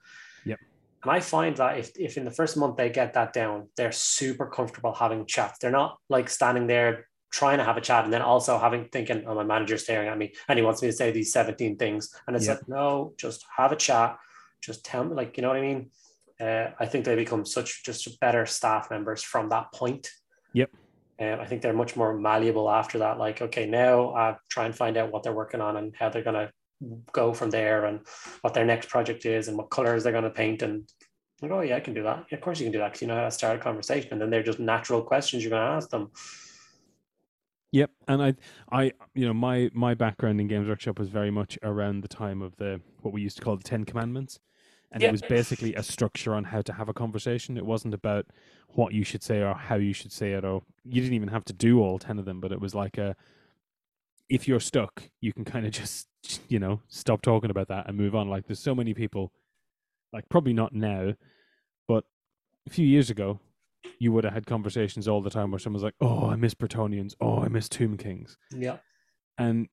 Yep. 0.44 0.58
And 1.02 1.12
I 1.12 1.20
find 1.20 1.56
that 1.56 1.78
if, 1.78 1.92
if 1.96 2.16
in 2.16 2.24
the 2.24 2.30
first 2.30 2.56
month 2.56 2.76
they 2.76 2.90
get 2.90 3.14
that 3.14 3.32
down, 3.32 3.68
they're 3.76 3.92
super 3.92 4.46
comfortable 4.46 4.94
having 4.94 5.26
chats. 5.26 5.58
They're 5.58 5.70
not 5.70 5.98
like 6.08 6.30
standing 6.30 6.66
there 6.66 7.06
trying 7.30 7.58
to 7.58 7.64
have 7.64 7.76
a 7.76 7.80
chat 7.80 8.04
and 8.04 8.12
then 8.12 8.22
also 8.22 8.58
having 8.58 8.88
thinking, 8.90 9.24
oh, 9.26 9.34
my 9.34 9.42
manager's 9.42 9.82
staring 9.82 10.08
at 10.08 10.16
me 10.16 10.32
and 10.48 10.56
he 10.56 10.64
wants 10.64 10.80
me 10.80 10.88
to 10.88 10.92
say 10.92 11.10
these 11.10 11.32
17 11.32 11.76
things. 11.76 12.14
And 12.26 12.37
it's 12.37 12.46
Yep. 12.46 12.58
like, 12.58 12.68
no, 12.68 13.12
just 13.18 13.44
have 13.56 13.72
a 13.72 13.76
chat. 13.76 14.16
Just 14.62 14.84
tell 14.84 15.04
me, 15.04 15.14
like, 15.14 15.37
you 15.37 15.42
know 15.42 15.48
what 15.48 15.56
I 15.56 15.60
mean? 15.60 15.90
Uh, 16.40 16.70
I 16.78 16.87
think 16.87 17.04
they 17.04 17.16
become 17.16 17.44
such 17.44 17.84
just 17.84 18.20
better 18.20 18.46
staff 18.46 18.88
members 18.88 19.22
from 19.22 19.48
that 19.48 19.72
point. 19.72 20.10
Yep. 20.52 20.70
Um, 21.20 21.40
I 21.40 21.46
think 21.46 21.62
they're 21.62 21.72
much 21.72 21.96
more 21.96 22.16
malleable 22.16 22.70
after 22.70 22.98
that. 22.98 23.18
Like, 23.18 23.40
okay, 23.40 23.66
now 23.66 24.14
I 24.14 24.37
try 24.48 24.66
and 24.66 24.74
find 24.74 24.96
out 24.96 25.12
what 25.12 25.22
they're 25.22 25.33
working 25.33 25.61
on 25.61 25.77
and 25.77 25.94
how 25.96 26.09
they're 26.09 26.24
going 26.24 26.35
to 26.35 26.50
go 27.12 27.33
from 27.33 27.50
there 27.50 27.85
and 27.87 28.00
what 28.40 28.55
their 28.55 28.64
next 28.64 28.88
project 28.88 29.24
is 29.24 29.48
and 29.48 29.57
what 29.57 29.70
colors 29.70 30.03
they're 30.03 30.12
going 30.12 30.24
to 30.24 30.31
paint. 30.31 30.62
And 30.62 30.88
like, 31.40 31.50
oh, 31.50 31.61
yeah, 31.61 31.77
I 31.77 31.81
can 31.81 31.94
do 31.94 32.03
that. 32.03 32.27
Yeah, 32.31 32.37
of 32.37 32.42
course 32.42 32.59
you 32.59 32.66
can 32.66 32.72
do 32.72 32.79
that 32.79 32.88
because 32.88 33.03
you 33.03 33.09
know 33.09 33.16
how 33.16 33.24
to 33.24 33.31
start 33.31 33.59
a 33.59 33.62
conversation. 33.62 34.12
And 34.12 34.20
then 34.20 34.31
they're 34.31 34.42
just 34.42 34.59
natural 34.59 35.03
questions 35.03 35.42
you're 35.42 35.50
going 35.50 35.62
to 35.62 35.77
ask 35.77 35.90
them. 35.90 36.11
Yep, 37.74 37.90
and 38.07 38.22
I, 38.22 38.35
I, 38.70 38.92
you 39.14 39.27
know, 39.27 39.35
my 39.35 39.68
my 39.74 39.94
background 39.94 40.40
in 40.40 40.46
Games 40.46 40.68
Workshop 40.68 40.96
was 40.96 41.09
very 41.09 41.33
much 41.33 41.59
around 41.64 42.03
the 42.03 42.09
time 42.09 42.40
of 42.40 42.55
the 42.55 42.81
what 43.00 43.12
we 43.12 43.20
used 43.20 43.37
to 43.38 43.42
call 43.42 43.57
the 43.57 43.64
Ten 43.64 43.83
Commandments, 43.83 44.38
and 44.94 45.02
Yeah. 45.02 45.09
it 45.09 45.12
was 45.12 45.22
basically 45.22 45.74
a 45.74 45.83
structure 45.83 46.35
on 46.35 46.44
how 46.44 46.62
to 46.62 46.72
have 46.72 46.88
a 46.88 46.94
conversation. 46.94 47.59
It 47.59 47.66
wasn't 47.66 47.92
about 47.92 48.26
what 48.68 48.94
you 48.94 49.04
should 49.04 49.22
say 49.22 49.42
or 49.42 49.52
how 49.54 49.74
you 49.74 49.92
should 49.92 50.12
say 50.12 50.33
it, 50.33 50.44
or 50.44 50.62
you 50.85 51.02
didn't 51.02 51.14
even 51.16 51.28
have 51.28 51.44
to 51.46 51.52
do 51.52 51.80
all 51.80 51.98
ten 51.98 52.18
of 52.18 52.24
them. 52.24 52.40
But 52.40 52.52
it 52.52 52.61
was 52.61 52.74
like 52.74 52.96
a, 52.96 53.14
if 54.30 54.48
you're 54.48 54.61
stuck, 54.61 55.11
you 55.20 55.33
can 55.33 55.44
kind 55.44 55.66
of 55.66 55.72
just, 55.72 56.09
you 56.48 56.59
know, 56.59 56.80
stop 56.88 57.20
talking 57.22 57.50
about 57.50 57.68
that 57.68 57.87
and 57.88 57.98
move 57.98 58.14
on. 58.14 58.28
Like 58.30 58.46
there's 58.46 58.61
so 58.61 58.74
many 58.74 58.94
people, 58.94 59.33
like 60.12 60.28
probably 60.28 60.52
not 60.54 60.72
now, 60.72 61.14
but 61.88 62.04
a 62.66 62.70
few 62.70 62.87
years 62.87 63.11
ago, 63.11 63.40
you 63.98 64.12
would 64.12 64.24
have 64.24 64.33
had 64.33 64.46
conversations 64.46 65.07
all 65.07 65.20
the 65.20 65.28
time 65.30 65.50
where 65.50 65.59
someone's 65.59 65.83
like, 65.85 65.94
"Oh, 66.00 66.30
I 66.30 66.37
miss 66.37 66.54
Bretonnians. 66.54 67.14
Oh, 67.20 67.40
I 67.42 67.48
miss 67.48 67.68
Tomb 67.68 67.96
Kings." 67.96 68.38
Yeah. 68.50 68.78
And 69.37 69.68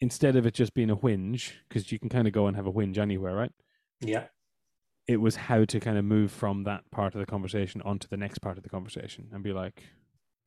instead 0.00 0.36
of 0.36 0.46
it 0.46 0.54
just 0.54 0.74
being 0.74 0.90
a 0.90 0.96
whinge, 0.96 1.52
because 1.68 1.90
you 1.92 1.98
can 1.98 2.08
kind 2.08 2.26
of 2.28 2.32
go 2.32 2.46
and 2.46 2.56
have 2.56 2.66
a 2.66 2.72
whinge 2.72 2.96
anywhere, 2.98 3.34
right? 3.34 3.52
Yeah. 4.00 4.24
It 5.06 5.20
was 5.20 5.36
how 5.36 5.64
to 5.64 5.80
kind 5.80 5.96
of 5.96 6.04
move 6.04 6.30
from 6.30 6.64
that 6.64 6.90
part 6.90 7.14
of 7.14 7.20
the 7.20 7.26
conversation 7.26 7.80
onto 7.82 8.08
the 8.08 8.16
next 8.16 8.40
part 8.40 8.58
of 8.58 8.62
the 8.62 8.68
conversation 8.68 9.28
and 9.32 9.42
be 9.42 9.52
like, 9.52 9.84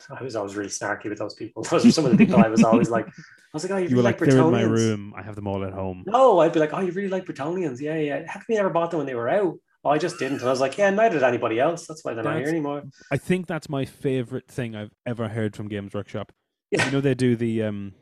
I 0.09 0.23
was 0.23 0.35
always 0.35 0.55
really 0.55 0.69
snarky 0.69 1.09
with 1.09 1.19
those 1.19 1.35
people. 1.35 1.63
Those 1.69 1.85
are 1.85 1.91
some 1.91 2.05
of 2.05 2.11
the 2.11 2.17
people 2.17 2.37
I 2.37 2.47
was 2.47 2.63
always 2.63 2.89
like, 2.89 3.07
I 3.07 3.11
was 3.53 3.63
like, 3.63 3.71
oh, 3.71 3.77
you, 3.77 3.89
"You 3.89 3.95
were 3.97 4.01
really 4.01 4.13
like, 4.13 4.21
like 4.21 4.29
they're 4.29 4.39
in 4.39 4.51
my 4.51 4.61
room. 4.61 5.13
I 5.15 5.21
have 5.21 5.35
them 5.35 5.47
all 5.47 5.63
at 5.63 5.73
home." 5.73 6.03
No, 6.07 6.39
I'd 6.39 6.53
be 6.53 6.59
like, 6.59 6.73
oh, 6.73 6.79
you 6.79 6.91
really 6.91 7.09
like 7.09 7.25
Bretonnians? 7.25 7.79
Yeah, 7.79 7.97
yeah. 7.97 8.23
How 8.25 8.39
come 8.39 8.45
you 8.49 8.55
never 8.55 8.69
bought 8.69 8.91
them 8.91 8.99
when 8.99 9.07
they 9.07 9.15
were 9.15 9.29
out? 9.29 9.55
Oh, 9.83 9.89
I 9.89 9.97
just 9.97 10.19
didn't. 10.19 10.39
And 10.39 10.47
I 10.47 10.51
was 10.51 10.61
like, 10.61 10.77
yeah, 10.77 10.89
neither 10.91 11.15
did 11.15 11.23
anybody 11.23 11.59
else. 11.59 11.87
That's 11.87 12.05
why 12.05 12.13
they're 12.13 12.23
not 12.23 12.37
here 12.37 12.47
anymore. 12.47 12.83
I 13.11 13.17
think 13.17 13.47
that's 13.47 13.67
my 13.67 13.85
favorite 13.85 14.47
thing 14.47 14.75
I've 14.75 14.93
ever 15.05 15.27
heard 15.27 15.55
from 15.55 15.67
Games 15.67 15.93
Workshop. 15.93 16.31
Yeah. 16.69 16.85
You 16.85 16.91
know, 16.91 17.01
they 17.01 17.15
do 17.15 17.35
the 17.35 17.63
um, 17.63 17.93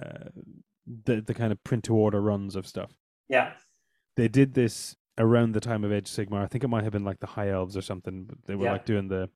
uh, 0.00 0.30
the 1.04 1.20
the 1.20 1.34
kind 1.34 1.52
of 1.52 1.62
print 1.64 1.84
to 1.84 1.94
order 1.94 2.20
runs 2.20 2.54
of 2.54 2.66
stuff. 2.66 2.92
Yeah. 3.28 3.52
They 4.16 4.28
did 4.28 4.54
this 4.54 4.96
around 5.18 5.52
the 5.52 5.60
time 5.60 5.84
of 5.84 5.92
Age 5.92 6.10
Sigmar. 6.10 6.42
I 6.42 6.46
think 6.46 6.64
it 6.64 6.68
might 6.68 6.84
have 6.84 6.92
been 6.92 7.04
like 7.04 7.20
the 7.20 7.26
High 7.26 7.50
Elves 7.50 7.76
or 7.76 7.82
something. 7.82 8.24
But 8.24 8.38
they 8.46 8.54
were 8.54 8.64
Yeah. 8.66 8.72
like 8.72 8.84
doing 8.86 9.08
the, 9.08 9.30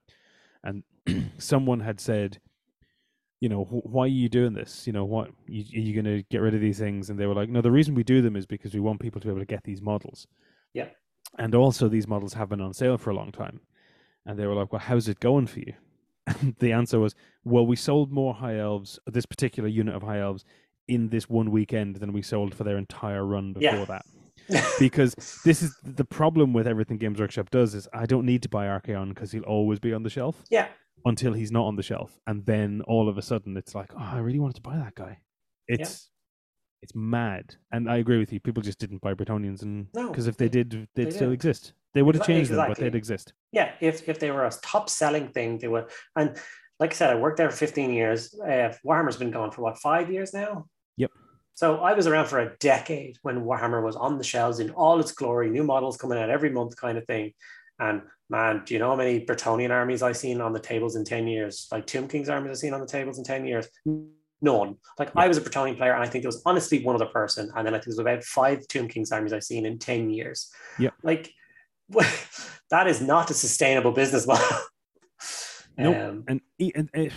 and 0.62 0.82
someone 1.38 1.80
had 1.80 2.00
said, 2.00 2.38
you 3.40 3.48
know, 3.48 3.64
"Wh- 3.64 3.86
why 3.86 4.04
are 4.04 4.08
you 4.08 4.28
doing 4.28 4.52
this? 4.52 4.86
You 4.86 4.92
know, 4.92 5.04
what 5.06 5.30
you, 5.46 5.62
are 5.78 5.82
you 5.82 5.94
going 5.94 6.04
to 6.16 6.22
get 6.30 6.42
rid 6.42 6.54
of 6.54 6.60
these 6.60 6.78
things? 6.78 7.08
And 7.08 7.18
they 7.18 7.26
were 7.26 7.34
like, 7.34 7.48
no, 7.48 7.62
the 7.62 7.70
reason 7.70 7.94
we 7.94 8.02
do 8.04 8.20
them 8.20 8.36
is 8.36 8.44
because 8.46 8.74
we 8.74 8.80
want 8.80 9.00
people 9.00 9.20
to 9.20 9.26
be 9.26 9.30
able 9.30 9.40
to 9.40 9.46
get 9.46 9.64
these 9.64 9.80
models. 9.80 10.26
Yeah. 10.74 10.88
And 11.38 11.54
also, 11.54 11.88
these 11.88 12.06
models 12.08 12.34
have 12.34 12.48
been 12.50 12.60
on 12.60 12.74
sale 12.74 12.98
for 12.98 13.10
a 13.10 13.14
long 13.14 13.32
time. 13.32 13.60
And 14.26 14.38
they 14.38 14.46
were 14.46 14.54
like, 14.54 14.72
well, 14.72 14.80
how's 14.80 15.08
it 15.08 15.20
going 15.20 15.46
for 15.46 15.60
you? 15.60 15.72
And 16.26 16.54
the 16.58 16.72
answer 16.72 17.00
was, 17.00 17.14
well, 17.44 17.66
we 17.66 17.76
sold 17.76 18.12
more 18.12 18.34
High 18.34 18.58
Elves, 18.58 18.98
this 19.06 19.24
particular 19.26 19.68
unit 19.68 19.94
of 19.94 20.02
High 20.02 20.20
Elves, 20.20 20.44
in 20.86 21.08
this 21.08 21.28
one 21.30 21.50
weekend 21.50 21.96
than 21.96 22.12
we 22.12 22.20
sold 22.22 22.54
for 22.54 22.62
their 22.64 22.76
entire 22.76 23.24
run 23.24 23.52
before 23.54 23.62
Yeah. 23.78 23.84
that 23.86 24.04
because 24.78 25.14
this 25.44 25.62
is 25.62 25.76
the 25.82 26.04
problem 26.04 26.52
with 26.52 26.66
everything 26.66 26.98
Games 26.98 27.20
Workshop 27.20 27.50
does 27.50 27.74
is 27.74 27.88
I 27.92 28.06
don't 28.06 28.26
need 28.26 28.42
to 28.42 28.48
buy 28.48 28.66
Archaon 28.66 29.10
because 29.10 29.32
he'll 29.32 29.42
always 29.42 29.78
be 29.78 29.92
on 29.92 30.02
the 30.02 30.10
shelf 30.10 30.42
yeah. 30.50 30.68
until 31.04 31.32
he's 31.32 31.52
not 31.52 31.66
on 31.66 31.76
the 31.76 31.82
shelf, 31.82 32.18
and 32.26 32.44
then 32.46 32.82
all 32.86 33.08
of 33.08 33.18
a 33.18 33.22
sudden 33.22 33.56
it's 33.56 33.74
like, 33.74 33.92
oh, 33.94 34.10
I 34.12 34.18
really 34.18 34.38
wanted 34.38 34.56
to 34.56 34.62
buy 34.62 34.76
that 34.76 34.94
guy. 34.94 35.18
It's 35.68 36.10
it's 36.82 36.94
mad, 36.94 37.56
and 37.72 37.90
I 37.90 37.98
agree 37.98 38.18
with 38.18 38.32
you. 38.32 38.40
People 38.40 38.62
just 38.62 38.78
didn't 38.78 39.02
buy 39.02 39.14
Bretonnians, 39.14 39.62
and 39.62 39.86
No, 39.94 40.08
because 40.08 40.26
if 40.26 40.36
they 40.36 40.46
they- 40.46 40.64
did, 40.64 40.88
they'd 40.94 41.06
they 41.06 41.10
still 41.10 41.20
didn't. 41.28 41.34
exist. 41.34 41.74
They 41.92 42.02
would 42.02 42.14
have 42.14 42.26
changed 42.26 42.50
them, 42.50 42.68
but 42.68 42.78
they'd 42.78 42.94
exist. 42.94 43.32
Yeah. 43.52 43.72
If, 43.80 44.08
if 44.08 44.20
they 44.20 44.30
were 44.30 44.44
a 44.44 44.52
top 44.62 44.88
selling 44.88 45.28
thing, 45.28 45.58
they 45.58 45.66
would. 45.66 45.86
And 46.14 46.36
like 46.78 46.92
I 46.92 46.94
said, 46.94 47.10
I 47.10 47.16
worked 47.16 47.36
there 47.36 47.50
for 47.50 47.56
15 47.56 47.92
years. 47.92 48.32
Uh, 48.40 48.72
Warhammer's 48.86 49.16
been 49.16 49.32
gone 49.32 49.50
for 49.50 49.62
what, 49.62 49.76
five 49.78 50.10
years 50.10 50.32
now? 50.32 50.66
So 51.54 51.78
I 51.78 51.92
was 51.92 52.06
around 52.06 52.26
for 52.26 52.40
a 52.40 52.56
decade 52.58 53.18
when 53.22 53.44
Warhammer 53.44 53.84
was 53.84 53.96
on 53.96 54.18
the 54.18 54.24
shelves 54.24 54.60
in 54.60 54.70
all 54.70 54.98
its 54.98 55.12
glory, 55.12 55.50
new 55.50 55.62
models 55.62 55.96
coming 55.96 56.18
out 56.18 56.30
every 56.30 56.50
month, 56.50 56.76
kind 56.76 56.96
of 56.96 57.04
thing. 57.06 57.34
And 57.78 58.02
man, 58.28 58.62
do 58.64 58.74
you 58.74 58.80
know 58.80 58.90
how 58.90 58.96
many 58.96 59.24
Bretonnian 59.24 59.70
armies 59.70 60.02
I've 60.02 60.16
seen 60.16 60.40
on 60.40 60.52
the 60.52 60.60
tables 60.60 60.96
in 60.96 61.04
10 61.04 61.26
years? 61.26 61.66
Like 61.70 61.86
Tomb 61.86 62.08
King's 62.08 62.28
armies 62.28 62.50
I've 62.50 62.58
seen 62.58 62.74
on 62.74 62.80
the 62.80 62.86
tables 62.86 63.18
in 63.18 63.24
10 63.24 63.46
years? 63.46 63.68
None. 64.42 64.76
Like 64.98 65.10
I 65.16 65.28
was 65.28 65.36
a 65.36 65.40
Bretonnian 65.42 65.76
player, 65.76 65.92
and 65.92 66.02
I 66.02 66.06
think 66.06 66.22
there 66.22 66.28
was 66.28 66.42
honestly 66.46 66.82
one 66.82 66.94
other 66.94 67.06
person. 67.06 67.50
And 67.54 67.66
then 67.66 67.74
I 67.74 67.78
think 67.78 67.86
there's 67.86 67.98
about 67.98 68.24
five 68.24 68.66
Tomb 68.68 68.88
King's 68.88 69.12
armies 69.12 69.32
I've 69.32 69.44
seen 69.44 69.66
in 69.66 69.78
10 69.78 70.10
years. 70.10 70.50
Yeah. 70.78 70.90
Like 71.02 71.32
that 72.70 72.86
is 72.86 73.00
not 73.00 73.30
a 73.30 73.34
sustainable 73.34 73.92
business 73.92 74.26
model. 74.26 74.46
Nope. 75.76 75.96
Um, 75.96 76.24
and, 76.28 76.40
e- 76.58 76.72
and 76.74 76.90
eh, 76.94 77.08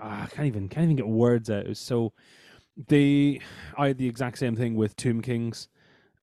ah, 0.00 0.24
I 0.24 0.26
can't 0.26 0.46
even 0.46 0.68
can't 0.68 0.84
even 0.84 0.96
get 0.96 1.06
words 1.06 1.50
out. 1.50 1.64
It 1.64 1.68
was 1.68 1.78
so 1.78 2.12
they 2.88 3.40
I 3.76 3.88
had 3.88 3.98
the 3.98 4.08
exact 4.08 4.38
same 4.38 4.56
thing 4.56 4.74
with 4.74 4.96
Tomb 4.96 5.22
Kings. 5.22 5.68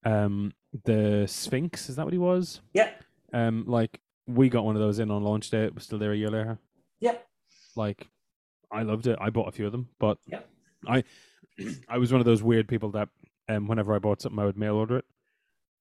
Um, 0.05 0.51
the 0.85 1.25
Sphinx 1.27 1.89
is 1.89 1.95
that 1.95 2.05
what 2.05 2.13
he 2.13 2.19
was? 2.19 2.61
Yeah. 2.73 2.91
Um, 3.33 3.63
like 3.67 3.99
we 4.27 4.49
got 4.49 4.65
one 4.65 4.75
of 4.75 4.81
those 4.81 4.99
in 4.99 5.11
on 5.11 5.23
launch 5.23 5.49
day. 5.49 5.63
It 5.65 5.73
was 5.75 5.83
still 5.83 5.99
there 5.99 6.11
a 6.13 6.17
year 6.17 6.29
later. 6.29 6.57
Yeah. 6.99 7.15
Like, 7.75 8.07
I 8.71 8.83
loved 8.83 9.07
it. 9.07 9.17
I 9.19 9.29
bought 9.29 9.47
a 9.49 9.51
few 9.51 9.65
of 9.65 9.71
them, 9.71 9.89
but 9.99 10.17
Yeah. 10.27 10.39
I, 10.87 11.03
I 11.89 11.97
was 11.97 12.11
one 12.11 12.21
of 12.21 12.25
those 12.25 12.41
weird 12.43 12.67
people 12.67 12.91
that, 12.91 13.09
um, 13.49 13.67
whenever 13.67 13.93
I 13.93 13.99
bought 13.99 14.21
something, 14.21 14.39
I 14.39 14.45
would 14.45 14.57
mail 14.57 14.75
order 14.75 14.97
it 14.97 15.05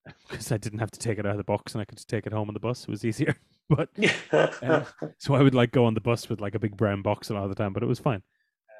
because 0.29 0.51
I 0.51 0.57
didn't 0.57 0.81
have 0.81 0.91
to 0.93 0.99
take 0.99 1.19
it 1.19 1.27
out 1.27 1.33
of 1.33 1.37
the 1.39 1.45
box 1.45 1.75
and 1.75 1.83
I 1.83 1.85
could 1.85 1.99
just 1.99 2.09
take 2.09 2.27
it 2.27 2.33
home 2.33 2.49
on 2.49 2.55
the 2.55 2.61
bus. 2.61 2.83
It 2.83 2.89
was 2.89 3.05
easier. 3.05 3.37
But 3.69 3.89
Yeah. 3.97 4.85
so 5.19 5.35
I 5.35 5.41
would 5.43 5.55
like 5.55 5.71
go 5.71 5.85
on 5.87 5.95
the 5.95 6.01
bus 6.01 6.29
with 6.29 6.41
like 6.41 6.55
a 6.55 6.59
big 6.59 6.77
brown 6.77 7.01
box 7.01 7.31
a 7.31 7.35
lot 7.35 7.45
of 7.45 7.49
the 7.49 7.55
time, 7.55 7.73
but 7.73 7.83
it 7.83 7.87
was 7.87 8.01
fine. 8.01 8.23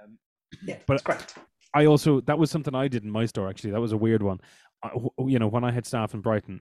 Um, 0.05 0.19
yeah, 0.67 0.79
but- 0.87 1.03
correct. 1.05 1.37
I 1.75 1.87
also 1.87 2.21
that 2.23 2.39
was 2.39 2.51
something 2.51 2.75
I 2.75 2.89
did 2.89 3.05
in 3.05 3.11
my 3.11 3.27
store 3.27 3.49
actually. 3.49 3.71
That 3.73 3.81
was 3.81 3.93
a 3.93 3.97
weird 3.97 4.23
one. 4.23 4.41
I, 4.83 4.91
you 5.27 5.39
know, 5.39 5.49
when 5.49 5.65
I 5.65 5.71
had 5.71 5.87
staff 5.87 6.15
in 6.15 6.21
Brighton, 6.21 6.61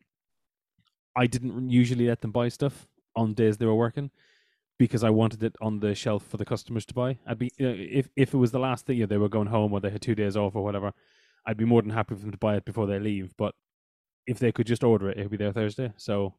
I 1.16 1.28
didn't 1.28 1.70
usually 1.70 2.08
let 2.08 2.22
them 2.22 2.32
buy 2.32 2.50
stuff 2.50 2.88
on 3.16 3.34
days 3.34 3.58
they 3.58 3.66
were 3.66 3.76
working 3.76 4.12
because 4.80 5.04
I 5.04 5.10
wanted 5.10 5.44
it 5.44 5.56
on 5.62 5.80
the 5.80 5.96
shelf 5.96 6.26
for 6.26 6.38
the 6.38 6.46
customers 6.46 6.86
to 6.88 6.94
buy. 6.94 7.18
I'd 7.28 7.40
be 7.40 7.52
you 7.58 7.68
know, 7.70 7.76
if 7.78 8.10
if 8.16 8.34
it 8.34 8.38
was 8.38 8.52
the 8.52 8.60
last 8.60 8.86
thing 8.86 8.98
you 8.98 9.04
know, 9.04 9.08
they 9.08 9.18
were 9.18 9.30
going 9.30 9.48
home 9.48 9.74
or 9.74 9.80
they 9.82 9.90
had 9.90 10.02
two 10.02 10.16
days 10.16 10.38
off 10.38 10.56
or 10.56 10.64
whatever, 10.64 10.94
I'd 11.46 11.58
be 11.58 11.66
more 11.66 11.82
than 11.82 11.92
happy 11.92 12.16
for 12.16 12.22
them 12.22 12.32
to 12.32 12.38
buy 12.38 12.56
it 12.58 12.66
before 12.66 12.88
they 12.88 13.00
leave. 13.00 13.34
But 13.38 13.56
if 14.28 14.40
they 14.40 14.52
could 14.52 14.68
just 14.68 14.84
order 14.84 15.10
it, 15.10 15.18
it'd 15.20 15.32
be 15.32 15.38
there 15.38 15.54
Thursday. 15.54 15.94
So 15.98 16.36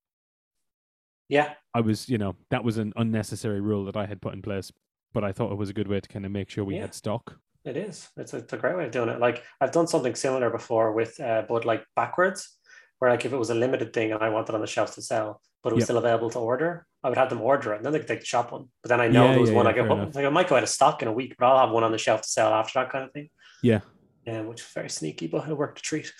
Yeah, 1.28 1.54
I 1.74 1.80
was, 1.80 2.08
you 2.08 2.18
know, 2.18 2.36
that 2.50 2.64
was 2.64 2.78
an 2.78 2.92
unnecessary 2.96 3.60
rule 3.60 3.84
that 3.86 3.96
I 3.96 4.06
had 4.06 4.20
put 4.20 4.34
in 4.34 4.42
place, 4.42 4.70
but 5.12 5.24
I 5.24 5.32
thought 5.32 5.52
it 5.52 5.56
was 5.58 5.70
a 5.70 5.74
good 5.74 5.88
way 5.88 6.00
to 6.00 6.08
kind 6.08 6.26
of 6.26 6.32
make 6.32 6.50
sure 6.50 6.64
we 6.64 6.76
Yeah. 6.76 6.82
had 6.82 6.94
stock. 6.94 7.40
It 7.64 7.76
is. 7.76 8.08
It's 8.16 8.34
a, 8.34 8.38
it's 8.38 8.52
a 8.52 8.56
great 8.56 8.76
way 8.76 8.86
of 8.86 8.90
doing 8.92 9.08
it. 9.08 9.20
Like 9.20 9.42
I've 9.60 9.72
done 9.72 9.86
something 9.86 10.14
similar 10.14 10.50
before 10.50 10.92
with, 10.92 11.18
uh, 11.20 11.44
but 11.48 11.64
like 11.64 11.84
backwards, 11.96 12.58
where 12.98 13.10
like 13.10 13.24
if 13.24 13.32
it 13.32 13.36
was 13.38 13.50
a 13.50 13.54
limited 13.54 13.92
thing 13.92 14.12
and 14.12 14.22
I 14.22 14.28
wanted 14.30 14.54
on 14.54 14.60
the 14.60 14.66
shelves 14.66 14.94
to 14.96 15.02
sell, 15.02 15.40
but 15.62 15.72
it 15.72 15.74
was 15.76 15.82
Yep. 15.82 15.86
still 15.86 15.98
available 15.98 16.30
to 16.30 16.38
order, 16.38 16.86
I 17.04 17.08
would 17.08 17.18
have 17.18 17.30
them 17.30 17.40
order 17.40 17.72
it, 17.72 17.76
and 17.78 17.84
then 17.86 17.92
they 17.92 17.98
could 18.00 18.08
take 18.08 18.20
the 18.20 18.26
shop 18.26 18.52
one. 18.52 18.66
But 18.82 18.88
then 18.90 19.00
I 19.00 19.08
know 19.08 19.26
Yeah, 19.26 19.30
there 19.32 19.40
was 19.40 19.50
yeah, 19.50 19.56
one 19.56 19.66
yeah, 19.66 19.70
I 19.70 19.74
could, 19.74 19.90
enough. 19.90 20.14
like 20.14 20.24
I 20.24 20.28
might 20.28 20.48
go 20.48 20.56
out 20.56 20.62
of 20.62 20.68
stock 20.68 21.02
in 21.02 21.08
a 21.08 21.12
week, 21.12 21.34
but 21.38 21.46
I'll 21.46 21.58
have 21.66 21.70
one 21.74 21.84
on 21.84 21.92
the 21.92 21.98
shelf 21.98 22.22
to 22.22 22.28
sell 22.28 22.52
after 22.52 22.78
that 22.80 22.90
kind 22.90 23.04
of 23.04 23.12
thing. 23.12 23.28
Yeah. 23.62 23.80
Um, 24.26 24.46
which 24.46 24.60
is 24.60 24.66
very 24.68 24.88
sneaky, 24.88 25.26
but 25.26 25.48
it 25.48 25.54
worked 25.56 25.78
a 25.80 25.82
treat. 25.82 26.12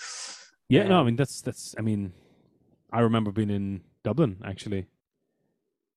Yeah, 0.69 0.85
no, 0.85 0.97
I 0.97 1.01
Um, 1.01 1.07
mean 1.07 1.17
that's 1.17 1.41
that's. 1.41 1.75
I 1.79 1.83
mean, 1.83 2.13
I 2.93 3.01
remember 3.01 3.31
being 3.33 3.51
in 3.51 3.83
Dublin 4.03 4.39
actually. 4.45 4.87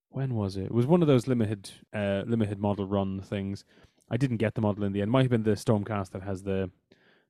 When 0.09 0.33
was 0.35 0.55
it? 0.55 0.65
It 0.65 0.71
was 0.71 0.85
one 0.85 1.01
of 1.01 1.07
those 1.09 1.27
limited, 1.27 1.69
uh, 1.93 2.23
limited 2.25 2.57
model 2.59 2.87
run 2.87 3.21
things. 3.21 3.65
I 4.09 4.17
didn't 4.17 4.37
get 4.37 4.55
the 4.55 4.61
model 4.61 4.83
in 4.83 4.93
the 4.93 5.01
end. 5.01 5.09
It 5.09 5.11
Might 5.11 5.23
have 5.23 5.31
been 5.31 5.43
the 5.43 5.51
Stormcast 5.51 6.11
that 6.11 6.23
has 6.23 6.43
the, 6.43 6.69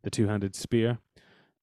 the 0.04 0.10
two 0.10 0.28
handed 0.28 0.56
spear. 0.56 1.00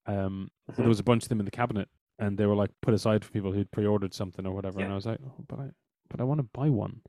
Um, 0.07 0.51
but 0.66 0.77
there 0.77 0.88
was 0.88 1.01
a 1.01 1.05
bunch 1.05 1.25
of 1.25 1.29
them 1.29 1.38
in 1.38 1.44
the 1.44 1.51
cabinet, 1.51 1.88
and 2.18 2.37
they 2.38 2.46
were 2.46 2.55
like 2.55 2.70
put 2.81 2.94
aside 2.94 3.25
for 3.25 3.31
people 3.31 3.53
who'd 3.53 3.70
pre-ordered 3.70 4.14
something 4.14 4.46
or 4.46 4.53
whatever. 4.55 4.81
And 4.81 4.92
I 4.92 4.94
was 4.94 5.07
like, 5.07 5.18
oh, 5.25 5.44
but 5.48 5.59
I, 5.61 5.70
but 6.11 6.20
I 6.20 6.25
want 6.25 6.38
to 6.40 6.48
buy 6.53 6.68
one, 6.68 7.03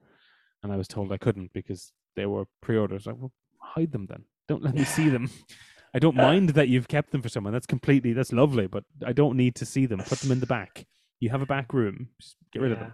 and 0.62 0.72
I 0.72 0.78
was 0.78 0.88
told 0.88 1.12
I 1.12 1.18
couldn't 1.18 1.54
because 1.54 1.92
they 2.16 2.26
were 2.26 2.46
pre-orders. 2.62 3.06
Like, 3.06 3.16
well, 3.18 3.32
hide 3.60 3.92
them 3.92 4.06
then. 4.08 4.26
Don't 4.48 4.64
let 4.64 4.76
me 4.76 4.84
see 4.84 5.10
them. 5.10 5.30
I 5.96 6.00
don't 6.00 6.16
mind 6.16 6.50
that 6.50 6.70
you've 6.70 6.88
kept 6.88 7.12
them 7.12 7.22
for 7.22 7.30
someone. 7.30 7.54
That's 7.54 7.68
completely 7.68 8.14
that's 8.14 8.34
lovely, 8.34 8.68
but 8.68 8.84
I 9.06 9.14
don't 9.14 9.38
need 9.38 9.56
to 9.56 9.66
see 9.66 9.86
them. 9.86 10.00
Put 10.00 10.20
them 10.20 10.32
in 10.32 10.40
the 10.40 10.48
back. 10.48 10.86
You 11.20 11.30
have 11.30 11.42
a 11.42 11.46
back 11.46 11.72
room. 11.72 12.10
Just 12.20 12.36
get 12.52 12.62
rid 12.62 12.72
of 12.72 12.80
them. 12.80 12.94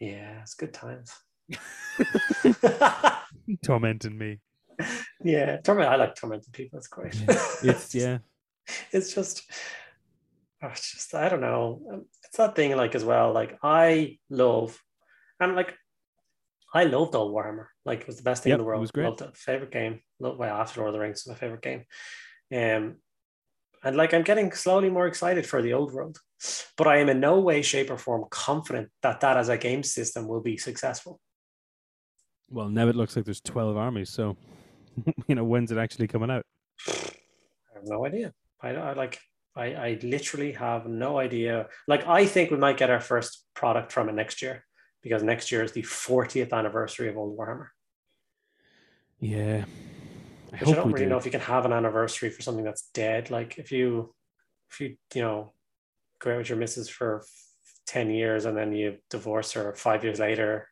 Yeah, 0.00 0.40
it's 0.40 0.54
good 0.54 0.72
times. 0.72 1.12
Tormenting 3.64 4.16
me. 4.18 4.40
yeah, 5.22 5.58
torment. 5.58 5.88
I 5.88 5.96
like 5.96 6.14
tormenting 6.16 6.52
people. 6.52 6.78
It's 6.78 6.88
great. 6.88 7.14
It's 7.62 7.94
yeah. 7.94 8.18
it's 8.92 9.14
just 9.14 9.44
oh, 10.62 10.68
it's 10.68 10.92
just 10.92 11.14
I 11.14 11.28
don't 11.28 11.40
know. 11.40 11.80
Um, 11.92 12.04
It's 12.24 12.36
that 12.38 12.56
thing 12.56 12.76
like 12.76 12.94
as 12.94 13.04
well. 13.04 13.32
Like 13.32 13.56
I 13.62 14.18
love 14.30 14.80
and 15.38 15.54
like 15.54 15.74
I 16.74 16.84
loved 16.84 17.14
old 17.14 17.32
Warhammer. 17.32 17.66
Like 17.84 18.00
it 18.00 18.06
was 18.08 18.16
the 18.16 18.24
best 18.24 18.42
thing 18.42 18.50
Yep, 18.50 18.56
in 18.58 18.60
the 18.62 18.66
world. 18.66 18.78
It 18.78 18.80
was 18.80 18.90
great. 18.90 19.04
Loved 19.06 19.22
it. 19.22 19.36
Favorite 19.36 19.70
game. 19.70 20.00
Love 20.18 20.38
well 20.38 20.56
after 20.56 20.80
Lord 20.80 20.88
of 20.88 20.94
the 20.94 21.00
Rings 21.00 21.24
was 21.24 21.34
my 21.34 21.38
favorite 21.38 21.62
game. 21.62 21.84
Um 22.52 22.96
and 23.84 23.96
like 23.96 24.12
I'm 24.14 24.22
getting 24.22 24.50
slowly 24.52 24.90
more 24.90 25.06
excited 25.06 25.46
for 25.46 25.60
the 25.62 25.74
old 25.74 25.92
world, 25.92 26.18
but 26.76 26.86
I 26.86 26.98
am 26.98 27.10
in 27.10 27.20
no 27.20 27.38
way, 27.40 27.60
shape, 27.62 27.90
or 27.90 27.98
form 27.98 28.24
confident 28.30 28.88
that 29.02 29.20
that 29.20 29.36
as 29.36 29.50
a 29.50 29.58
game 29.58 29.82
system 29.82 30.26
will 30.26 30.40
be 30.40 30.56
successful. 30.56 31.20
Well, 32.54 32.68
now 32.68 32.86
it 32.86 32.94
looks 32.94 33.16
like 33.16 33.24
there's 33.24 33.40
twelve 33.40 33.76
armies. 33.76 34.10
So, 34.10 34.36
you 35.26 35.34
know, 35.34 35.42
when's 35.42 35.72
it 35.72 35.78
actually 35.78 36.06
coming 36.06 36.30
out? 36.30 36.46
I 36.88 37.74
have 37.74 37.84
no 37.84 38.06
idea. 38.06 38.32
I, 38.62 38.68
I 38.70 38.92
like. 38.92 39.18
I, 39.56 39.64
I 39.74 39.98
literally 40.02 40.52
have 40.52 40.86
no 40.86 41.18
idea. 41.18 41.68
Like, 41.86 42.06
I 42.08 42.26
think 42.26 42.50
we 42.50 42.56
might 42.56 42.76
get 42.76 42.90
our 42.90 43.00
first 43.00 43.44
product 43.54 43.92
from 43.92 44.08
it 44.08 44.14
next 44.14 44.42
year 44.42 44.64
because 45.00 45.22
next 45.22 45.52
year 45.52 45.62
is 45.62 45.70
the 45.70 45.82
40th 45.82 46.52
anniversary 46.52 47.08
of 47.08 47.16
Old 47.16 47.38
Warhammer. 47.38 47.68
Yeah. 49.20 49.64
I 50.52 50.56
I 50.56 50.72
don't 50.72 50.90
really 50.90 51.04
do. 51.04 51.10
know 51.10 51.18
if 51.18 51.24
you 51.24 51.30
can 51.30 51.40
have 51.40 51.64
an 51.66 51.72
anniversary 51.72 52.30
for 52.30 52.42
something 52.42 52.64
that's 52.64 52.88
dead. 52.94 53.30
Like, 53.30 53.58
if 53.58 53.70
you, 53.70 54.12
if 54.72 54.80
you, 54.80 54.96
you 55.14 55.22
know, 55.22 55.52
go 56.18 56.32
out 56.32 56.38
with 56.38 56.48
your 56.48 56.58
missus 56.58 56.88
for 56.88 57.24
10 57.86 58.10
years 58.10 58.46
and 58.46 58.56
then 58.56 58.72
you 58.72 58.96
divorce 59.08 59.52
her 59.52 59.72
five 59.76 60.02
years 60.02 60.18
later, 60.18 60.68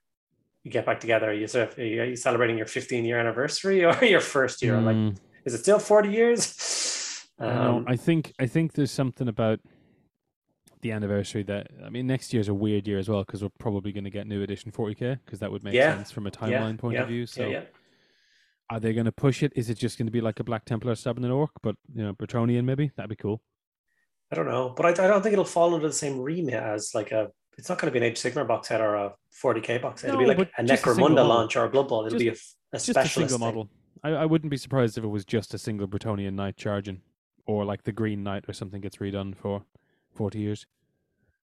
you 0.65 0.71
get 0.71 0.87
back 0.87 1.01
together. 1.01 1.31
Are 1.31 1.35
you, 1.35 1.47
sort 1.47 1.73
of- 1.73 1.79
are 1.79 1.83
you 1.85 2.17
celebrating 2.17 2.57
your 2.57 2.67
15 2.67 3.05
year 3.05 3.19
anniversary 3.19 3.85
or 3.85 4.05
your 4.05 4.21
first 4.21 4.63
year? 4.63 4.81
Like, 4.81 4.97
Mm, 4.97 5.17
is 5.45 5.55
it 5.55 5.59
still 5.59 5.79
40 5.79 6.09
years? 6.11 7.27
I. 7.39 7.47
Um, 7.47 7.85
I 7.89 7.97
think 7.97 8.33
I 8.39 8.47
think 8.47 8.75
there's 8.75 8.93
something 8.93 9.27
about 9.27 9.59
the 10.83 10.93
anniversary 10.93 11.43
that 11.45 11.69
I 11.85 11.91
mean 11.91 12.07
next 12.07 12.33
year's 12.33 12.49
a 12.49 12.55
weird 12.55 12.87
year 12.87 12.99
as 12.99 13.09
well 13.09 13.25
because 13.25 13.43
we're 13.43 13.49
probably 13.59 13.91
going 13.93 14.05
to 14.05 14.11
get 14.11 14.27
new 14.27 14.43
edition 14.43 14.71
40k 14.71 15.19
because 15.25 15.41
that 15.41 15.51
would 15.51 15.65
make 15.65 15.75
Yeah, 15.75 15.95
sense 15.97 16.11
from 16.13 16.27
a 16.27 16.31
yeah, 16.31 16.61
timeline 16.61 16.79
point 16.79 16.95
yeah, 16.95 17.03
of 17.03 17.09
view. 17.09 17.27
So 17.27 17.43
yeah, 17.43 17.49
yeah. 17.49 17.63
are 18.71 18.79
they 18.81 18.93
going 18.93 19.07
to 19.07 19.13
push 19.13 19.43
it? 19.43 19.53
Is 19.57 19.71
it 19.71 19.79
just 19.79 19.99
going 19.99 20.07
to 20.07 20.13
be 20.13 20.21
like 20.21 20.39
a 20.41 20.45
Black 20.45 20.65
Templar 20.65 20.95
stabbing 20.95 21.25
an 21.25 21.31
orc, 21.33 21.51
but 21.63 21.75
you 21.95 22.05
know, 22.05 22.13
Bretonnian 22.13 22.65
maybe? 22.65 22.93
That'd 22.97 23.11
be 23.11 23.17
cool. 23.17 23.43
I 24.31 24.35
don't 24.37 24.47
know, 24.47 24.73
but 24.77 24.87
I, 24.87 25.05
I 25.05 25.09
don't 25.09 25.23
think 25.23 25.33
it'll 25.33 25.45
fall 25.45 25.75
under 25.75 25.87
the 25.87 25.93
same 25.93 26.21
remit 26.21 26.55
as 26.55 26.93
like 26.95 27.11
a. 27.11 27.29
It's 27.59 27.69
not 27.69 27.79
going 27.79 27.93
to 27.93 27.99
be 27.99 28.05
an 28.05 28.11
Age 28.11 28.19
Sigmar 28.21 28.47
box 28.47 28.69
set 28.69 28.81
or 28.81 28.95
a 28.95 29.15
40k 29.43 29.81
box. 29.83 30.05
It'll 30.05 30.19
be 30.19 30.27
like 30.27 30.39
a 30.39 30.65
just 30.65 30.85
a 30.85 30.89
Necromunda 30.89 31.27
launch 31.27 31.57
or 31.57 31.65
a 31.65 31.69
Blood 31.69 31.89
Bowl. 31.89 32.07
It'll 32.07 32.19
be 32.19 32.29
a, 32.29 32.33
a 32.33 32.35
Just 32.35 32.89
a 32.89 32.93
specialist 32.93 33.15
single 33.15 33.39
thing. 33.39 33.47
model. 33.47 33.69
I, 34.03 34.11
I 34.23 34.27
wouldn't 34.27 34.51
be 34.51 34.57
surprised 34.57 34.97
if 34.99 35.05
it 35.05 35.09
was 35.09 35.25
just 35.25 35.53
a 35.55 35.59
single 35.59 35.87
Bretonnian 35.87 36.33
knight 36.35 36.57
charging, 36.57 37.03
or 37.47 37.65
like 37.65 37.85
the 37.85 37.93
Green 37.93 38.23
Knight 38.23 38.45
or 38.49 38.53
something 38.53 38.81
gets 38.81 38.97
redone 38.97 39.37
for 39.37 39.65
forty 40.15 40.39
years. 40.41 40.67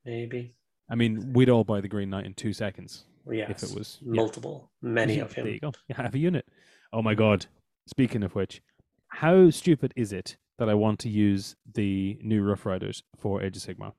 maybe. 0.06 0.56
I 0.92 0.96
mean, 0.96 1.34
we'd 1.34 1.50
all 1.50 1.64
buy 1.64 1.82
the 1.82 1.88
Green 1.88 2.10
Knight 2.10 2.26
in 2.26 2.34
two 2.34 2.52
seconds 2.52 3.06
Yes, 3.32 3.62
if 3.64 3.70
it 3.70 3.78
was 3.78 4.00
yeah. 4.02 4.14
multiple, 4.14 4.72
many 4.82 5.20
of 5.20 5.36
them. 5.36 5.46
There 5.46 5.54
you 5.54 5.60
go. 5.60 5.72
You 5.88 5.94
have 5.96 6.16
a 6.16 6.18
unit. 6.18 6.48
Oh 6.92 7.04
my 7.04 7.14
god. 7.14 7.46
Speaking 7.86 8.24
of 8.24 8.34
which, 8.34 8.62
how 9.10 9.52
stupid 9.52 9.94
is 9.96 10.12
it 10.12 10.38
that 10.58 10.68
I 10.68 10.74
want 10.74 10.98
to 11.00 11.10
use 11.10 11.56
the 11.76 12.18
new 12.24 12.42
Rough 12.44 12.66
Riders 12.66 13.04
for 13.18 13.44
Age 13.44 13.56
of 13.58 13.64
Sigmar 13.64 13.94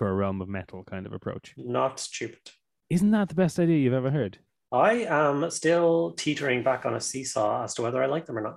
for 0.00 0.08
a 0.08 0.14
Realm 0.14 0.40
of 0.40 0.48
Metal 0.48 0.82
kind 0.82 1.04
of 1.04 1.12
approach? 1.12 1.52
Not 1.58 2.00
stupid. 2.00 2.40
Isn't 2.88 3.10
that 3.10 3.28
the 3.28 3.34
best 3.34 3.60
idea 3.60 3.76
you've 3.76 3.92
ever 3.92 4.10
heard? 4.10 4.38
I 4.72 5.04
am 5.04 5.50
still 5.50 6.12
teetering 6.12 6.62
back 6.62 6.86
on 6.86 6.94
a 6.94 7.00
seesaw 7.02 7.64
as 7.64 7.74
to 7.74 7.82
whether 7.82 8.02
I 8.02 8.06
like 8.06 8.24
them 8.24 8.38
or 8.38 8.40
not. 8.40 8.56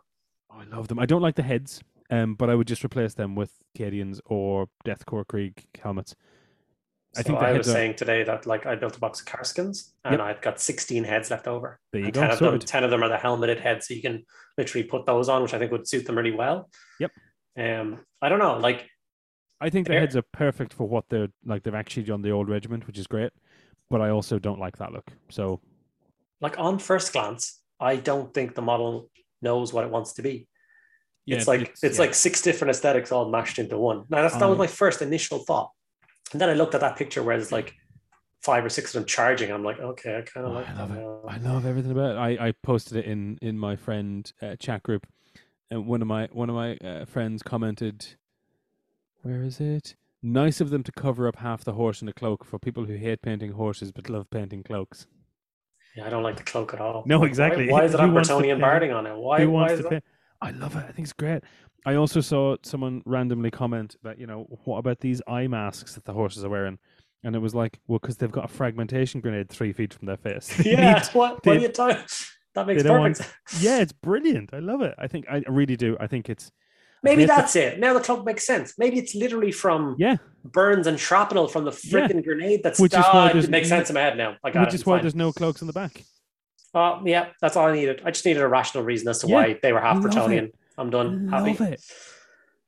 Oh, 0.49 0.59
I 0.61 0.63
love 0.73 0.87
them. 0.87 0.99
I 0.99 1.05
don't 1.05 1.21
like 1.21 1.35
the 1.35 1.43
heads, 1.43 1.81
um, 2.09 2.35
but 2.35 2.49
I 2.49 2.55
would 2.55 2.65
just 2.65 2.85
replace 2.85 3.13
them 3.15 3.35
with 3.35 3.51
Cadians 3.77 4.21
or 4.25 4.69
Death 4.85 5.05
Korps 5.05 5.27
Krieg 5.27 5.65
helmets. 5.81 6.15
I 7.17 7.23
think 7.23 7.39
I 7.39 7.51
was 7.51 7.67
are- 7.67 7.73
saying 7.73 7.95
today 7.95 8.23
that 8.23 8.45
like 8.45 8.65
I 8.65 8.75
built 8.75 8.95
a 8.95 8.99
box 9.01 9.19
of 9.19 9.25
Kasrkins 9.25 9.91
and 10.05 10.13
Yep. 10.19 10.21
I've 10.21 10.41
got 10.41 10.61
16 10.61 11.03
heads 11.03 11.29
left 11.29 11.45
over. 11.49 11.77
There 11.91 11.99
you 11.99 12.05
And 12.05 12.13
go. 12.13 12.21
10 12.21 12.31
of 12.31 12.39
them, 12.39 12.59
10 12.59 12.83
of 12.85 12.89
them 12.89 13.03
are 13.03 13.09
the 13.09 13.17
helmeted 13.17 13.59
heads, 13.59 13.87
so 13.89 13.93
you 13.93 14.01
can 14.01 14.23
literally 14.57 14.87
put 14.87 15.05
those 15.05 15.27
on, 15.27 15.43
which 15.43 15.53
I 15.53 15.59
think 15.59 15.73
would 15.73 15.89
suit 15.89 16.05
them 16.05 16.15
really 16.17 16.31
well. 16.31 16.69
Yep. 17.01 17.11
Um, 17.59 17.99
I 18.21 18.29
don't 18.29 18.39
know, 18.39 18.57
like 18.59 18.87
I 19.65 19.69
think 19.69 19.87
the 19.87 19.93
heads 19.93 20.15
are 20.15 20.21
perfect 20.21 20.73
for 20.73 20.87
what 20.87 21.05
they're 21.09 21.29
like. 21.45 21.63
They've 21.63 21.73
actually 21.83 22.03
done 22.03 22.21
the 22.21 22.31
old 22.31 22.49
regiment, 22.49 22.85
which 22.87 22.97
is 22.97 23.07
great. 23.07 23.31
But 23.89 24.01
I 24.01 24.09
also 24.09 24.39
don't 24.39 24.59
like 24.59 24.77
that 24.77 24.91
look. 24.91 25.11
So 25.29 25.59
like 26.41 26.57
on 26.59 26.79
first 26.79 27.13
glance, 27.13 27.59
I 27.79 27.95
don't 27.95 28.33
think 28.33 28.55
the 28.55 28.61
model 28.61 29.09
knows 29.41 29.73
what 29.73 29.83
it 29.85 29.91
wants 29.91 30.13
to 30.13 30.21
be. 30.21 30.47
it's 31.27 31.47
like 31.47 31.61
it's, 31.61 31.83
yeah. 31.83 32.05
like 32.05 32.13
six 32.13 32.41
different 32.41 32.71
aesthetics 32.71 33.11
all 33.11 33.29
mashed 33.29 33.59
into 33.59 33.77
one. 33.77 34.03
Now 34.09 34.21
that's 34.23 34.35
that 34.35 34.45
was 34.49 34.53
Um, 34.53 34.57
my 34.57 34.67
first 34.67 35.01
initial 35.01 35.39
thought, 35.39 35.71
and 36.31 36.41
then 36.41 36.49
I 36.49 36.53
looked 36.53 36.75
at 36.75 36.81
that 36.81 36.95
picture 36.97 37.23
where 37.23 37.37
it's 37.37 37.51
like 37.51 37.73
five 38.41 38.65
or 38.65 38.69
six 38.69 38.93
of 38.93 38.99
them 38.99 39.05
charging. 39.07 39.51
I'm 39.51 39.63
like, 39.63 39.79
okay, 39.79 40.17
I 40.17 40.21
kind 40.21 40.45
of 40.47 40.51
Oh, 40.51 40.55
like. 40.55 40.69
I 40.69 40.73
love 40.79 40.89
that 40.89 40.97
it. 40.97 41.01
now. 41.01 41.21
I 41.27 41.37
love 41.37 41.65
everything 41.65 41.91
about 41.91 42.15
it. 42.15 42.17
I, 42.17 42.47
I 42.47 42.51
posted 42.63 42.97
it 42.97 43.05
in 43.05 43.37
in 43.41 43.57
my 43.57 43.75
friend 43.75 44.31
uh, 44.41 44.55
chat 44.57 44.83
group, 44.83 45.07
and 45.71 45.85
one 45.87 46.01
of 46.01 46.07
my 46.07 46.27
one 46.31 46.49
of 46.49 46.55
my 46.55 46.75
uh, 46.77 47.05
friends 47.05 47.43
commented, 47.43 48.05
"Where 49.23 49.43
is 49.43 49.59
it? 49.59 49.95
Nice 50.21 50.61
of 50.61 50.69
them 50.69 50.83
to 50.83 50.91
cover 50.93 51.27
up 51.27 51.37
half 51.37 51.63
the 51.65 51.73
horse 51.73 52.01
in 52.01 52.07
a 52.07 52.13
cloak 52.13 52.45
for 52.45 52.57
people 52.59 52.85
who 52.85 52.95
hate 52.95 53.21
painting 53.21 53.51
horses 53.53 53.91
but 53.91 54.09
love 54.09 54.29
painting 54.29 54.63
cloaks." 54.63 55.07
Yeah, 55.95 56.05
I 56.05 56.09
don't 56.09 56.23
like 56.23 56.37
the 56.37 56.43
cloak 56.43 56.73
at 56.73 56.79
all. 56.81 57.03
No, 57.05 57.23
exactly. 57.23 57.69
Why, 57.69 57.83
is 57.83 57.93
it 57.93 57.97
Who 57.99 58.03
on 58.07 58.13
wants 58.13 58.29
to 58.29 58.35
Bretonnian 58.35 58.59
barding 58.61 58.91
on 58.91 59.05
it? 59.05 59.15
Why? 59.15 59.41
who 59.41 59.51
why 59.51 59.61
wants 59.61 59.73
is 59.73 59.79
to 59.79 59.83
that? 59.83 59.89
paint? 59.89 60.03
I 60.41 60.51
love 60.51 60.75
it. 60.75 60.79
I 60.87 60.91
think 60.91 60.99
it's 61.05 61.13
great. 61.13 61.43
I 61.85 61.95
also 61.95 62.21
saw 62.21 62.55
someone 62.63 63.01
randomly 63.05 63.51
comment 63.51 63.95
that 64.03 64.17
you 64.17 64.25
know 64.27 64.45
what 64.65 64.77
about 64.77 64.99
these 65.01 65.21
eye 65.27 65.47
masks 65.47 65.95
that 65.95 66.05
the 66.05 66.13
horses 66.13 66.43
are 66.45 66.49
wearing, 66.49 66.79
and 67.23 67.35
it 67.35 67.39
was 67.39 67.53
like, 67.53 67.79
well, 67.87 67.99
because 67.99 68.17
they've 68.17 68.31
got 68.31 68.45
a 68.45 68.47
fragmentation 68.47 69.19
grenade 69.21 69.49
three 69.49 69.73
feet 69.73 69.93
from 69.93 70.05
their 70.07 70.17
face. 70.17 70.47
They 70.63 70.71
Yeah, 70.71 70.93
need- 70.93 71.07
what, 71.13 71.45
what 71.45 71.57
are 71.57 71.59
you 71.59 71.67
talking? 71.67 72.01
That 72.55 72.67
makes 72.67 72.83
they 72.83 72.89
don't 72.89 72.99
want- 73.01 73.17
perfect. 73.17 73.49
sense. 73.49 73.63
yeah, 73.63 73.79
it's 73.79 73.91
brilliant. 73.93 74.51
I 74.53 74.59
love 74.59 74.81
it. 74.81 74.95
I 74.97 75.07
think 75.07 75.25
I 75.29 75.43
really 75.47 75.75
do. 75.75 75.95
I 75.99 76.07
think 76.07 76.29
it's 76.29 76.51
Maybe 77.03 77.25
that's 77.25 77.55
it. 77.55 77.79
Now 77.79 77.93
the 77.93 77.99
cloak 77.99 78.25
makes 78.25 78.45
sense. 78.45 78.75
Maybe 78.77 78.97
it's 78.97 79.13
literally 79.13 79.51
from 79.51 79.95
yeah, 79.99 80.15
burns 80.45 80.87
and 80.87 80.97
shrapnel 80.99 81.47
from 81.49 81.65
the 81.65 81.71
Yeah. 81.83 82.07
freaking 82.07 82.23
grenade 82.23 82.61
that's 82.63 82.79
Which 82.79 82.93
is 82.93 83.03
why 83.11 83.29
it 83.31 83.49
makes 83.49 83.67
sense 83.69 83.89
in 83.89 83.93
my 83.95 83.99
head 84.01 84.17
now. 84.17 84.37
I 84.43 84.51
got 84.51 84.61
which 84.65 84.69
it. 84.73 84.75
is 84.75 84.85
why 84.85 84.95
fine. 84.95 85.01
there's 85.03 85.15
no 85.15 85.31
cloaks 85.33 85.61
in 85.61 85.67
the 85.67 85.73
back. 85.73 86.03
Oh, 86.73 87.01
yeah, 87.05 87.27
that's 87.39 87.55
all 87.55 87.67
I 87.67 87.73
needed. 87.73 88.01
I 88.03 88.09
just 88.11 88.25
needed 88.25 88.41
a 88.41 88.47
rational 88.47 88.83
reason 88.83 89.07
as 89.09 89.19
to 89.19 89.27
Yeah, 89.27 89.35
why 89.35 89.59
they 89.61 89.73
were 89.73 89.81
half 89.81 89.97
Bretonnian. 89.97 90.51
I'm 90.77 90.89
done. 90.89 91.29
Love 91.29 91.45
Happy. 91.45 91.73
it. 91.73 91.81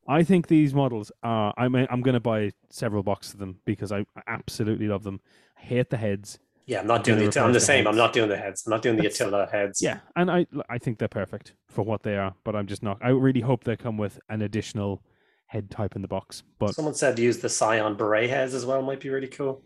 I 0.07 0.21
think 0.23 0.47
these 0.47 0.75
models 0.75 1.11
are. 1.23 1.51
I'm. 1.57 1.73
I'm 1.73 2.01
going 2.01 2.13
to 2.13 2.19
buy 2.19 2.51
several 2.69 3.01
boxes 3.01 3.33
of 3.33 3.39
them 3.39 3.57
because 3.65 3.91
I 3.91 4.05
absolutely 4.27 4.87
love 4.87 5.01
them. 5.03 5.19
I 5.57 5.61
hate 5.61 5.89
the 5.89 5.97
heads. 5.97 6.37
Yeah, 6.67 6.79
I'm 6.79 6.87
not 6.87 7.03
doing 7.03 7.29
the. 7.29 7.41
I'm 7.43 7.53
the 7.53 7.59
same. 7.59 7.87
I'm 7.87 7.95
not 7.95 8.11
doing 8.13 8.27
the 8.29 8.37
heads. 8.37 8.63
I'm 8.65 8.71
not 8.71 8.81
doing 8.81 8.95
the 8.95 9.03
That's- 9.03 9.21
Attila 9.21 9.47
heads. 9.51 9.81
Yeah, 9.81 9.99
and 10.15 10.31
I. 10.31 10.47
I 10.69 10.77
think 10.79 10.97
they're 10.97 11.07
perfect 11.07 11.53
for 11.69 11.83
what 11.83 12.01
they 12.03 12.17
are. 12.17 12.33
But 12.43 12.55
I'm 12.55 12.65
just 12.65 12.81
not. 12.81 12.97
I 13.01 13.09
really 13.09 13.41
hope 13.41 13.63
they 13.63 13.75
come 13.75 13.97
with 13.97 14.19
an 14.29 14.41
additional 14.41 15.03
head 15.47 15.69
type 15.69 15.95
in 15.95 16.01
the 16.01 16.07
box. 16.07 16.41
But 16.57 16.73
Someone 16.73 16.95
said 16.95 17.19
use 17.19 17.37
the 17.37 17.49
Scion 17.49 17.95
beret 17.95 18.29
heads 18.31 18.53
as 18.55 18.65
well. 18.65 18.81
Might 18.81 18.99
be 18.99 19.09
really 19.09 19.27
cool. 19.27 19.61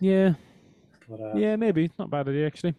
yeah, 0.00 0.34
But 1.08 1.20
uh, 1.20 1.34
yeah, 1.34 1.56
maybe 1.56 1.90
not 1.98 2.06
a 2.06 2.10
bad 2.10 2.28
idea 2.28 2.46
actually. 2.46 2.74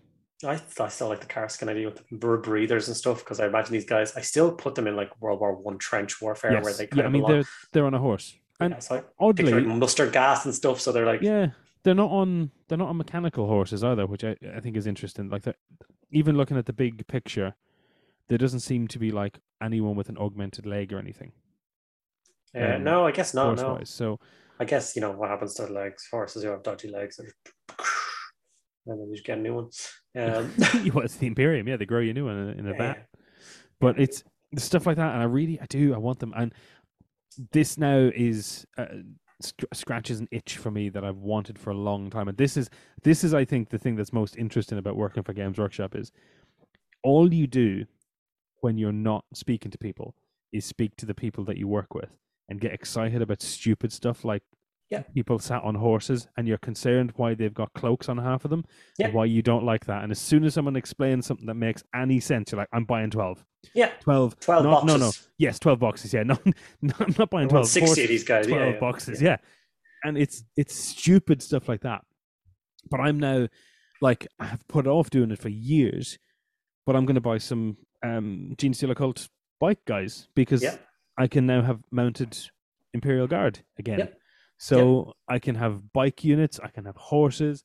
I, 0.46 0.58
I 0.80 0.88
still 0.88 1.10
like 1.10 1.20
the 1.20 1.28
Kasrkin 1.28 1.68
idea 1.68 1.90
with 1.90 1.98
the 2.10 2.16
br- 2.16 2.38
breathers 2.38 2.88
and 2.88 2.96
stuff 2.96 3.20
because 3.20 3.42
I 3.42 3.48
imagine 3.48 3.74
these 3.74 3.84
guys. 3.84 4.16
I 4.16 4.22
still 4.22 4.54
put 4.54 4.74
them 4.76 4.88
in 4.88 4.96
like 4.96 5.10
World 5.22 5.42
War 5.42 5.54
One 5.54 5.78
trench 5.78 6.22
warfare 6.22 6.62
where 6.62 6.72
they 6.74 6.88
kind 6.88 7.00
Yeah, 7.00 7.04
I 7.04 7.08
of 7.08 7.12
mean 7.12 7.22
belong. 7.24 7.32
they're 7.34 7.44
they're 7.74 7.86
on 7.86 7.94
a 7.94 8.00
horse, 8.00 8.38
and 8.62 8.72
yeah, 8.72 8.80
so 8.80 8.96
I 8.96 9.02
oddly, 9.20 9.52
like 9.52 9.66
mustard 9.66 10.14
gas 10.14 10.46
and 10.46 10.56
stuff. 10.56 10.80
So 10.80 10.94
they're 10.94 11.06
like, 11.06 11.22
Yeah, 11.22 11.48
they're 11.84 11.94
not 11.94 12.10
on 12.10 12.52
they're 12.70 12.78
not 12.78 12.90
on 12.90 12.98
mechanical 12.98 13.48
horses 13.48 13.84
either, 13.84 14.06
which 14.06 14.24
I, 14.24 14.36
I 14.56 14.60
think 14.60 14.78
is 14.78 14.88
interesting. 14.88 15.30
Like 15.30 15.44
even 16.12 16.38
looking 16.38 16.58
at 16.58 16.68
the 16.68 16.74
big 16.74 17.06
picture, 17.08 17.56
there 18.30 18.38
doesn't 18.38 18.62
seem 18.62 18.88
to 18.90 19.00
be 19.00 19.12
like 19.12 19.40
anyone 19.62 19.96
with 19.96 20.08
an 20.08 20.18
augmented 20.18 20.66
leg 20.66 20.94
or 20.94 21.00
anything. 21.00 21.34
uh, 22.56 22.76
um, 22.76 22.84
no, 22.84 23.06
I 23.06 23.12
guess 23.12 23.34
not. 23.34 23.58
No, 23.58 23.74
wise. 23.74 23.90
So 23.90 24.20
I 24.60 24.66
guess 24.66 24.96
you 24.96 25.02
know 25.02 25.12
what 25.12 25.30
happens 25.30 25.56
to 25.56 25.64
their 25.64 25.72
legs. 25.72 26.08
Horses 26.12 26.44
who 26.44 26.50
have 26.50 26.64
dodgy 26.64 26.90
legs, 26.90 27.20
and 27.20 27.28
then 28.86 29.08
you 29.08 29.14
just 29.14 29.26
get 29.26 29.40
a 29.40 29.42
new 29.42 29.56
one. 29.56 29.70
Um, 30.16 30.54
well, 30.94 31.04
it's 31.04 31.16
the 31.18 31.28
Imperium, 31.28 31.68
yeah, 31.68 31.78
they 31.78 31.86
grow 31.86 32.00
you 32.00 32.12
a 32.12 32.14
new 32.14 32.26
one 32.26 32.38
in 32.38 32.50
a, 32.50 32.52
in 32.52 32.68
a 32.68 32.72
yeah, 32.72 32.78
vat. 32.78 33.08
But 33.80 34.00
it's 34.00 34.24
stuff 34.58 34.86
like 34.86 34.98
that, 34.98 35.14
and 35.14 35.22
I 35.22 35.26
really 35.26 35.60
I 35.60 35.66
do 35.66 35.94
I 35.94 35.98
want 35.98 36.20
them. 36.20 36.34
And 36.36 36.54
this 37.52 37.78
now 37.78 38.12
is 38.14 38.66
uh, 38.78 38.86
sc- 39.42 39.66
scratches 39.74 40.20
an 40.20 40.28
itch 40.32 40.58
for 40.58 40.72
me 40.72 40.90
that 40.90 41.04
I've 41.04 41.18
wanted 41.18 41.60
for 41.60 41.70
a 41.72 41.78
long 41.78 42.10
time. 42.10 42.28
And 42.28 42.38
this 42.38 42.58
is 42.58 42.70
this 43.04 43.24
is 43.24 43.34
I 43.34 43.46
think 43.46 43.70
the 43.70 43.78
thing 43.78 43.96
that's 43.96 44.14
most 44.14 44.36
interesting 44.38 44.78
about 44.78 44.96
working 44.96 45.24
for 45.24 45.34
Games 45.34 45.58
Workshop 45.58 45.96
is 45.96 46.12
all 47.04 47.34
you 47.34 47.48
do 47.48 47.86
when 48.62 48.78
you're 48.78 48.92
not 48.92 49.26
speaking 49.34 49.72
to 49.72 49.78
people 49.78 50.16
is 50.52 50.66
speak 50.66 50.96
to 50.98 51.06
the 51.06 51.14
people 51.14 51.44
that 51.46 51.58
you 51.58 51.68
work 51.68 51.94
with 51.94 52.18
and 52.50 52.60
get 52.60 52.74
excited 52.74 53.22
about 53.22 53.42
stupid 53.42 53.94
stuff 53.94 54.26
like 54.26 54.44
Yeah. 54.90 55.04
people 55.14 55.38
sat 55.38 55.62
on 55.64 55.76
horses 55.76 56.28
and 56.36 56.48
you're 56.48 56.58
concerned 56.58 57.14
why 57.16 57.36
they've 57.36 57.54
got 57.54 57.72
cloaks 57.74 58.10
on 58.10 58.18
half 58.18 58.44
of 58.44 58.50
them 58.50 58.66
Yeah. 58.98 59.06
and 59.08 59.14
why 59.14 59.26
you 59.26 59.42
don't 59.44 59.64
like 59.64 59.86
that. 59.86 60.02
And 60.04 60.12
as 60.12 60.18
soon 60.20 60.44
as 60.44 60.56
someone 60.56 60.76
explains 60.76 61.28
something 61.28 61.46
that 61.46 61.54
makes 61.56 61.84
any 61.94 62.20
sense, 62.20 62.52
you're 62.52 62.60
like, 62.60 62.70
I'm 62.74 62.86
buying 62.86 63.12
12. 63.12 63.46
yeah, 63.76 63.92
12. 64.02 64.40
12 64.40 64.64
no, 64.64 64.72
boxes. 64.72 64.88
No, 64.88 64.98
no. 64.98 65.12
Yes, 65.38 65.60
12 65.60 65.80
boxes. 65.80 66.14
Yeah. 66.14 66.24
No, 66.24 66.38
no 66.82 66.94
I'm 67.00 67.16
not 67.20 67.30
buying 67.30 67.50
12. 67.50 67.68
60 67.68 67.80
horses, 67.86 68.04
of 68.04 68.10
these 68.10 68.24
guys. 68.24 68.48
12 68.48 68.62
Yeah, 68.62 68.74
yeah. 68.74 68.80
boxes. 68.80 69.22
Yeah. 69.22 69.38
And 70.04 70.18
it's 70.18 70.44
it's 70.58 70.76
stupid 70.76 71.42
stuff 71.42 71.68
like 71.70 71.82
that. 71.82 72.02
But 72.90 73.00
I'm 73.02 73.20
now 73.20 73.48
like 74.02 74.26
I 74.40 74.46
have 74.46 74.68
put 74.68 74.88
off 74.88 75.10
doing 75.10 75.30
it 75.32 75.40
for 75.40 75.50
years, 75.50 76.18
but 76.86 76.96
I'm 76.96 77.06
going 77.06 77.16
to 77.16 77.22
buy 77.22 77.38
some 77.38 77.78
um 78.02 78.56
Genestealer 78.58 78.96
Cult 78.96 79.28
bike 79.60 79.86
guys 79.86 80.30
because. 80.36 80.64
I 81.18 81.28
can 81.28 81.46
now 81.46 81.62
have 81.62 81.82
mounted 81.92 82.38
Imperial 82.94 83.28
Guard 83.28 83.60
again. 83.78 84.08
Yep. 84.60 84.68
So 84.68 85.14
I 85.28 85.40
can 85.40 85.56
have 85.56 85.94
bike 85.94 86.24
units, 86.24 86.60
I 86.62 86.68
can 86.68 86.86
have 86.86 86.98
horses. 86.98 87.64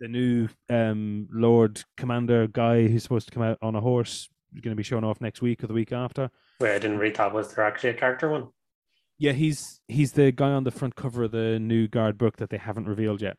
The 0.00 0.08
new 0.08 0.48
um, 0.68 1.28
Lord 1.30 1.82
Commander 1.96 2.48
guy 2.48 2.88
who's 2.88 3.04
supposed 3.04 3.28
to 3.28 3.34
come 3.34 3.42
out 3.42 3.58
on 3.62 3.76
a 3.76 3.80
horse 3.80 4.28
is 4.54 4.60
going 4.60 4.72
to 4.72 4.76
be 4.76 4.82
showing 4.82 5.04
off 5.04 5.20
next 5.20 5.42
week 5.42 5.62
or 5.62 5.68
the 5.68 5.74
week 5.74 5.92
after. 5.92 6.30
Wait, 6.60 6.74
I 6.74 6.78
didn't 6.78 6.98
read 6.98 7.16
that. 7.16 7.32
Was 7.32 7.54
there 7.54 7.64
actually 7.64 7.90
a 7.90 7.94
character 7.94 8.28
one? 8.28 8.48
Yeah, 9.18 9.32
he's 9.32 9.80
he's 9.86 10.12
the 10.12 10.32
guy 10.32 10.50
on 10.50 10.64
the 10.64 10.70
front 10.70 10.96
cover 10.96 11.24
of 11.24 11.30
the 11.30 11.58
new 11.60 11.86
Guard 11.86 12.18
book 12.18 12.38
that 12.38 12.50
they 12.50 12.56
haven't 12.56 12.88
revealed 12.88 13.22
yet. 13.22 13.36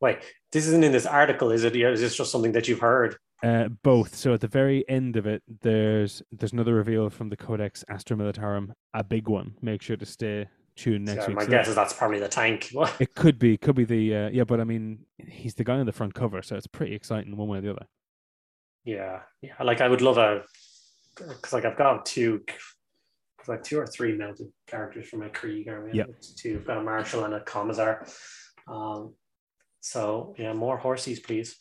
Wait, 0.00 0.18
this 0.52 0.66
isn't 0.66 0.84
in 0.84 0.92
this 0.92 1.06
article, 1.06 1.50
is 1.50 1.64
it? 1.64 1.74
Or 1.74 1.92
is 1.92 2.00
this 2.00 2.16
just 2.16 2.30
something 2.30 2.52
that 2.52 2.68
you've 2.68 2.80
heard? 2.80 3.16
Uh, 3.42 3.68
both. 3.82 4.14
So 4.14 4.34
at 4.34 4.40
the 4.40 4.48
very 4.48 4.86
end 4.88 5.16
of 5.16 5.26
it, 5.26 5.42
there's 5.62 6.22
there's 6.32 6.52
another 6.52 6.74
reveal 6.74 7.08
from 7.08 7.30
the 7.30 7.36
Codex 7.36 7.84
Astra 7.88 8.16
Militarum, 8.16 8.72
a 8.92 9.02
big 9.02 9.28
one. 9.28 9.54
Make 9.62 9.80
sure 9.80 9.96
to 9.96 10.06
stay 10.06 10.48
tuned 10.76 11.06
next 11.06 11.22
So 11.22 11.28
week. 11.28 11.36
my 11.36 11.44
So 11.44 11.50
guess 11.50 11.68
is 11.68 11.74
that's 11.74 11.92
probably 11.92 12.20
the 12.20 12.28
tank. 12.28 12.72
It 13.00 13.14
could 13.14 13.38
be, 13.38 13.56
could 13.56 13.74
be 13.74 13.84
the 13.84 14.14
uh, 14.14 14.28
yeah, 14.30 14.44
but 14.44 14.60
I 14.60 14.64
mean, 14.64 15.04
he's 15.18 15.54
the 15.54 15.64
guy 15.64 15.78
on 15.78 15.86
the 15.86 15.92
front 15.92 16.14
cover, 16.14 16.42
so 16.42 16.56
it's 16.56 16.66
pretty 16.66 16.94
exciting 16.94 17.36
one 17.36 17.48
way 17.48 17.58
or 17.58 17.60
the 17.62 17.70
other. 17.70 17.86
Yeah, 18.84 19.20
yeah. 19.42 19.54
Like 19.62 19.80
I 19.80 19.88
would 19.88 20.02
love 20.02 20.18
a 20.18 20.42
because 21.16 21.52
like 21.52 21.64
I've 21.64 21.76
got 21.78 22.06
two, 22.06 22.42
cause 23.38 23.48
like 23.48 23.62
two 23.64 23.78
or 23.78 23.86
three 23.86 24.16
mounted 24.16 24.48
characters 24.66 25.08
for 25.08 25.16
my 25.16 25.28
Krieg 25.28 25.66
army. 25.68 25.98
It's 25.98 26.34
Two. 26.34 26.58
I've 26.60 26.66
got 26.66 26.78
a 26.78 26.82
Marshal 26.82 27.24
and 27.24 27.34
a 27.34 27.40
Commissar. 27.40 28.06
Um, 28.68 29.14
so 29.80 30.34
yeah, 30.38 30.52
more 30.52 30.76
horses, 30.76 31.18
please. 31.20 31.56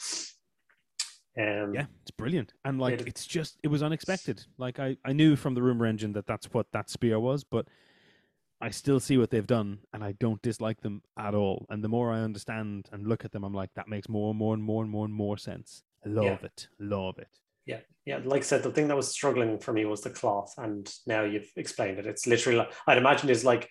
Um, 1.38 1.74
Yeah, 1.74 1.86
it's 2.02 2.12
brilliant, 2.12 2.54
and 2.64 2.80
like 2.80 3.02
It- 3.02 3.08
it's 3.08 3.26
just 3.26 3.58
it 3.64 3.68
was 3.70 3.82
unexpected. 3.82 4.46
Like 4.58 4.80
I 4.80 4.98
I 5.04 5.14
knew 5.14 5.36
from 5.36 5.54
the 5.56 5.62
rumor 5.64 5.86
engine 5.86 6.14
that 6.14 6.28
that's 6.28 6.48
what 6.54 6.68
that 6.74 6.90
spear 6.90 7.20
was, 7.20 7.44
but 7.44 7.68
I 8.62 8.70
still 8.70 9.00
see 9.00 9.18
what 9.18 9.30
they've 9.30 9.46
done, 9.46 9.80
and 9.94 10.04
I 10.04 10.14
don't 10.14 10.42
dislike 10.42 10.82
them 10.82 11.02
at 11.18 11.36
all. 11.36 11.66
And 11.70 11.84
the 11.84 11.90
more 11.90 12.12
I 12.12 12.22
understand 12.22 12.88
and 12.92 13.06
look 13.08 13.26
at 13.26 13.32
them, 13.32 13.44
I'm 13.44 13.54
like 13.54 13.74
that 13.76 13.88
makes 13.88 14.08
more 14.08 14.30
and 14.30 14.40
more 14.40 14.54
and 14.54 14.64
more 14.64 14.82
and 14.82 14.92
more 14.92 15.06
and 15.06 15.14
more 15.14 15.38
sense. 15.38 15.84
I 16.06 16.10
love 16.10 16.44
it, 16.44 16.68
love 16.80 17.18
it. 17.20 17.28
yeah, 17.66 17.80
yeah. 18.06 18.20
Like 18.24 18.42
I 18.42 18.46
said, 18.46 18.64
the 18.64 18.72
thing 18.72 18.88
that 18.88 18.96
was 18.96 19.12
struggling 19.12 19.60
for 19.60 19.74
me 19.74 19.86
was 19.86 20.02
the 20.02 20.10
cloth, 20.10 20.54
and 20.58 20.92
now 21.06 21.24
you've 21.24 21.52
explained 21.56 22.00
it. 22.00 22.06
It's 22.06 22.28
literally 22.28 22.58
like 22.60 22.72
I'd 22.88 22.98
imagine 22.98 23.30
is 23.30 23.44
like 23.44 23.70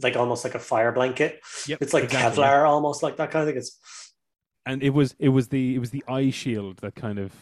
like 0.00 0.16
almost 0.16 0.44
like 0.44 0.54
a 0.54 0.58
fire 0.58 0.92
blanket. 0.92 1.40
Yep, 1.66 1.78
It's 1.82 1.92
like 1.92 2.04
exactly. 2.04 2.42
Kevlar, 2.42 2.68
almost 2.68 3.02
like 3.02 3.16
that 3.16 3.30
kind 3.30 3.42
of 3.42 3.48
thing. 3.48 3.58
It's 3.58 3.78
and 4.66 4.82
it 4.82 4.90
was 4.90 5.14
it 5.18 5.30
was 5.30 5.48
the 5.48 5.74
it 5.74 5.78
was 5.78 5.90
the 5.90 6.04
eye 6.06 6.30
shield 6.30 6.78
that 6.78 6.94
kind 6.94 7.18
of 7.18 7.32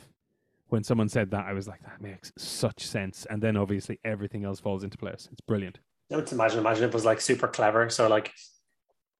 when 0.68 0.84
someone 0.84 1.08
said 1.08 1.30
that 1.32 1.44
I 1.46 1.52
was 1.52 1.66
like 1.68 1.82
that 1.82 2.00
makes 2.00 2.32
such 2.38 2.86
sense 2.86 3.26
and 3.28 3.42
then 3.42 3.56
obviously 3.56 3.98
everything 4.04 4.44
else 4.44 4.60
falls 4.60 4.84
into 4.84 4.96
place 4.96 5.28
it's 5.30 5.40
brilliant 5.40 5.80
don't 6.16 6.32
imagine. 6.32 6.58
Imagine 6.58 6.84
it 6.84 6.94
was 6.94 7.04
like 7.04 7.20
super 7.20 7.48
clever. 7.48 7.88
So 7.90 8.08
like 8.08 8.32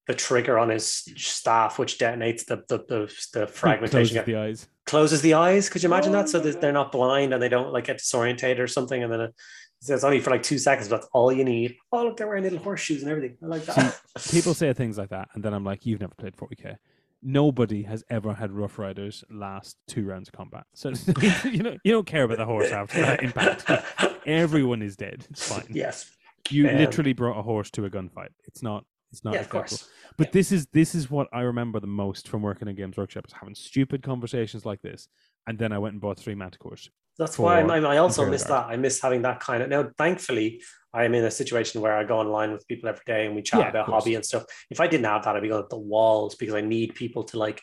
the 0.07 0.15
trigger 0.15 0.59
on 0.59 0.71
his 0.71 0.87
staff, 1.17 1.79
which 1.79 1.99
detonates 1.99 2.47
the 2.47 2.65
the 2.69 2.79
the, 2.79 3.15
the 3.33 3.47
hmm, 3.47 3.53
fragmentation, 3.53 4.17
closes 4.17 4.25
the 4.25 4.37
eyes 4.37 4.69
closes 4.91 5.23
the 5.23 5.35
eyes. 5.35 5.69
Could 5.69 5.83
you 5.83 5.89
imagine 5.89 6.13
Oh 6.15 6.19
that? 6.19 6.29
So 6.29 6.41
oh, 6.41 6.43
that 6.43 6.61
they're 6.61 6.73
not 6.73 6.91
blind 6.91 7.33
and 7.33 7.43
they 7.43 7.49
don't 7.49 7.73
like 7.73 7.85
get 7.85 7.99
disorientated 7.99 8.59
or 8.59 8.67
something. 8.67 9.03
And 9.03 9.13
then 9.13 9.21
it, 9.21 9.35
so 9.81 9.95
it's 9.95 10.05
only 10.05 10.21
for 10.21 10.31
like 10.31 10.43
two 10.43 10.59
seconds. 10.59 10.89
But 10.89 10.97
that's 10.97 11.09
all 11.13 11.33
you 11.33 11.45
need. 11.45 11.77
Oh 11.93 12.05
look, 12.05 12.17
they're 12.17 12.27
wearing 12.27 12.43
little 12.43 12.59
horseshoes 12.59 13.03
and 13.03 13.11
everything. 13.11 13.37
I 13.43 13.47
like 13.47 13.65
that. 13.67 14.01
people 14.31 14.53
say 14.53 14.73
things 14.73 14.99
like 14.99 15.11
that 15.11 15.29
and 15.35 15.45
then 15.45 15.55
I'm 15.55 15.65
like 15.65 15.87
you've 15.87 16.01
never 16.01 16.15
played 16.15 16.37
40k 16.37 16.77
nobody 17.23 17.83
has 17.83 18.03
ever 18.09 18.33
had 18.33 18.51
rough 18.51 18.79
riders 18.79 19.25
last 19.31 19.77
two 19.87 20.07
rounds 20.07 20.29
of 20.29 20.33
combat 20.33 20.65
so 20.75 20.89
you 21.45 21.63
know 21.63 21.77
you 21.85 21.93
don't 21.93 22.07
care 22.07 22.25
about 22.25 22.39
the 22.39 22.47
horse 22.47 22.71
after 22.71 23.01
that 23.03 23.21
uh, 23.21 23.23
impact 23.23 24.27
everyone 24.27 24.81
is 24.81 24.97
dead 24.97 25.27
it's 25.31 25.47
fine 25.47 25.67
yes. 25.71 26.11
You 26.53 26.69
Um, 26.69 26.77
literally 26.77 27.13
brought 27.13 27.39
a 27.39 27.43
horse 27.43 27.71
to 27.73 27.85
a 27.85 27.91
gunfight 27.91 28.31
it's 28.47 28.63
not 28.63 28.85
it's 29.13 29.25
not 29.25 29.35
Yeah, 29.35 29.41
of 29.41 29.49
course. 29.49 29.89
But 30.17 30.29
Yeah. 30.29 30.31
this 30.35 30.53
is 30.53 30.67
this 30.73 30.95
is 30.95 31.11
what 31.11 31.27
I 31.33 31.41
remember 31.41 31.81
the 31.81 31.89
most 31.89 32.29
from 32.29 32.43
working 32.43 32.69
in 32.69 32.77
Games 32.77 32.97
Workshop 32.97 33.27
is 33.27 33.33
having 33.33 33.57
stupid 33.57 34.03
conversations 34.05 34.65
like 34.65 34.81
this, 34.83 35.09
and 35.49 35.59
then 35.59 35.73
I 35.73 35.79
went 35.79 35.95
and 35.95 36.01
bought 36.01 36.17
three 36.19 36.35
Manticores. 36.37 36.89
That's 37.19 37.37
why 37.39 37.59
I'm, 37.61 37.71
I'm- 37.71 37.85
I 37.87 37.97
also 37.99 38.25
miss 38.31 38.45
that. 38.45 38.67
I 38.67 38.77
miss 38.77 39.01
having 39.01 39.23
that 39.23 39.41
kind 39.41 39.63
of. 39.65 39.69
Now, 39.69 39.91
thankfully, 39.99 40.63
I'm 40.95 41.13
in 41.15 41.25
a 41.25 41.31
situation 41.31 41.81
where 41.81 41.97
I 41.97 42.05
go 42.05 42.19
online 42.21 42.53
with 42.53 42.67
people 42.69 42.89
every 42.89 43.03
day 43.05 43.27
and 43.27 43.35
we 43.35 43.43
chat 43.43 43.61
Yeah, 43.61 43.69
about 43.71 43.87
hobby 43.87 44.15
and 44.15 44.25
stuff. 44.25 44.45
If 44.71 44.79
I 44.81 44.87
didn't 44.87 45.07
have 45.07 45.25
that, 45.25 45.35
I'd 45.35 45.43
be 45.43 45.49
going 45.49 45.63
at 45.65 45.71
the 45.71 45.79
walls 45.79 46.37
because 46.37 46.55
I 46.55 46.61
need 46.61 46.95
people 46.95 47.25
to 47.25 47.39
like 47.39 47.61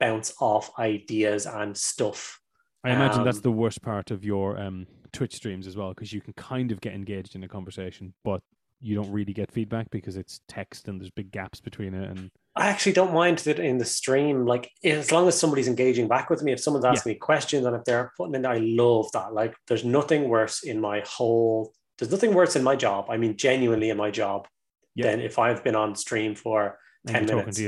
bounce 0.00 0.34
off 0.40 0.70
ideas 0.78 1.46
and 1.46 1.76
stuff. 1.76 2.40
I 2.84 2.90
imagine 2.90 3.24
that's 3.24 3.38
Um, 3.38 3.42
the 3.42 3.52
worst 3.52 3.82
part 3.82 4.10
of 4.10 4.24
your 4.24 4.58
um, 4.58 4.86
Twitch 5.16 5.34
streams 5.34 5.66
as 5.66 5.76
well, 5.76 5.90
because 5.90 6.12
you 6.12 6.20
can 6.20 6.32
kind 6.34 6.72
of 6.72 6.80
get 6.80 6.94
engaged 6.94 7.34
in 7.34 7.44
a 7.44 7.48
conversation, 7.48 8.14
but 8.24 8.42
you 8.80 8.94
don't 8.94 9.10
really 9.10 9.32
get 9.32 9.50
feedback 9.50 9.90
because 9.90 10.16
it's 10.16 10.40
text 10.48 10.86
and 10.88 11.00
there's 11.00 11.10
big 11.10 11.30
gaps 11.30 11.60
between 11.60 11.94
it. 11.94 12.10
And 12.10 12.30
I 12.54 12.68
actually 12.68 12.92
don't 12.92 13.14
mind 13.14 13.38
that 13.38 13.58
in 13.58 13.78
the 13.78 13.84
stream, 13.86 14.44
like 14.44 14.70
as 14.84 15.10
long 15.10 15.26
as 15.28 15.38
somebody's 15.38 15.68
engaging 15.68 16.08
back 16.08 16.28
with 16.28 16.42
me, 16.42 16.52
if 16.52 16.60
someone's 16.60 16.84
asking 16.84 17.12
me 17.12 17.18
questions 17.18 17.64
and 17.64 17.74
if 17.74 17.84
they're 17.84 18.12
putting 18.18 18.34
in, 18.34 18.44
I 18.44 18.58
love 18.58 19.10
that. 19.12 19.32
Like, 19.32 19.54
there's 19.66 19.84
nothing 19.84 20.28
worse 20.28 20.62
in 20.62 20.80
my 20.80 21.02
whole. 21.06 21.72
There's 21.98 22.10
nothing 22.12 22.34
worse 22.34 22.54
in 22.54 22.62
my 22.62 22.76
job. 22.76 23.06
I 23.08 23.16
mean, 23.16 23.36
genuinely 23.36 23.88
in 23.90 23.96
my 23.96 24.10
job, 24.10 24.46
Yeah. 24.94 25.10
than 25.10 25.20
if 25.20 25.38
I've 25.38 25.64
been 25.64 25.76
on 25.76 25.94
stream 25.94 26.34
for 26.34 26.78
10 27.06 27.28
you're 27.28 27.36
minutes 27.36 27.60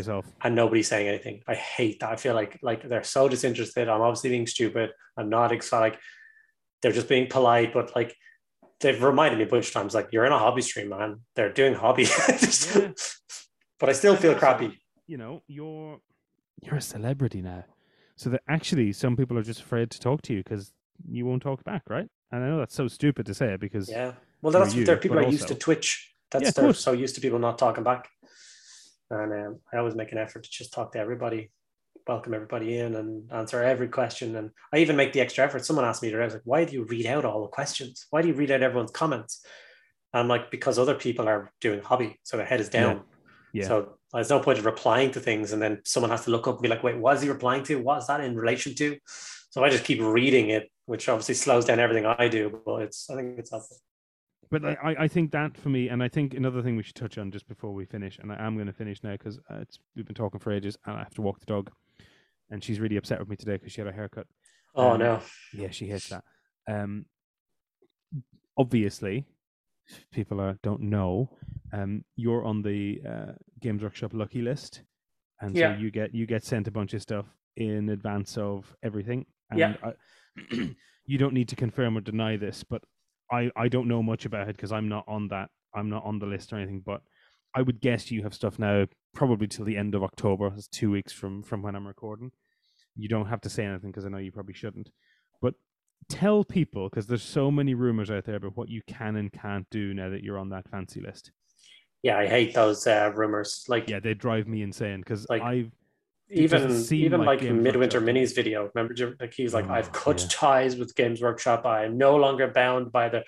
and 0.43 0.55
nobody's 0.55 0.89
saying 0.89 1.09
anything. 1.09 1.43
I 1.47 1.55
hate 1.55 2.01
that. 2.01 2.11
I 2.11 2.17
feel 2.17 2.35
like 2.35 2.59
like 2.61 2.87
they're 2.87 3.05
so 3.05 3.29
disinterested. 3.29 3.89
I'm 3.89 4.01
obviously 4.01 4.31
being 4.31 4.47
stupid. 4.47 4.91
I'm 5.17 5.29
not 5.29 5.53
excited. 5.53 5.93
Like 5.93 6.01
they're 6.83 6.93
just 6.93 7.09
being 7.09 7.29
polite, 7.29 7.73
but 7.73 7.95
like 7.97 8.15
they've 8.81 9.03
reminded 9.03 9.39
me 9.39 9.45
a 9.45 9.49
bunch 9.49 9.69
of 9.69 9.73
times, 9.73 9.95
like 9.95 10.09
you're 10.13 10.25
in 10.25 10.33
a 10.33 10.39
hobby 10.39 10.63
stream, 10.63 10.89
man. 10.91 11.21
They're 11.35 11.53
doing 11.53 11.75
hobby. 11.75 12.05
Just- 12.29 12.77
Yeah. 12.77 12.93
but 13.81 13.89
I 13.89 13.93
still 13.93 14.13
And 14.13 14.23
feel 14.23 14.31
also, 14.33 14.41
crappy. 14.41 14.79
You 15.07 15.17
know, 15.19 15.43
you're 15.49 16.01
you're 16.63 16.77
a 16.77 16.81
celebrity 16.81 17.41
now, 17.43 17.65
so 18.17 18.31
that 18.31 18.43
actually 18.49 18.93
some 18.93 19.17
people 19.17 19.39
are 19.39 19.43
just 19.43 19.61
afraid 19.61 19.91
to 19.91 20.01
talk 20.01 20.23
to 20.23 20.33
you 20.35 20.43
because 20.43 20.73
you 21.09 21.25
won't 21.27 21.43
talk 21.43 21.63
back, 21.65 21.83
right? 21.89 22.09
And 22.33 22.45
I 22.45 22.49
know 22.49 22.59
that's 22.59 22.75
so 22.75 22.89
stupid 22.89 23.27
to 23.27 23.35
say 23.35 23.57
because 23.57 23.89
Yeah. 23.89 24.13
Well, 24.43 24.53
that's 24.53 24.75
you, 24.75 24.85
there 24.85 24.95
are 24.97 24.99
people 24.99 25.19
are 25.19 25.23
used 25.29 25.49
to 25.49 25.55
Twitch. 25.55 26.15
That's 26.31 26.45
Yeah, 26.45 26.51
they're 26.51 26.73
so 26.75 26.93
used 26.93 27.15
to 27.17 27.21
people 27.21 27.39
not 27.39 27.59
talking 27.59 27.83
back. 27.85 28.09
And 29.11 29.33
um, 29.33 29.61
I 29.73 29.79
always 29.79 29.95
make 29.95 30.13
an 30.13 30.19
effort 30.19 30.45
to 30.45 30.51
just 30.51 30.73
talk 30.73 30.93
to 30.93 30.99
everybody, 30.99 31.51
welcome 32.09 32.35
everybody 32.35 32.79
in, 32.79 32.97
and 32.97 33.31
answer 33.31 33.63
every 33.63 33.89
question. 33.89 34.35
And 34.37 34.51
I 34.73 34.79
even 34.79 34.97
make 34.97 35.13
the 35.13 35.21
extra 35.21 35.45
effort. 35.45 35.65
Someone 35.65 35.85
asked 35.85 36.03
me 36.03 36.11
today, 36.11 36.23
I 36.23 36.25
was 36.25 36.35
like, 36.35 36.43
"Why 36.45 36.65
do 36.65 36.73
you 36.73 36.85
read 36.85 37.07
out 37.07 37.25
all 37.25 37.43
the 37.43 37.49
questions? 37.49 38.07
Why 38.11 38.23
do 38.23 38.29
you 38.29 38.35
read 38.35 38.51
out 38.51 38.63
everyone's 38.63 38.91
comments?" 38.91 39.45
And 40.13 40.23
I'm 40.23 40.29
like, 40.29 40.51
"Because 40.51 40.79
other 40.79 40.95
people 40.95 41.29
are 41.29 41.53
doing 41.61 41.83
hobby, 41.83 42.19
so 42.23 42.37
their 42.37 42.47
head 42.47 42.61
is 42.61 42.71
down. 42.71 43.03
Yeah. 43.53 43.69
So 43.69 43.99
there's 44.13 44.31
no 44.31 44.41
point 44.41 44.59
of 44.59 44.67
replying 44.67 45.11
to 45.13 45.21
things, 45.21 45.53
and 45.53 45.61
then 45.61 45.83
someone 45.85 46.11
has 46.11 46.25
to 46.25 46.31
look 46.31 46.49
up 46.49 46.55
and 46.57 46.63
be 46.63 46.69
like, 46.69 46.83
"Wait, 46.83 46.97
what 46.97 47.17
is 47.17 47.23
he 47.23 47.29
replying 47.29 47.63
to? 47.65 47.77
What 47.77 47.99
is 47.99 48.07
that 48.07 48.21
in 48.23 48.35
relation 48.37 48.75
to?" 48.77 48.99
So 49.51 49.63
I 49.63 49.71
just 49.71 49.85
keep 49.85 50.01
reading 50.01 50.51
it, 50.51 50.71
which 50.87 51.09
obviously 51.09 51.35
slows 51.35 51.65
down 51.67 51.79
everything 51.79 52.07
I 52.07 52.29
do, 52.29 52.61
but 52.65 52.83
it's 52.83 53.11
I 53.11 53.17
think 53.17 53.39
it's 53.39 53.51
helpful. 53.51 53.77
But 54.51 54.65
I, 54.65 54.97
I- 55.01 55.09
think 55.09 55.33
that 55.33 55.59
for 55.59 55.69
me, 55.69 55.89
and 55.89 56.03
I 56.03 56.09
think 56.09 56.33
another 56.33 56.63
thing 56.63 56.77
we 56.77 56.83
should 56.83 56.95
touch 56.95 57.19
on 57.19 57.31
just 57.31 57.47
before 57.49 57.75
we 57.75 57.85
finish, 57.85 58.19
and 58.19 58.33
I 58.33 58.47
am 58.47 58.55
going 58.55 58.67
to 58.67 58.73
finish 58.73 59.03
now 59.03 59.13
because 59.13 59.39
uh, 59.51 59.57
it's 59.61 59.79
we've 59.95 60.07
been 60.07 60.15
talking 60.15 60.41
for 60.41 60.53
ages, 60.53 60.79
and 60.87 60.97
I 60.97 61.01
have 61.01 61.15
to 61.15 61.23
walk 61.23 61.39
the 61.41 61.47
dog, 61.47 61.71
and 62.51 62.63
she's 62.63 62.81
really 62.81 62.97
upset 62.97 63.19
with 63.19 63.29
me 63.29 63.37
today 63.37 63.57
because 63.57 63.73
she 63.73 63.81
had 63.81 63.89
a 63.89 63.93
haircut. 63.93 64.27
Oh 64.75 64.93
Um, 64.93 64.99
no. 65.01 65.21
Yeah, 65.53 65.71
she 65.71 65.89
hates 65.89 66.09
that. 66.09 66.25
Um, 66.69 67.07
obviously, 68.57 69.25
people 70.13 70.41
are, 70.41 70.59
don't 70.63 70.83
know, 70.83 71.31
um, 71.73 72.05
you're 72.17 72.45
on 72.45 72.63
the 72.63 73.01
uh, 73.09 73.33
Games 73.61 73.83
Workshop 73.83 74.13
lucky 74.15 74.43
list, 74.43 74.83
and 75.41 75.55
Yeah. 75.57 75.75
so 75.75 75.81
you 75.81 75.91
get 75.91 76.15
you 76.15 76.27
get 76.27 76.45
sent 76.45 76.69
a 76.69 76.71
bunch 76.71 76.95
of 76.95 77.03
stuff 77.03 77.27
in 77.57 77.89
advance 77.91 78.37
of 78.37 78.75
everything. 78.83 79.27
And 79.51 79.59
Yeah. 79.61 79.75
I, 79.83 79.93
you 81.07 81.19
don't 81.19 81.35
need 81.35 81.49
to 81.49 81.57
confirm 81.57 81.97
or 81.97 82.01
deny 82.01 82.37
this, 82.37 82.65
but 82.65 82.83
I 83.31 83.51
I 83.57 83.69
don't 83.69 83.89
know 83.89 84.03
much 84.03 84.25
about 84.27 84.49
it 84.49 84.57
because 84.57 84.73
I'm 84.73 84.89
not 84.89 85.05
on 85.07 85.29
that. 85.29 85.51
I'm 85.75 85.89
not 85.91 86.05
on 86.05 86.19
the 86.19 86.27
list 86.27 86.53
or 86.53 86.57
anything, 86.57 86.83
but. 86.85 87.03
I 87.55 87.63
would 87.63 87.81
guess 87.81 88.11
you 88.11 88.23
have 88.23 88.35
stuff 88.35 88.59
now, 88.59 88.87
probably 89.15 89.47
till 89.49 89.65
the 89.65 89.77
end 89.77 89.95
of 89.95 90.03
October. 90.03 90.53
It's 90.57 90.69
two 90.69 90.91
weeks 90.91 91.13
from 91.13 91.43
from 91.43 91.63
when 91.63 91.75
I'm 91.75 91.87
recording. 91.87 92.33
You 92.97 93.09
don't 93.09 93.27
have 93.27 93.41
to 93.43 93.49
say 93.51 93.65
anything 93.65 93.91
because 93.91 94.05
I 94.05 94.09
know 94.09 94.19
you 94.19 94.33
probably 94.33 94.55
shouldn't. 94.55 94.91
But 95.41 95.55
tell 96.09 96.45
people 96.45 96.89
because 96.89 97.07
there's 97.07 97.23
so 97.23 97.51
many 97.51 97.75
rumors 97.75 98.11
out 98.11 98.25
there 98.25 98.37
about 98.37 98.57
what 98.57 98.69
you 98.69 98.83
can 98.87 99.17
and 99.17 99.33
can't 99.33 99.67
do 99.71 99.95
now 99.95 100.11
that 100.11 100.23
you're 100.23 100.39
on 100.39 100.51
that 100.51 100.69
fancy 100.69 101.01
list. 101.01 101.33
Yeah, 102.03 102.19
I 102.19 102.27
hate 102.27 102.55
those 102.55 102.87
uh, 102.87 103.13
rumors. 103.15 103.65
Like 103.69 103.89
Yeah, 103.89 104.01
they 104.01 104.15
drive 104.15 104.47
me 104.47 104.63
insane 104.63 105.01
because 105.01 105.27
Like, 105.29 105.43
I've 105.43 105.71
even 106.31 106.85
even 106.93 107.21
like 107.25 107.41
like, 107.43 107.51
midwinter 107.53 108.01
Workshop. 108.01 108.15
minis 108.15 108.35
video. 108.35 108.71
Remember, 108.75 109.17
like 109.19 109.33
he's 109.35 109.55
like, 109.55 109.69
Oh, 109.69 109.73
I've 109.73 109.93
cut 109.93 110.21
yeah. 110.21 110.27
ties 110.31 110.77
with 110.77 110.95
Games 110.95 111.21
Workshop. 111.23 111.65
I 111.65 111.85
am 111.85 111.97
no 111.99 112.17
longer 112.17 112.49
bound 112.49 112.93
by 112.93 113.09
the. 113.09 113.25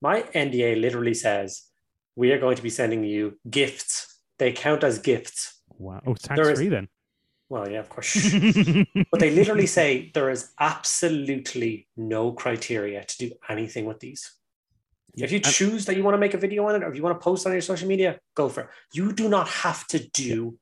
My 0.00 0.22
NDA 0.22 0.80
literally 0.80 1.14
says 1.14 1.62
we 2.16 2.32
are 2.32 2.38
going 2.38 2.56
to 2.56 2.62
be 2.62 2.70
sending 2.70 3.04
you 3.04 3.38
gifts. 3.48 4.20
They 4.38 4.52
count 4.52 4.82
as 4.84 4.98
gifts. 4.98 5.60
wow. 5.78 6.00
Oh, 6.06 6.14
There 6.14 6.36
tax 6.36 6.48
is- 6.48 6.58
free 6.58 6.68
then. 6.68 6.88
Well, 7.48 7.70
yeah, 7.70 7.78
of 7.78 7.88
course. 7.88 8.12
but 9.12 9.20
they 9.20 9.30
literally 9.30 9.66
say 9.68 10.10
there 10.14 10.30
is 10.30 10.50
absolutely 10.58 11.86
no 11.96 12.32
criteria 12.32 13.04
to 13.04 13.18
do 13.18 13.30
anything 13.48 13.84
with 13.84 14.00
these. 14.00 14.32
if 15.16 15.30
you 15.30 15.38
choose 15.38 15.84
that 15.86 15.96
you 15.96 16.02
want 16.02 16.14
to 16.14 16.18
make 16.18 16.34
a 16.34 16.38
video 16.38 16.66
on 16.66 16.74
it 16.74 16.82
or 16.82 16.88
if 16.90 16.96
you 16.96 17.02
want 17.04 17.14
to 17.18 17.22
post 17.24 17.46
on 17.46 17.52
your 17.52 17.60
social 17.60 17.86
media, 17.88 18.18
go 18.34 18.48
for 18.48 18.62
it. 18.62 18.68
You 18.92 19.12
do 19.12 19.28
not 19.28 19.46
have 19.48 19.86
to 19.88 19.98
do 20.10 20.58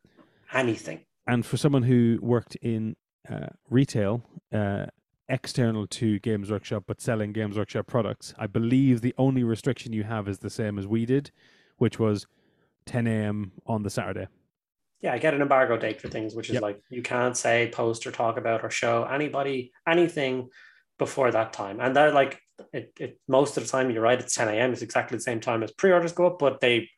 anything. 0.52 1.00
and 1.26 1.44
for 1.46 1.56
someone 1.56 1.82
who 1.84 2.18
worked 2.20 2.54
in 2.56 2.96
uh, 3.30 3.46
retail, 3.70 4.22
uh, 4.52 4.84
external 5.28 5.86
to 5.86 6.18
Games 6.18 6.50
Workshop, 6.50 6.84
but 6.86 7.00
selling 7.00 7.32
Games 7.32 7.56
Workshop 7.56 7.86
products, 7.86 8.34
I 8.38 8.46
believe 8.46 9.00
the 9.00 9.14
only 9.18 9.42
restriction 9.44 9.92
you 9.92 10.04
have 10.04 10.28
is 10.28 10.38
the 10.38 10.50
same 10.50 10.78
as 10.78 10.86
we 10.86 11.06
did, 11.06 11.30
which 11.78 11.98
was 11.98 12.26
10 12.86 13.06
a.m. 13.06 13.52
on 13.66 13.82
the 13.82 13.90
Saturday. 13.90 14.26
Yeah, 15.00 15.12
I 15.12 15.18
get 15.18 15.34
an 15.34 15.42
embargo 15.42 15.76
date 15.76 16.00
for 16.00 16.08
things, 16.08 16.34
which 16.34 16.48
is 16.48 16.54
Yep. 16.54 16.62
like 16.62 16.80
you 16.90 17.02
can't 17.02 17.36
say, 17.36 17.70
post, 17.72 18.06
or 18.06 18.10
talk 18.10 18.36
about, 18.38 18.64
or 18.64 18.70
show 18.70 19.04
anybody 19.04 19.72
anything 19.86 20.48
before 20.98 21.30
that 21.30 21.52
time. 21.52 21.80
And 21.80 21.94
they're 21.94 22.12
like, 22.12 22.40
it, 22.72 22.92
it 23.00 23.20
most 23.26 23.56
of 23.56 23.64
the 23.64 23.68
time, 23.68 23.90
you're 23.90 24.02
right, 24.02 24.20
it's 24.20 24.34
10 24.34 24.48
a.m. 24.48 24.72
It's 24.72 24.82
exactly 24.82 25.16
the 25.16 25.22
same 25.22 25.40
time 25.40 25.62
as 25.62 25.72
pre-orders 25.72 26.12
go 26.12 26.26
up, 26.26 26.38
but 26.38 26.60
they 26.60 26.88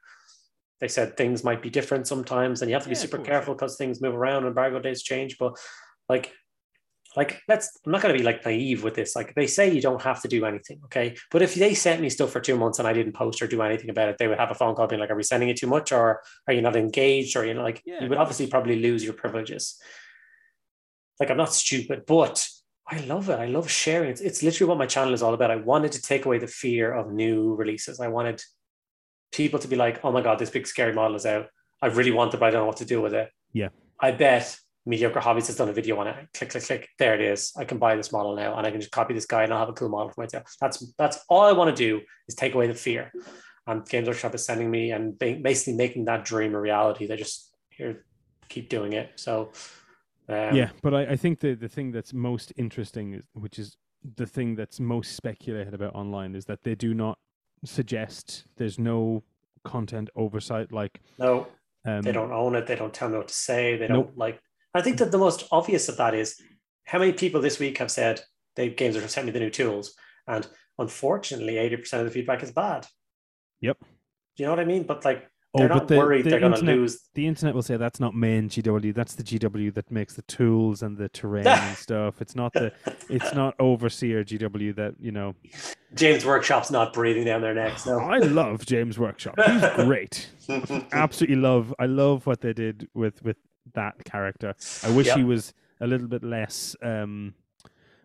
they 0.78 0.88
said 0.88 1.16
things 1.16 1.42
might 1.42 1.62
be 1.62 1.70
different 1.70 2.06
sometimes, 2.06 2.60
and 2.60 2.68
you 2.68 2.74
have 2.74 2.82
to 2.82 2.90
be 2.90 2.94
Yeah, 2.94 3.00
super 3.00 3.18
careful 3.18 3.54
because 3.54 3.76
things 3.76 4.02
move 4.02 4.14
around 4.14 4.38
and 4.38 4.48
embargo 4.48 4.78
dates 4.78 5.02
change. 5.02 5.38
But 5.38 5.56
like, 6.08 6.34
like 7.16 7.42
let's 7.48 7.78
I'm 7.84 7.92
not 7.92 8.02
going 8.02 8.14
to 8.14 8.18
be 8.18 8.24
like 8.24 8.44
naive 8.44 8.84
with 8.84 8.94
this. 8.94 9.16
Like 9.16 9.34
they 9.34 9.46
say 9.46 9.72
you 9.72 9.80
don't 9.80 10.02
have 10.02 10.20
to 10.22 10.28
do 10.28 10.44
anything, 10.44 10.80
okay? 10.84 11.16
But 11.30 11.42
if 11.42 11.54
they 11.54 11.72
sent 11.74 12.02
me 12.02 12.10
stuff 12.10 12.30
for 12.30 12.40
two 12.40 12.56
months 12.56 12.78
and 12.78 12.86
I 12.86 12.92
didn't 12.92 13.14
post 13.14 13.40
or 13.40 13.46
do 13.46 13.62
anything 13.62 13.88
about 13.88 14.10
it, 14.10 14.18
they 14.18 14.28
would 14.28 14.38
have 14.38 14.50
a 14.50 14.54
phone 14.54 14.74
call 14.74 14.86
being 14.86 15.00
like, 15.00 15.10
"Are 15.10 15.16
we 15.16 15.22
sending 15.22 15.48
it 15.48 15.56
too 15.56 15.66
much, 15.66 15.92
or 15.92 16.22
are 16.46 16.54
you 16.54 16.60
not 16.60 16.76
engaged, 16.76 17.36
or 17.36 17.46
you 17.46 17.54
know, 17.54 17.62
like 17.62 17.82
Yeah, 17.86 18.02
you 18.02 18.08
would 18.10 18.18
obviously 18.18 18.46
probably 18.46 18.78
lose 18.78 19.02
your 19.02 19.14
privileges." 19.14 19.80
Like 21.18 21.30
I'm 21.30 21.38
not 21.38 21.54
stupid, 21.54 22.04
but 22.06 22.46
I 22.86 23.00
love 23.00 23.30
it. 23.30 23.38
I 23.38 23.46
love 23.46 23.70
sharing. 23.70 24.10
It's, 24.10 24.20
it's 24.20 24.42
literally 24.42 24.68
what 24.68 24.78
my 24.78 24.86
channel 24.86 25.14
is 25.14 25.22
all 25.22 25.34
about. 25.34 25.50
I 25.50 25.56
wanted 25.56 25.92
to 25.92 26.02
take 26.02 26.26
away 26.26 26.38
the 26.38 26.46
fear 26.46 26.92
of 26.92 27.12
new 27.12 27.54
releases. 27.54 27.98
I 27.98 28.08
wanted 28.08 28.42
people 29.32 29.58
to 29.60 29.68
be 29.68 29.76
like, 29.76 30.04
"Oh 30.04 30.12
my 30.12 30.20
god, 30.20 30.38
this 30.38 30.50
big 30.50 30.66
scary 30.66 30.92
model 30.92 31.16
is 31.16 31.24
out. 31.24 31.46
I 31.80 31.86
really 31.86 32.12
want 32.12 32.34
it, 32.34 32.40
but 32.40 32.46
I 32.46 32.50
don't 32.50 32.62
know 32.62 32.66
what 32.66 32.76
to 32.78 32.84
do 32.84 33.00
with 33.00 33.14
it." 33.14 33.30
Yeah. 33.54 33.70
I 33.98 34.10
bet 34.10 34.58
Mediocre 34.86 35.20
Hobbies 35.20 35.48
has 35.48 35.56
done 35.56 35.68
a 35.68 35.72
video 35.72 35.98
on 35.98 36.06
it. 36.06 36.28
Click, 36.32 36.50
click, 36.50 36.64
click. 36.64 36.88
There 36.98 37.14
it 37.14 37.20
is. 37.20 37.52
I 37.56 37.64
can 37.64 37.78
buy 37.78 37.96
this 37.96 38.12
model 38.12 38.36
now, 38.36 38.56
and 38.56 38.66
I 38.66 38.70
can 38.70 38.80
just 38.80 38.92
copy 38.92 39.14
this 39.14 39.26
guy, 39.26 39.42
and 39.42 39.52
I'll 39.52 39.58
have 39.58 39.68
a 39.68 39.72
cool 39.72 39.88
model 39.88 40.10
for 40.10 40.22
myself. 40.22 40.54
That's 40.60 40.92
that's 40.96 41.18
all 41.28 41.42
I 41.42 41.52
want 41.52 41.76
to 41.76 41.76
do 41.76 42.00
is 42.28 42.34
take 42.34 42.54
away 42.54 42.68
the 42.68 42.74
fear. 42.74 43.12
And 43.66 43.84
Games 43.84 44.06
Workshop 44.06 44.34
is 44.36 44.44
sending 44.44 44.70
me 44.70 44.92
and 44.92 45.18
basically 45.18 45.74
making 45.74 46.04
that 46.04 46.24
dream 46.24 46.54
a 46.54 46.60
reality. 46.60 47.06
They 47.06 47.16
just 47.16 47.52
here 47.68 48.04
keep 48.48 48.68
doing 48.68 48.92
it. 48.92 49.10
So 49.16 49.50
um, 50.28 50.54
yeah, 50.54 50.70
but 50.82 50.94
I, 50.94 51.02
I 51.02 51.16
think 51.16 51.40
the, 51.40 51.54
the 51.54 51.68
thing 51.68 51.92
that's 51.92 52.12
most 52.12 52.52
interesting, 52.56 53.14
is, 53.14 53.22
which 53.32 53.58
is 53.58 53.76
the 54.16 54.26
thing 54.26 54.54
that's 54.54 54.80
most 54.80 55.16
speculated 55.16 55.74
about 55.74 55.94
online, 55.94 56.34
is 56.34 56.44
that 56.46 56.62
they 56.62 56.74
do 56.74 56.94
not 56.94 57.18
suggest 57.64 58.44
there's 58.56 58.78
no 58.78 59.24
content 59.64 60.10
oversight. 60.14 60.72
Like, 60.72 61.00
no, 61.18 61.48
um, 61.84 62.02
they 62.02 62.12
don't 62.12 62.32
own 62.32 62.54
it. 62.54 62.66
They 62.66 62.76
don't 62.76 62.94
tell 62.94 63.08
me 63.08 63.16
what 63.16 63.28
to 63.28 63.34
say. 63.34 63.76
They 63.76 63.88
don't 63.88 64.16
like. 64.16 64.40
I 64.76 64.82
think 64.82 64.98
that 64.98 65.10
the 65.10 65.18
most 65.18 65.46
obvious 65.50 65.88
of 65.88 65.96
that 65.98 66.14
is 66.14 66.40
how 66.84 66.98
many 66.98 67.12
people 67.12 67.40
this 67.40 67.58
week 67.58 67.78
have 67.78 67.90
said 67.90 68.20
they 68.54 68.68
games 68.70 68.96
are 68.96 69.06
sent 69.08 69.26
me 69.26 69.32
the 69.32 69.40
new 69.40 69.50
tools, 69.50 69.94
and 70.26 70.46
unfortunately, 70.78 71.58
eighty 71.58 71.76
percent 71.76 72.00
of 72.02 72.06
the 72.06 72.12
feedback 72.14 72.42
is 72.42 72.50
bad. 72.52 72.86
Yep. 73.60 73.78
Do 73.80 73.86
you 74.42 74.44
know 74.46 74.52
what 74.52 74.60
I 74.60 74.64
mean? 74.64 74.82
But 74.84 75.04
like, 75.04 75.28
Oh, 75.54 75.60
they're 75.60 75.68
but 75.68 75.74
not 75.76 75.88
the- 75.88 75.96
worried 75.96 76.24
the 76.26 76.30
they're 76.30 76.40
going 76.40 76.52
to 76.52 76.58
internet- 76.58 76.76
lose. 76.78 77.08
The 77.14 77.26
internet 77.26 77.54
will 77.54 77.62
say 77.62 77.78
that's 77.78 77.98
not 77.98 78.14
main 78.14 78.50
GW. 78.50 78.92
That's 78.94 79.14
the 79.14 79.22
GW 79.22 79.72
that 79.72 79.90
makes 79.90 80.12
the 80.12 80.20
tools 80.22 80.82
and 80.82 80.98
the 80.98 81.08
terrain 81.08 81.46
and 81.66 81.76
stuff. 81.78 82.20
It's 82.20 82.34
not 82.36 82.52
the. 82.52 82.72
It's 83.08 83.32
not 83.32 83.54
overseer 83.58 84.22
GW 84.22 84.76
that 84.76 84.94
you 85.00 85.12
know. 85.12 85.34
James 85.94 86.26
Workshop's 86.26 86.70
not 86.70 86.92
breathing 86.92 87.24
down 87.24 87.40
their 87.40 87.54
necks. 87.54 87.86
No. 87.86 87.98
I 88.00 88.18
love 88.18 88.66
James 88.66 88.98
Workshop. 88.98 89.34
He's 89.46 89.62
great. 89.86 90.28
Absolutely 90.92 91.36
love. 91.36 91.72
I 91.78 91.86
love 91.86 92.26
what 92.26 92.42
they 92.42 92.52
did 92.52 92.88
with 92.92 93.22
with 93.22 93.36
that 93.74 94.04
character. 94.04 94.54
I 94.82 94.90
wish 94.90 95.06
Yep. 95.08 95.16
he 95.18 95.24
was 95.24 95.52
a 95.80 95.86
little 95.86 96.08
bit 96.08 96.22
less 96.22 96.74
um, 96.82 97.34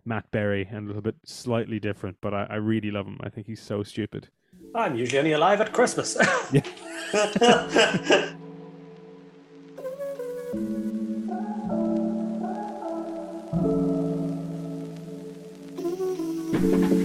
Matt 0.06 0.30
Berry 0.32 0.68
and 0.70 0.86
a 0.86 0.88
little 0.88 1.02
bit 1.02 1.16
slightly 1.26 1.80
different. 1.80 2.18
But 2.22 2.34
I, 2.34 2.44
I 2.50 2.56
really 2.56 2.92
love 2.92 3.06
him. 3.08 3.20
I 3.24 3.30
think 3.30 3.48
he's 3.48 3.62
so 3.62 3.84
stupid. 3.84 4.30
I'm 4.76 4.96
usually 4.96 5.20
only 5.20 5.32
alive 5.34 5.62
at 5.62 5.74
Christmas. 5.74 6.18
Yeah. 6.52 6.62